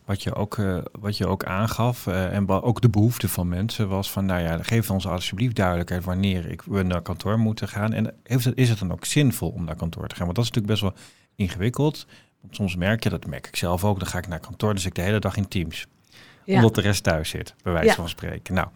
Wat 0.04 0.22
je 0.22 0.34
ook, 0.34 0.56
uh, 0.56 0.78
wat 1.00 1.16
je 1.16 1.26
ook 1.26 1.44
aangaf 1.44 2.06
uh, 2.06 2.34
en 2.34 2.48
ook 2.48 2.80
de 2.80 2.88
behoefte 2.88 3.28
van 3.28 3.48
mensen 3.48 3.88
was 3.88 4.10
van, 4.10 4.26
nou 4.26 4.42
ja, 4.42 4.62
geef 4.62 4.90
ons 4.90 5.06
alsjeblieft 5.06 5.56
duidelijkheid 5.56 6.04
wanneer 6.04 6.50
ik, 6.50 6.62
we 6.62 6.82
naar 6.82 7.02
kantoor 7.02 7.38
moeten 7.38 7.68
gaan. 7.68 7.92
En 7.92 8.14
heeft 8.22 8.44
het, 8.44 8.56
is 8.56 8.68
het 8.68 8.78
dan 8.78 8.92
ook 8.92 9.04
zinvol 9.04 9.48
om 9.48 9.64
naar 9.64 9.76
kantoor 9.76 10.08
te 10.08 10.14
gaan? 10.14 10.24
Want 10.24 10.36
dat 10.36 10.44
is 10.44 10.50
natuurlijk 10.50 10.80
best 10.80 10.94
wel 10.94 11.04
ingewikkeld. 11.36 12.06
Want 12.40 12.56
soms 12.56 12.76
merk 12.76 13.02
je, 13.02 13.10
dat 13.10 13.26
merk 13.26 13.46
ik 13.46 13.56
zelf 13.56 13.84
ook, 13.84 13.98
dan 13.98 14.08
ga 14.08 14.18
ik 14.18 14.28
naar 14.28 14.40
kantoor, 14.40 14.74
dus 14.74 14.86
ik 14.86 14.94
de 14.94 15.02
hele 15.02 15.18
dag 15.18 15.36
in 15.36 15.48
Teams. 15.48 15.86
Ja. 16.44 16.56
Omdat 16.56 16.74
de 16.74 16.80
rest 16.80 17.02
thuis 17.02 17.28
zit, 17.28 17.54
bij 17.62 17.72
wijze 17.72 17.88
ja. 17.88 17.94
van 17.94 18.08
spreken. 18.08 18.54
Nou, 18.54 18.68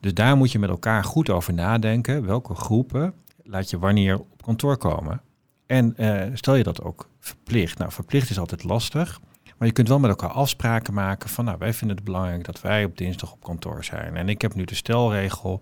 dus 0.00 0.14
daar 0.14 0.36
moet 0.36 0.52
je 0.52 0.58
met 0.58 0.70
elkaar 0.70 1.04
goed 1.04 1.30
over 1.30 1.52
nadenken. 1.52 2.26
Welke 2.26 2.54
groepen 2.54 3.14
laat 3.42 3.70
je 3.70 3.78
wanneer 3.78 4.18
op 4.18 4.42
kantoor 4.42 4.76
komen? 4.76 5.20
En 5.66 5.94
uh, 5.96 6.22
stel 6.34 6.54
je 6.54 6.62
dat 6.62 6.82
ook 6.82 7.08
verplicht. 7.18 7.78
Nou, 7.78 7.92
verplicht 7.92 8.30
is 8.30 8.38
altijd 8.38 8.64
lastig. 8.64 9.20
Maar 9.60 9.68
je 9.68 9.74
kunt 9.74 9.88
wel 9.88 9.98
met 9.98 10.10
elkaar 10.10 10.30
afspraken 10.30 10.94
maken 10.94 11.28
van, 11.28 11.44
nou, 11.44 11.58
wij 11.58 11.72
vinden 11.72 11.96
het 11.96 12.04
belangrijk 12.04 12.44
dat 12.44 12.60
wij 12.60 12.84
op 12.84 12.98
dinsdag 12.98 13.32
op 13.32 13.42
kantoor 13.42 13.84
zijn. 13.84 14.16
En 14.16 14.28
ik 14.28 14.42
heb 14.42 14.54
nu 14.54 14.64
de 14.64 14.74
stelregel, 14.74 15.60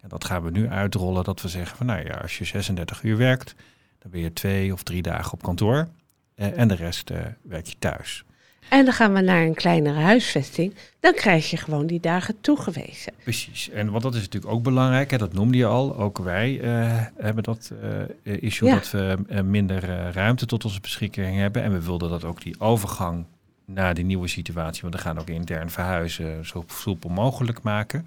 en 0.00 0.08
dat 0.08 0.24
gaan 0.24 0.42
we 0.42 0.50
nu 0.50 0.68
uitrollen, 0.68 1.24
dat 1.24 1.42
we 1.42 1.48
zeggen 1.48 1.76
van, 1.76 1.86
nou 1.86 2.04
ja, 2.04 2.14
als 2.14 2.38
je 2.38 2.44
36 2.44 3.02
uur 3.02 3.16
werkt, 3.16 3.54
dan 3.98 4.10
ben 4.10 4.20
je 4.20 4.32
twee 4.32 4.72
of 4.72 4.82
drie 4.82 5.02
dagen 5.02 5.32
op 5.32 5.42
kantoor. 5.42 5.88
Eh, 6.34 6.58
en 6.58 6.68
de 6.68 6.74
rest 6.74 7.10
uh, 7.10 7.18
werk 7.42 7.66
je 7.66 7.74
thuis. 7.78 8.24
En 8.68 8.84
dan 8.84 8.94
gaan 8.94 9.12
we 9.12 9.20
naar 9.20 9.42
een 9.42 9.54
kleinere 9.54 9.98
huisvesting. 9.98 10.74
Dan 11.00 11.14
krijg 11.14 11.50
je 11.50 11.56
gewoon 11.56 11.86
die 11.86 12.00
dagen 12.00 12.40
toegewezen. 12.40 13.12
Precies. 13.22 13.68
En 13.68 13.90
wat 13.90 14.02
dat 14.02 14.14
is 14.14 14.20
natuurlijk 14.20 14.52
ook 14.52 14.62
belangrijk. 14.62 15.10
Hè, 15.10 15.18
dat 15.18 15.32
noemde 15.32 15.56
je 15.56 15.66
al. 15.66 15.96
Ook 15.96 16.18
wij 16.18 16.60
uh, 16.60 17.06
hebben 17.16 17.42
dat 17.42 17.72
uh, 18.22 18.42
issue 18.42 18.68
ja. 18.68 18.74
dat 18.74 18.90
we 18.90 19.16
uh, 19.28 19.40
minder 19.40 20.10
ruimte 20.12 20.46
tot 20.46 20.64
onze 20.64 20.80
beschikking 20.80 21.36
hebben. 21.36 21.62
En 21.62 21.72
we 21.72 21.82
wilden 21.82 22.10
dat 22.10 22.24
ook 22.24 22.42
die 22.42 22.60
overgang 22.60 23.24
naar 23.64 23.94
die 23.94 24.04
nieuwe 24.04 24.28
situatie, 24.28 24.82
want 24.82 24.94
we 24.94 25.00
gaan 25.00 25.18
ook 25.18 25.28
intern 25.28 25.70
verhuizen, 25.70 26.46
zo 26.46 26.64
soepel 26.66 27.10
mogelijk 27.10 27.62
maken. 27.62 28.06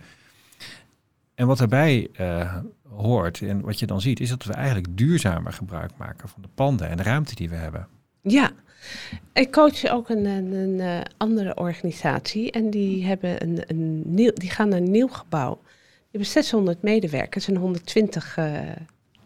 En 1.35 1.47
wat 1.47 1.57
daarbij 1.57 2.09
hoort 2.89 3.41
en 3.41 3.61
wat 3.61 3.79
je 3.79 3.85
dan 3.85 4.01
ziet, 4.01 4.19
is 4.19 4.29
dat 4.29 4.43
we 4.43 4.53
eigenlijk 4.53 4.97
duurzamer 4.97 5.53
gebruik 5.53 5.91
maken 5.97 6.29
van 6.29 6.41
de 6.41 6.47
panden 6.55 6.89
en 6.89 6.97
de 6.97 7.03
ruimte 7.03 7.35
die 7.35 7.49
we 7.49 7.55
hebben. 7.55 7.87
Ja, 8.21 8.51
ik 9.33 9.51
coach 9.51 9.85
ook 9.85 10.09
een, 10.09 10.25
een, 10.25 10.53
een 10.53 10.79
uh, 10.79 11.01
andere 11.17 11.55
organisatie 11.55 12.51
en 12.51 12.69
die, 12.69 13.05
hebben 13.05 13.43
een, 13.43 13.63
een 13.67 14.01
nieuw, 14.05 14.31
die 14.33 14.49
gaan 14.49 14.69
naar 14.69 14.79
een 14.79 14.91
nieuw 14.91 15.07
gebouw. 15.07 15.59
Die 15.63 16.21
hebben 16.21 16.29
600 16.29 16.81
medewerkers 16.81 17.47
en 17.47 17.55
120 17.55 18.37
uh, 18.37 18.61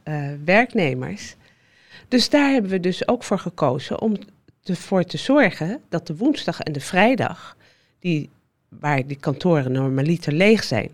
uh, 0.04 0.30
werknemers. 0.46 1.36
Dus 2.08 2.30
daar 2.30 2.52
hebben 2.52 2.72
we 2.72 2.80
dus 2.80 3.08
ook 3.08 3.24
voor 3.24 3.40
gekozen 3.40 4.02
om 4.02 4.16
ervoor 4.64 5.04
te 5.04 5.18
zorgen 5.18 5.82
dat 5.90 6.08
de 6.08 6.16
woensdag 6.16 6.60
en 6.60 6.74
de 6.74 6.80
vrijdag, 6.80 7.58
die, 8.00 8.30
waar 8.70 9.08
die 9.08 9.18
kantoren 9.18 9.72
normaliter 9.72 10.34
leeg 10.34 10.64
zijn, 10.64 10.92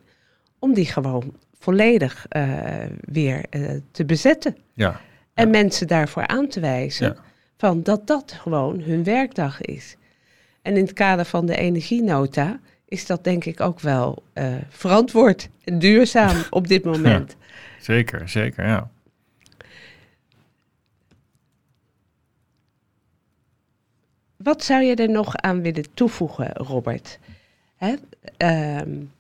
om 0.60 0.74
die 0.74 0.86
gewoon 0.86 1.34
volledig 1.60 2.26
uh, 2.30 2.86
weer 3.00 3.46
uh, 3.50 3.72
te 3.92 4.06
bezetten. 4.06 4.58
Ja, 4.74 5.02
en 5.34 5.46
ja. 5.46 5.52
mensen 5.52 5.88
daarvoor 5.88 6.28
aan 6.28 6.48
te 6.48 6.60
wijzen. 6.60 7.08
Ja 7.08 7.32
van 7.64 7.84
dat 7.84 8.08
dat 8.08 8.32
gewoon 8.32 8.80
hun 8.82 9.04
werkdag 9.04 9.62
is. 9.62 9.98
En 10.62 10.78
in 10.78 10.84
het 10.84 10.94
kader 10.94 11.26
van 11.26 11.46
de 11.46 11.56
energienota 11.56 12.60
is 12.86 13.06
dat 13.06 13.24
denk 13.24 13.46
ik 13.46 13.62
ook 13.62 13.80
wel 13.80 14.24
uh, 14.34 14.56
verantwoord 14.70 15.50
en 15.64 15.80
duurzaam 15.80 16.44
op 16.50 16.68
dit 16.68 16.84
moment. 16.84 17.36
Ja, 17.40 17.46
zeker, 17.80 18.30
zeker, 18.30 18.66
ja. 18.66 18.90
Wat 24.38 24.64
zou 24.64 24.84
je 24.84 24.96
er 24.96 25.10
nog 25.10 25.36
aan 25.36 25.62
willen 25.62 25.94
toevoegen, 25.94 26.54
Robert? 26.54 27.20
Hè? 27.76 27.96
Um, 28.78 29.12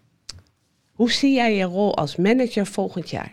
hoe 0.91 1.11
zie 1.11 1.33
jij 1.33 1.55
je 1.55 1.63
rol 1.63 1.97
als 1.97 2.15
manager 2.15 2.65
volgend 2.65 3.09
jaar? 3.09 3.31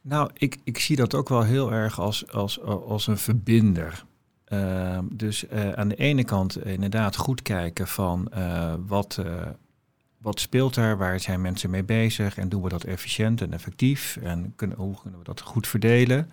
Nou, 0.00 0.30
ik, 0.34 0.58
ik 0.64 0.78
zie 0.78 0.96
dat 0.96 1.14
ook 1.14 1.28
wel 1.28 1.42
heel 1.42 1.72
erg 1.72 2.00
als, 2.00 2.32
als, 2.32 2.60
als 2.62 3.06
een 3.06 3.18
verbinder. 3.18 4.04
Uh, 4.48 4.98
dus 5.12 5.44
uh, 5.44 5.72
aan 5.72 5.88
de 5.88 5.94
ene 5.94 6.24
kant 6.24 6.64
inderdaad 6.64 7.16
goed 7.16 7.42
kijken 7.42 7.88
van 7.88 8.30
uh, 8.34 8.74
wat, 8.86 9.22
wat 10.18 10.40
speelt 10.40 10.76
er, 10.76 10.96
waar 10.96 11.20
zijn 11.20 11.40
mensen 11.40 11.70
mee 11.70 11.84
bezig 11.84 12.38
en 12.38 12.48
doen 12.48 12.62
we 12.62 12.68
dat 12.68 12.84
efficiënt 12.84 13.40
en 13.40 13.52
effectief 13.52 14.18
en 14.22 14.52
kunnen, 14.56 14.76
hoe 14.76 15.00
kunnen 15.00 15.18
we 15.18 15.24
dat 15.24 15.40
goed 15.40 15.66
verdelen. 15.66 16.30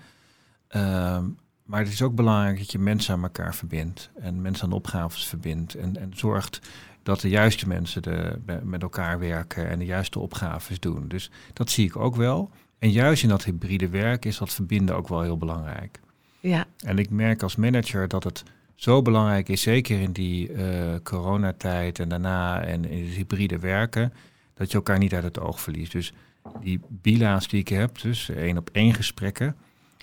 Ehm, 0.67 1.25
maar 1.63 1.79
het 1.79 1.91
is 1.91 2.01
ook 2.01 2.15
belangrijk 2.15 2.57
dat 2.57 2.71
je 2.71 2.79
mensen 2.79 3.13
aan 3.13 3.23
elkaar 3.23 3.55
verbindt 3.55 4.09
en 4.19 4.41
mensen 4.41 4.65
aan 4.65 4.73
opgaves 4.73 5.25
verbindt 5.25 5.75
en, 5.75 5.97
en 5.97 6.11
zorgt 6.15 6.59
dat 7.03 7.21
de 7.21 7.29
juiste 7.29 7.67
mensen 7.67 8.01
de, 8.01 8.39
met 8.63 8.81
elkaar 8.81 9.19
werken 9.19 9.69
en 9.69 9.79
de 9.79 9.85
juiste 9.85 10.19
opgaves 10.19 10.79
doen. 10.79 11.07
Dus 11.07 11.31
dat 11.53 11.69
zie 11.69 11.85
ik 11.85 11.95
ook 11.95 12.15
wel. 12.15 12.51
En 12.79 12.91
juist 12.91 13.23
in 13.23 13.29
dat 13.29 13.43
hybride 13.43 13.89
werk 13.89 14.25
is 14.25 14.37
dat 14.37 14.53
verbinden 14.53 14.95
ook 14.95 15.07
wel 15.07 15.21
heel 15.21 15.37
belangrijk. 15.37 15.99
Ja. 16.39 16.65
En 16.79 16.97
ik 16.97 17.09
merk 17.09 17.43
als 17.43 17.55
manager 17.55 18.07
dat 18.07 18.23
het 18.23 18.43
zo 18.75 19.01
belangrijk 19.01 19.49
is, 19.49 19.61
zeker 19.61 19.99
in 19.99 20.11
die 20.11 20.51
uh, 20.51 20.95
coronatijd 21.03 21.99
en 21.99 22.09
daarna 22.09 22.61
en 22.61 22.85
in 22.85 23.05
het 23.05 23.15
hybride 23.15 23.59
werken, 23.59 24.13
dat 24.53 24.71
je 24.71 24.77
elkaar 24.77 24.97
niet 24.97 25.13
uit 25.13 25.23
het 25.23 25.39
oog 25.39 25.61
verliest. 25.61 25.91
Dus 25.91 26.13
die 26.61 26.79
bila's 26.89 27.47
die 27.47 27.59
ik 27.59 27.67
heb, 27.67 28.01
dus 28.01 28.29
één 28.29 28.57
op 28.57 28.69
één 28.71 28.93
gesprekken, 28.93 29.55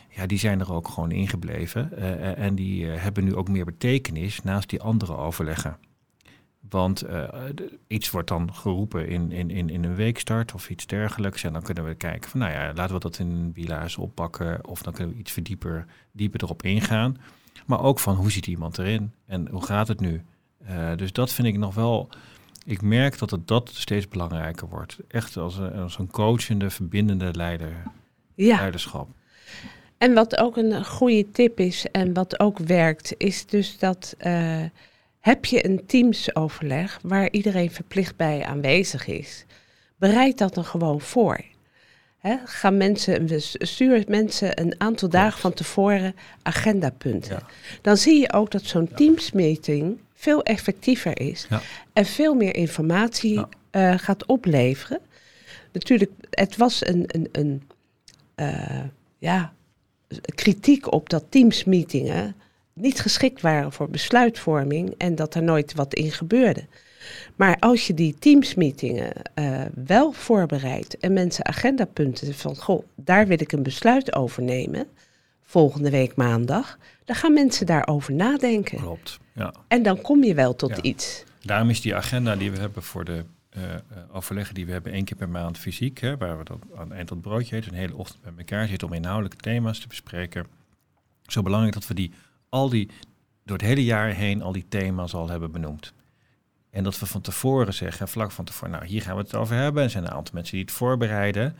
ja, 0.08 0.26
die 0.26 0.38
zijn 0.38 0.60
er 0.60 0.72
ook 0.72 0.88
gewoon 0.88 1.10
ingebleven. 1.10 1.90
Uh, 1.98 2.38
en 2.38 2.54
die 2.54 2.84
uh, 2.84 2.94
hebben 2.96 3.24
nu 3.24 3.34
ook 3.34 3.48
meer 3.48 3.64
betekenis 3.64 4.42
naast 4.42 4.70
die 4.70 4.82
andere 4.82 5.16
overleggen. 5.16 5.76
Want 6.68 7.04
uh, 7.04 7.28
iets 7.86 8.10
wordt 8.10 8.28
dan 8.28 8.54
geroepen 8.54 9.08
in, 9.08 9.32
in, 9.32 9.50
in, 9.50 9.70
in 9.70 9.84
een 9.84 9.94
weekstart 9.94 10.54
of 10.54 10.70
iets 10.70 10.86
dergelijks. 10.86 11.44
En 11.44 11.52
dan 11.52 11.62
kunnen 11.62 11.84
we 11.84 11.94
kijken 11.94 12.30
van, 12.30 12.40
nou 12.40 12.52
ja, 12.52 12.72
laten 12.74 12.94
we 12.94 13.00
dat 13.00 13.18
in 13.18 13.52
bila's 13.52 13.96
oppakken. 13.96 14.66
Of 14.66 14.82
dan 14.82 14.92
kunnen 14.92 15.14
we 15.14 15.20
iets 15.20 15.32
verdieper 15.32 15.86
dieper 16.12 16.42
erop 16.42 16.62
ingaan. 16.62 17.16
Maar 17.66 17.82
ook 17.82 17.98
van, 17.98 18.14
hoe 18.14 18.30
ziet 18.30 18.46
iemand 18.46 18.78
erin? 18.78 19.12
En 19.26 19.48
hoe 19.48 19.64
gaat 19.64 19.88
het 19.88 20.00
nu? 20.00 20.22
Uh, 20.70 20.96
dus 20.96 21.12
dat 21.12 21.32
vind 21.32 21.48
ik 21.48 21.58
nog 21.58 21.74
wel... 21.74 22.08
Ik 22.64 22.82
merk 22.82 23.18
dat 23.18 23.30
het 23.30 23.48
dat 23.48 23.70
steeds 23.74 24.08
belangrijker 24.08 24.68
wordt. 24.68 24.98
Echt 25.08 25.36
als 25.36 25.56
een, 25.56 25.72
als 25.72 25.98
een 25.98 26.10
coachende, 26.10 26.70
verbindende 26.70 27.34
leider, 27.34 27.72
ja. 28.34 28.56
leiderschap. 28.56 29.08
En 29.98 30.14
wat 30.14 30.36
ook 30.36 30.56
een 30.56 30.84
goede 30.84 31.30
tip 31.30 31.60
is 31.60 31.86
en 31.90 32.12
wat 32.12 32.40
ook 32.40 32.58
werkt, 32.58 33.14
is 33.18 33.46
dus 33.46 33.78
dat... 33.78 34.14
Uh, 34.26 34.62
heb 35.24 35.44
je 35.44 35.64
een 35.64 35.86
teamsoverleg 35.86 36.98
waar 37.02 37.30
iedereen 37.30 37.70
verplicht 37.70 38.16
bij 38.16 38.44
aanwezig 38.44 39.06
is? 39.06 39.44
Bereid 39.96 40.38
dat 40.38 40.54
dan 40.54 40.64
gewoon 40.64 41.00
voor. 41.00 41.40
He, 42.18 42.36
gaan 42.44 42.76
mensen, 42.76 43.42
stuur 43.58 44.04
mensen 44.08 44.60
een 44.60 44.74
aantal 44.78 45.08
dagen 45.08 45.40
van 45.40 45.52
tevoren 45.52 46.14
agendapunten. 46.42 47.42
Dan 47.82 47.96
zie 47.96 48.20
je 48.20 48.32
ook 48.32 48.50
dat 48.50 48.62
zo'n 48.62 48.86
ja. 48.90 48.96
teamsmeeting 48.96 49.98
veel 50.14 50.42
effectiever 50.42 51.20
is 51.20 51.46
ja. 51.48 51.60
en 51.92 52.06
veel 52.06 52.34
meer 52.34 52.54
informatie 52.56 53.44
uh, 53.72 53.94
gaat 53.98 54.26
opleveren. 54.26 55.00
Natuurlijk, 55.72 56.10
het 56.30 56.56
was 56.56 56.86
een, 56.86 57.04
een, 57.06 57.28
een 57.32 57.62
uh, 58.36 58.84
ja, 59.18 59.52
kritiek 60.34 60.92
op 60.92 61.08
dat 61.08 61.24
teamsmeetingen 61.28 62.36
niet 62.74 63.00
geschikt 63.00 63.40
waren 63.40 63.72
voor 63.72 63.90
besluitvorming 63.90 64.94
en 64.98 65.14
dat 65.14 65.34
er 65.34 65.42
nooit 65.42 65.74
wat 65.74 65.94
in 65.94 66.10
gebeurde. 66.10 66.66
Maar 67.36 67.56
als 67.58 67.86
je 67.86 67.94
die 67.94 68.14
teamsmeetingen 68.18 69.12
uh, 69.34 69.60
wel 69.74 70.12
voorbereidt 70.12 70.98
en 70.98 71.12
mensen 71.12 71.46
agendapunten 71.46 72.34
van, 72.34 72.56
goh, 72.56 72.84
daar 72.94 73.26
wil 73.26 73.40
ik 73.40 73.52
een 73.52 73.62
besluit 73.62 74.14
over 74.14 74.42
nemen, 74.42 74.86
volgende 75.42 75.90
week 75.90 76.16
maandag, 76.16 76.78
dan 77.04 77.16
gaan 77.16 77.32
mensen 77.32 77.66
daarover 77.66 78.14
nadenken. 78.14 78.78
Klopt, 78.78 79.18
ja. 79.32 79.54
En 79.68 79.82
dan 79.82 80.00
kom 80.00 80.24
je 80.24 80.34
wel 80.34 80.56
tot 80.56 80.76
ja. 80.76 80.82
iets. 80.82 81.24
Daarom 81.40 81.70
is 81.70 81.80
die 81.80 81.94
agenda 81.94 82.36
die 82.36 82.50
we 82.50 82.58
hebben 82.58 82.82
voor 82.82 83.04
de 83.04 83.24
uh, 83.56 83.62
overleggen 84.12 84.54
die 84.54 84.66
we 84.66 84.72
hebben 84.72 84.92
één 84.92 85.04
keer 85.04 85.16
per 85.16 85.28
maand 85.28 85.58
fysiek, 85.58 85.98
hè, 86.00 86.16
waar 86.16 86.38
we 86.38 86.44
dat 86.44 86.58
aan 86.76 86.88
het 86.88 86.96
eind 86.96 87.08
tot 87.08 87.20
broodje 87.20 87.56
eten, 87.56 87.72
een 87.72 87.78
hele 87.78 87.96
ochtend 87.96 88.22
bij 88.22 88.32
elkaar 88.36 88.68
zitten 88.68 88.88
om 88.88 88.94
inhoudelijke 88.94 89.36
thema's 89.36 89.78
te 89.78 89.88
bespreken. 89.88 90.46
Zo 91.26 91.42
belangrijk 91.42 91.74
dat 91.74 91.86
we 91.86 91.94
die 91.94 92.12
al 92.54 92.68
die, 92.68 92.90
door 93.44 93.56
het 93.56 93.66
hele 93.66 93.84
jaar 93.84 94.08
heen 94.08 94.42
al 94.42 94.52
die 94.52 94.66
thema's 94.68 95.14
al 95.14 95.28
hebben 95.28 95.50
benoemd. 95.50 95.92
En 96.70 96.84
dat 96.84 96.98
we 96.98 97.06
van 97.06 97.20
tevoren 97.20 97.74
zeggen, 97.74 98.08
vlak 98.08 98.30
van 98.30 98.44
tevoren, 98.44 98.70
nou 98.70 98.86
hier 98.86 99.02
gaan 99.02 99.16
we 99.16 99.22
het 99.22 99.34
over 99.34 99.56
hebben. 99.56 99.82
Er 99.82 99.90
zijn 99.90 100.04
een 100.04 100.10
aantal 100.10 100.34
mensen 100.34 100.54
die 100.54 100.64
het 100.64 100.74
voorbereiden. 100.74 101.56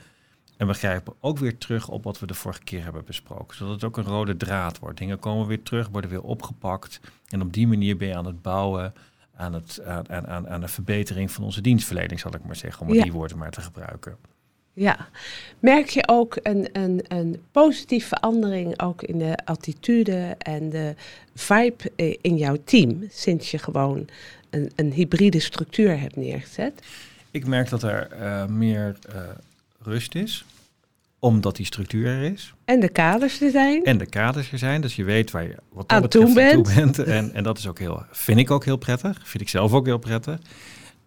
En 0.57 0.67
we 0.67 0.75
grijpen 0.75 1.15
ook 1.21 1.39
weer 1.39 1.59
terug 1.59 1.89
op 1.89 2.05
wat 2.05 2.19
we 2.19 2.27
de 2.27 2.35
vorige 2.35 2.63
keer 2.63 2.83
hebben 2.83 3.05
besproken. 3.05 3.57
Zodat 3.57 3.75
het 3.75 3.85
ook 3.85 3.97
een 3.97 4.05
rode 4.05 4.37
draad 4.37 4.79
wordt. 4.79 4.99
Dingen 4.99 5.19
komen 5.19 5.47
weer 5.47 5.63
terug, 5.63 5.89
worden 5.89 6.11
weer 6.11 6.23
opgepakt. 6.23 7.01
En 7.29 7.43
op 7.43 7.53
die 7.53 7.67
manier 7.67 7.97
ben 7.97 8.09
je 8.09 8.17
aan 8.17 8.27
het 8.27 8.43
bouwen 8.43 8.95
aan, 9.37 9.53
het, 9.53 9.83
aan, 9.85 10.27
aan, 10.27 10.49
aan 10.49 10.61
de 10.61 10.69
verbetering 10.69 11.31
van 11.31 11.45
onze 11.45 11.61
dienstverlening, 11.61 12.21
zal 12.21 12.35
ik 12.35 12.45
maar 12.45 12.57
zeggen. 12.57 12.87
Om 12.87 12.95
ja. 12.95 13.03
die 13.03 13.13
woorden 13.13 13.39
maar 13.39 13.51
te 13.51 13.61
gebruiken. 13.61 14.17
Ja, 14.77 15.09
merk 15.59 15.89
je 15.89 16.09
ook 16.09 16.39
een, 16.43 16.69
een, 16.73 17.05
een 17.09 17.43
positieve 17.51 18.09
verandering 18.09 18.81
ook 18.83 19.03
in 19.03 19.19
de 19.19 19.37
attitude 19.45 20.35
en 20.39 20.71
de 20.71 20.95
vibe 21.35 22.17
in 22.21 22.37
jouw 22.37 22.57
team 22.65 23.07
sinds 23.11 23.51
je 23.51 23.59
gewoon 23.59 24.07
een, 24.51 24.71
een 24.77 24.93
hybride 24.93 25.41
structuur 25.41 26.01
hebt 26.01 26.17
neergezet? 26.17 26.83
Ik 27.31 27.47
merk 27.47 27.69
dat 27.69 27.83
er 27.83 28.09
uh, 28.21 28.47
meer 28.47 28.97
uh, 29.09 29.21
rust 29.83 30.15
is, 30.15 30.45
omdat 31.19 31.57
die 31.57 31.67
structuur 31.67 32.07
er 32.07 32.33
is. 32.33 32.55
En 32.65 32.81
de 32.81 32.89
kaders 32.89 33.41
er 33.41 33.51
zijn. 33.51 33.85
En 33.85 33.99
de 33.99 34.07
kaders 34.07 34.53
er 34.53 34.59
zijn, 34.59 34.81
dus 34.81 34.97
je 34.97 35.05
weet 35.05 35.31
waar 35.31 35.43
je 35.43 35.57
wat 35.73 35.89
aan 35.89 36.09
toe 36.09 36.35
bent. 36.35 36.65
Toe 36.65 36.75
bent. 36.75 36.99
En, 36.99 37.33
en 37.33 37.43
dat 37.43 37.59
is 37.59 37.67
ook 37.67 37.79
heel, 37.79 38.05
vind 38.11 38.39
ik 38.39 38.51
ook 38.51 38.65
heel 38.65 38.77
prettig, 38.77 39.21
vind 39.23 39.43
ik 39.43 39.49
zelf 39.49 39.73
ook 39.73 39.87
heel 39.87 39.99
prettig. 39.99 40.39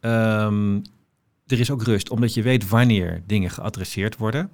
Um, 0.01 0.82
er 1.48 1.60
is 1.60 1.72
ook 1.72 1.84
rust, 1.84 2.10
omdat 2.10 2.34
je 2.34 2.41
weet 2.41 2.70
wanneer 2.70 3.24
dingen 3.26 3.50
geadresseerd 3.50 4.18
worden. 4.18 4.50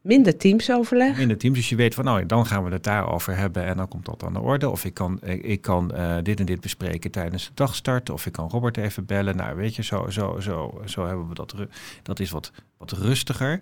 Minder 0.00 0.36
teamsoverleg. 0.36 1.16
Minder 1.16 1.38
teams, 1.38 1.56
dus 1.56 1.68
je 1.68 1.76
weet 1.76 1.94
van 1.94 2.04
nou, 2.04 2.26
dan 2.26 2.46
gaan 2.46 2.64
we 2.64 2.70
het 2.70 2.84
daarover 2.84 3.36
hebben 3.36 3.64
en 3.64 3.76
dan 3.76 3.88
komt 3.88 4.04
dat 4.04 4.24
aan 4.24 4.32
de 4.32 4.40
orde. 4.40 4.68
Of 4.68 4.84
ik 4.84 4.94
kan, 4.94 5.20
ik 5.22 5.60
kan 5.60 5.90
uh, 5.94 6.16
dit 6.22 6.40
en 6.40 6.46
dit 6.46 6.60
bespreken 6.60 7.10
tijdens 7.10 7.46
de 7.46 7.50
dagstart. 7.54 8.10
Of 8.10 8.26
ik 8.26 8.32
kan 8.32 8.48
Robert 8.48 8.76
even 8.76 9.04
bellen. 9.04 9.36
Nou, 9.36 9.56
weet 9.56 9.74
je, 9.76 9.82
zo, 9.82 10.10
zo, 10.10 10.40
zo, 10.40 10.82
zo 10.84 11.06
hebben 11.06 11.28
we 11.28 11.34
dat. 11.34 11.54
Dat 12.02 12.20
is 12.20 12.30
wat, 12.30 12.52
wat 12.78 12.92
rustiger. 12.92 13.58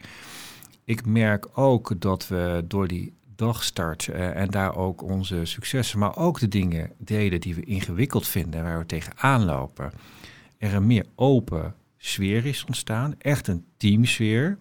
Ik 0.85 1.07
merk 1.07 1.47
ook 1.55 2.01
dat 2.01 2.29
we 2.29 2.65
door 2.69 2.89
die 2.89 3.13
dagstart 3.37 4.07
uh, 4.07 4.37
en 4.37 4.51
daar 4.51 4.77
ook 4.77 5.03
onze 5.03 5.45
successen, 5.45 5.99
maar 5.99 6.17
ook 6.17 6.41
de 6.41 6.49
dingen 6.49 6.91
delen 6.99 7.41
die 7.41 7.55
we 7.55 7.65
ingewikkeld 7.65 8.29
vinden, 8.29 8.63
waar 8.63 8.79
we 8.79 8.87
tegenaan 8.87 9.45
lopen, 9.45 9.93
er 10.59 10.75
een 10.75 10.87
meer 10.87 11.07
open 11.15 11.75
sfeer 12.05 12.47
is 12.47 12.65
ontstaan, 12.65 13.15
echt 13.19 13.49
een 13.49 13.65
teamsfeer, 13.77 14.59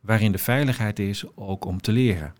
waarin 0.00 0.32
de 0.32 0.38
veiligheid 0.38 0.98
is 0.98 1.36
ook 1.36 1.64
om 1.64 1.80
te 1.80 1.92
leren. 1.92 2.34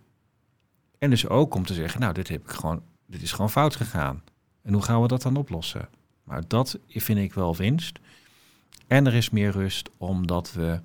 En 0.97 1.09
dus 1.09 1.27
ook 1.27 1.55
om 1.55 1.65
te 1.65 1.73
zeggen, 1.73 1.99
nou, 1.99 2.13
dit, 2.13 2.27
heb 2.27 2.41
ik 2.41 2.49
gewoon, 2.49 2.83
dit 3.05 3.21
is 3.21 3.31
gewoon 3.31 3.49
fout 3.49 3.75
gegaan. 3.75 4.23
En 4.61 4.73
hoe 4.73 4.81
gaan 4.81 5.01
we 5.01 5.07
dat 5.07 5.21
dan 5.21 5.35
oplossen? 5.35 5.89
Maar 6.23 6.47
dat 6.47 6.79
vind 6.87 7.19
ik 7.19 7.33
wel 7.33 7.55
winst. 7.55 7.99
En 8.87 9.05
er 9.05 9.13
is 9.13 9.29
meer 9.29 9.51
rust 9.51 9.89
omdat 9.97 10.53
we 10.53 10.79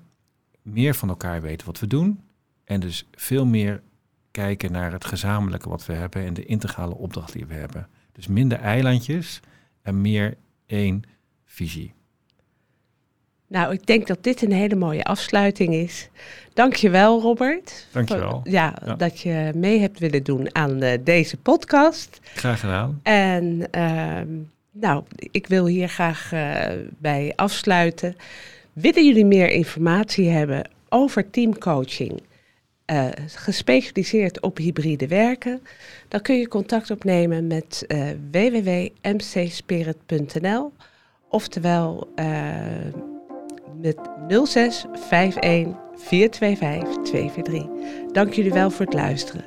meer 0.61 0.95
van 0.95 1.09
elkaar 1.09 1.41
weten 1.41 1.67
wat 1.67 1.79
we 1.79 1.87
doen. 1.87 2.21
En 2.63 2.79
dus 2.79 3.07
veel 3.11 3.45
meer 3.45 3.83
kijken 4.31 4.71
naar 4.71 4.91
het 4.91 5.05
gezamenlijke 5.05 5.69
wat 5.69 5.85
we 5.85 5.93
hebben 5.93 6.25
en 6.25 6.33
de 6.33 6.45
integrale 6.45 6.95
opdracht 6.95 7.33
die 7.33 7.45
we 7.45 7.53
hebben. 7.53 7.87
Dus 8.11 8.27
minder 8.27 8.59
eilandjes 8.59 9.39
en 9.81 10.01
meer 10.01 10.37
één 10.65 11.03
visie. 11.45 11.93
Nou, 13.51 13.73
ik 13.73 13.85
denk 13.85 14.07
dat 14.07 14.23
dit 14.23 14.41
een 14.41 14.51
hele 14.51 14.75
mooie 14.75 15.03
afsluiting 15.03 15.73
is. 15.73 16.09
Dankjewel, 16.53 17.21
Robert. 17.21 17.87
Dankjewel. 17.91 18.41
Ja, 18.43 18.75
ja, 18.85 18.95
dat 18.95 19.19
je 19.19 19.51
mee 19.55 19.79
hebt 19.79 19.99
willen 19.99 20.23
doen 20.23 20.55
aan 20.55 20.83
uh, 20.83 20.91
deze 21.03 21.37
podcast. 21.37 22.19
Graag 22.35 22.59
gedaan. 22.59 22.99
En 23.03 23.67
uh, 23.75 24.17
nou, 24.71 25.03
ik 25.17 25.47
wil 25.47 25.65
hier 25.65 25.89
graag 25.89 26.31
uh, 26.33 26.65
bij 26.97 27.33
afsluiten. 27.35 28.15
Willen 28.73 29.05
jullie 29.05 29.25
meer 29.25 29.49
informatie 29.49 30.29
hebben 30.29 30.69
over 30.89 31.29
teamcoaching? 31.29 32.21
Uh, 32.85 33.07
gespecialiseerd 33.25 34.41
op 34.41 34.57
hybride 34.57 35.07
werken, 35.07 35.61
dan 36.07 36.21
kun 36.21 36.37
je 36.37 36.47
contact 36.47 36.91
opnemen 36.91 37.47
met 37.47 37.85
www.mcspirit.nl. 38.31 40.73
Oftewel 41.29 42.13
met 43.81 43.97
06 44.43 44.85
51 45.09 45.75
425 45.95 47.03
243. 47.03 48.11
Dank 48.11 48.33
jullie 48.33 48.53
wel 48.53 48.71
voor 48.71 48.85
het 48.85 48.93
luisteren. 48.93 49.45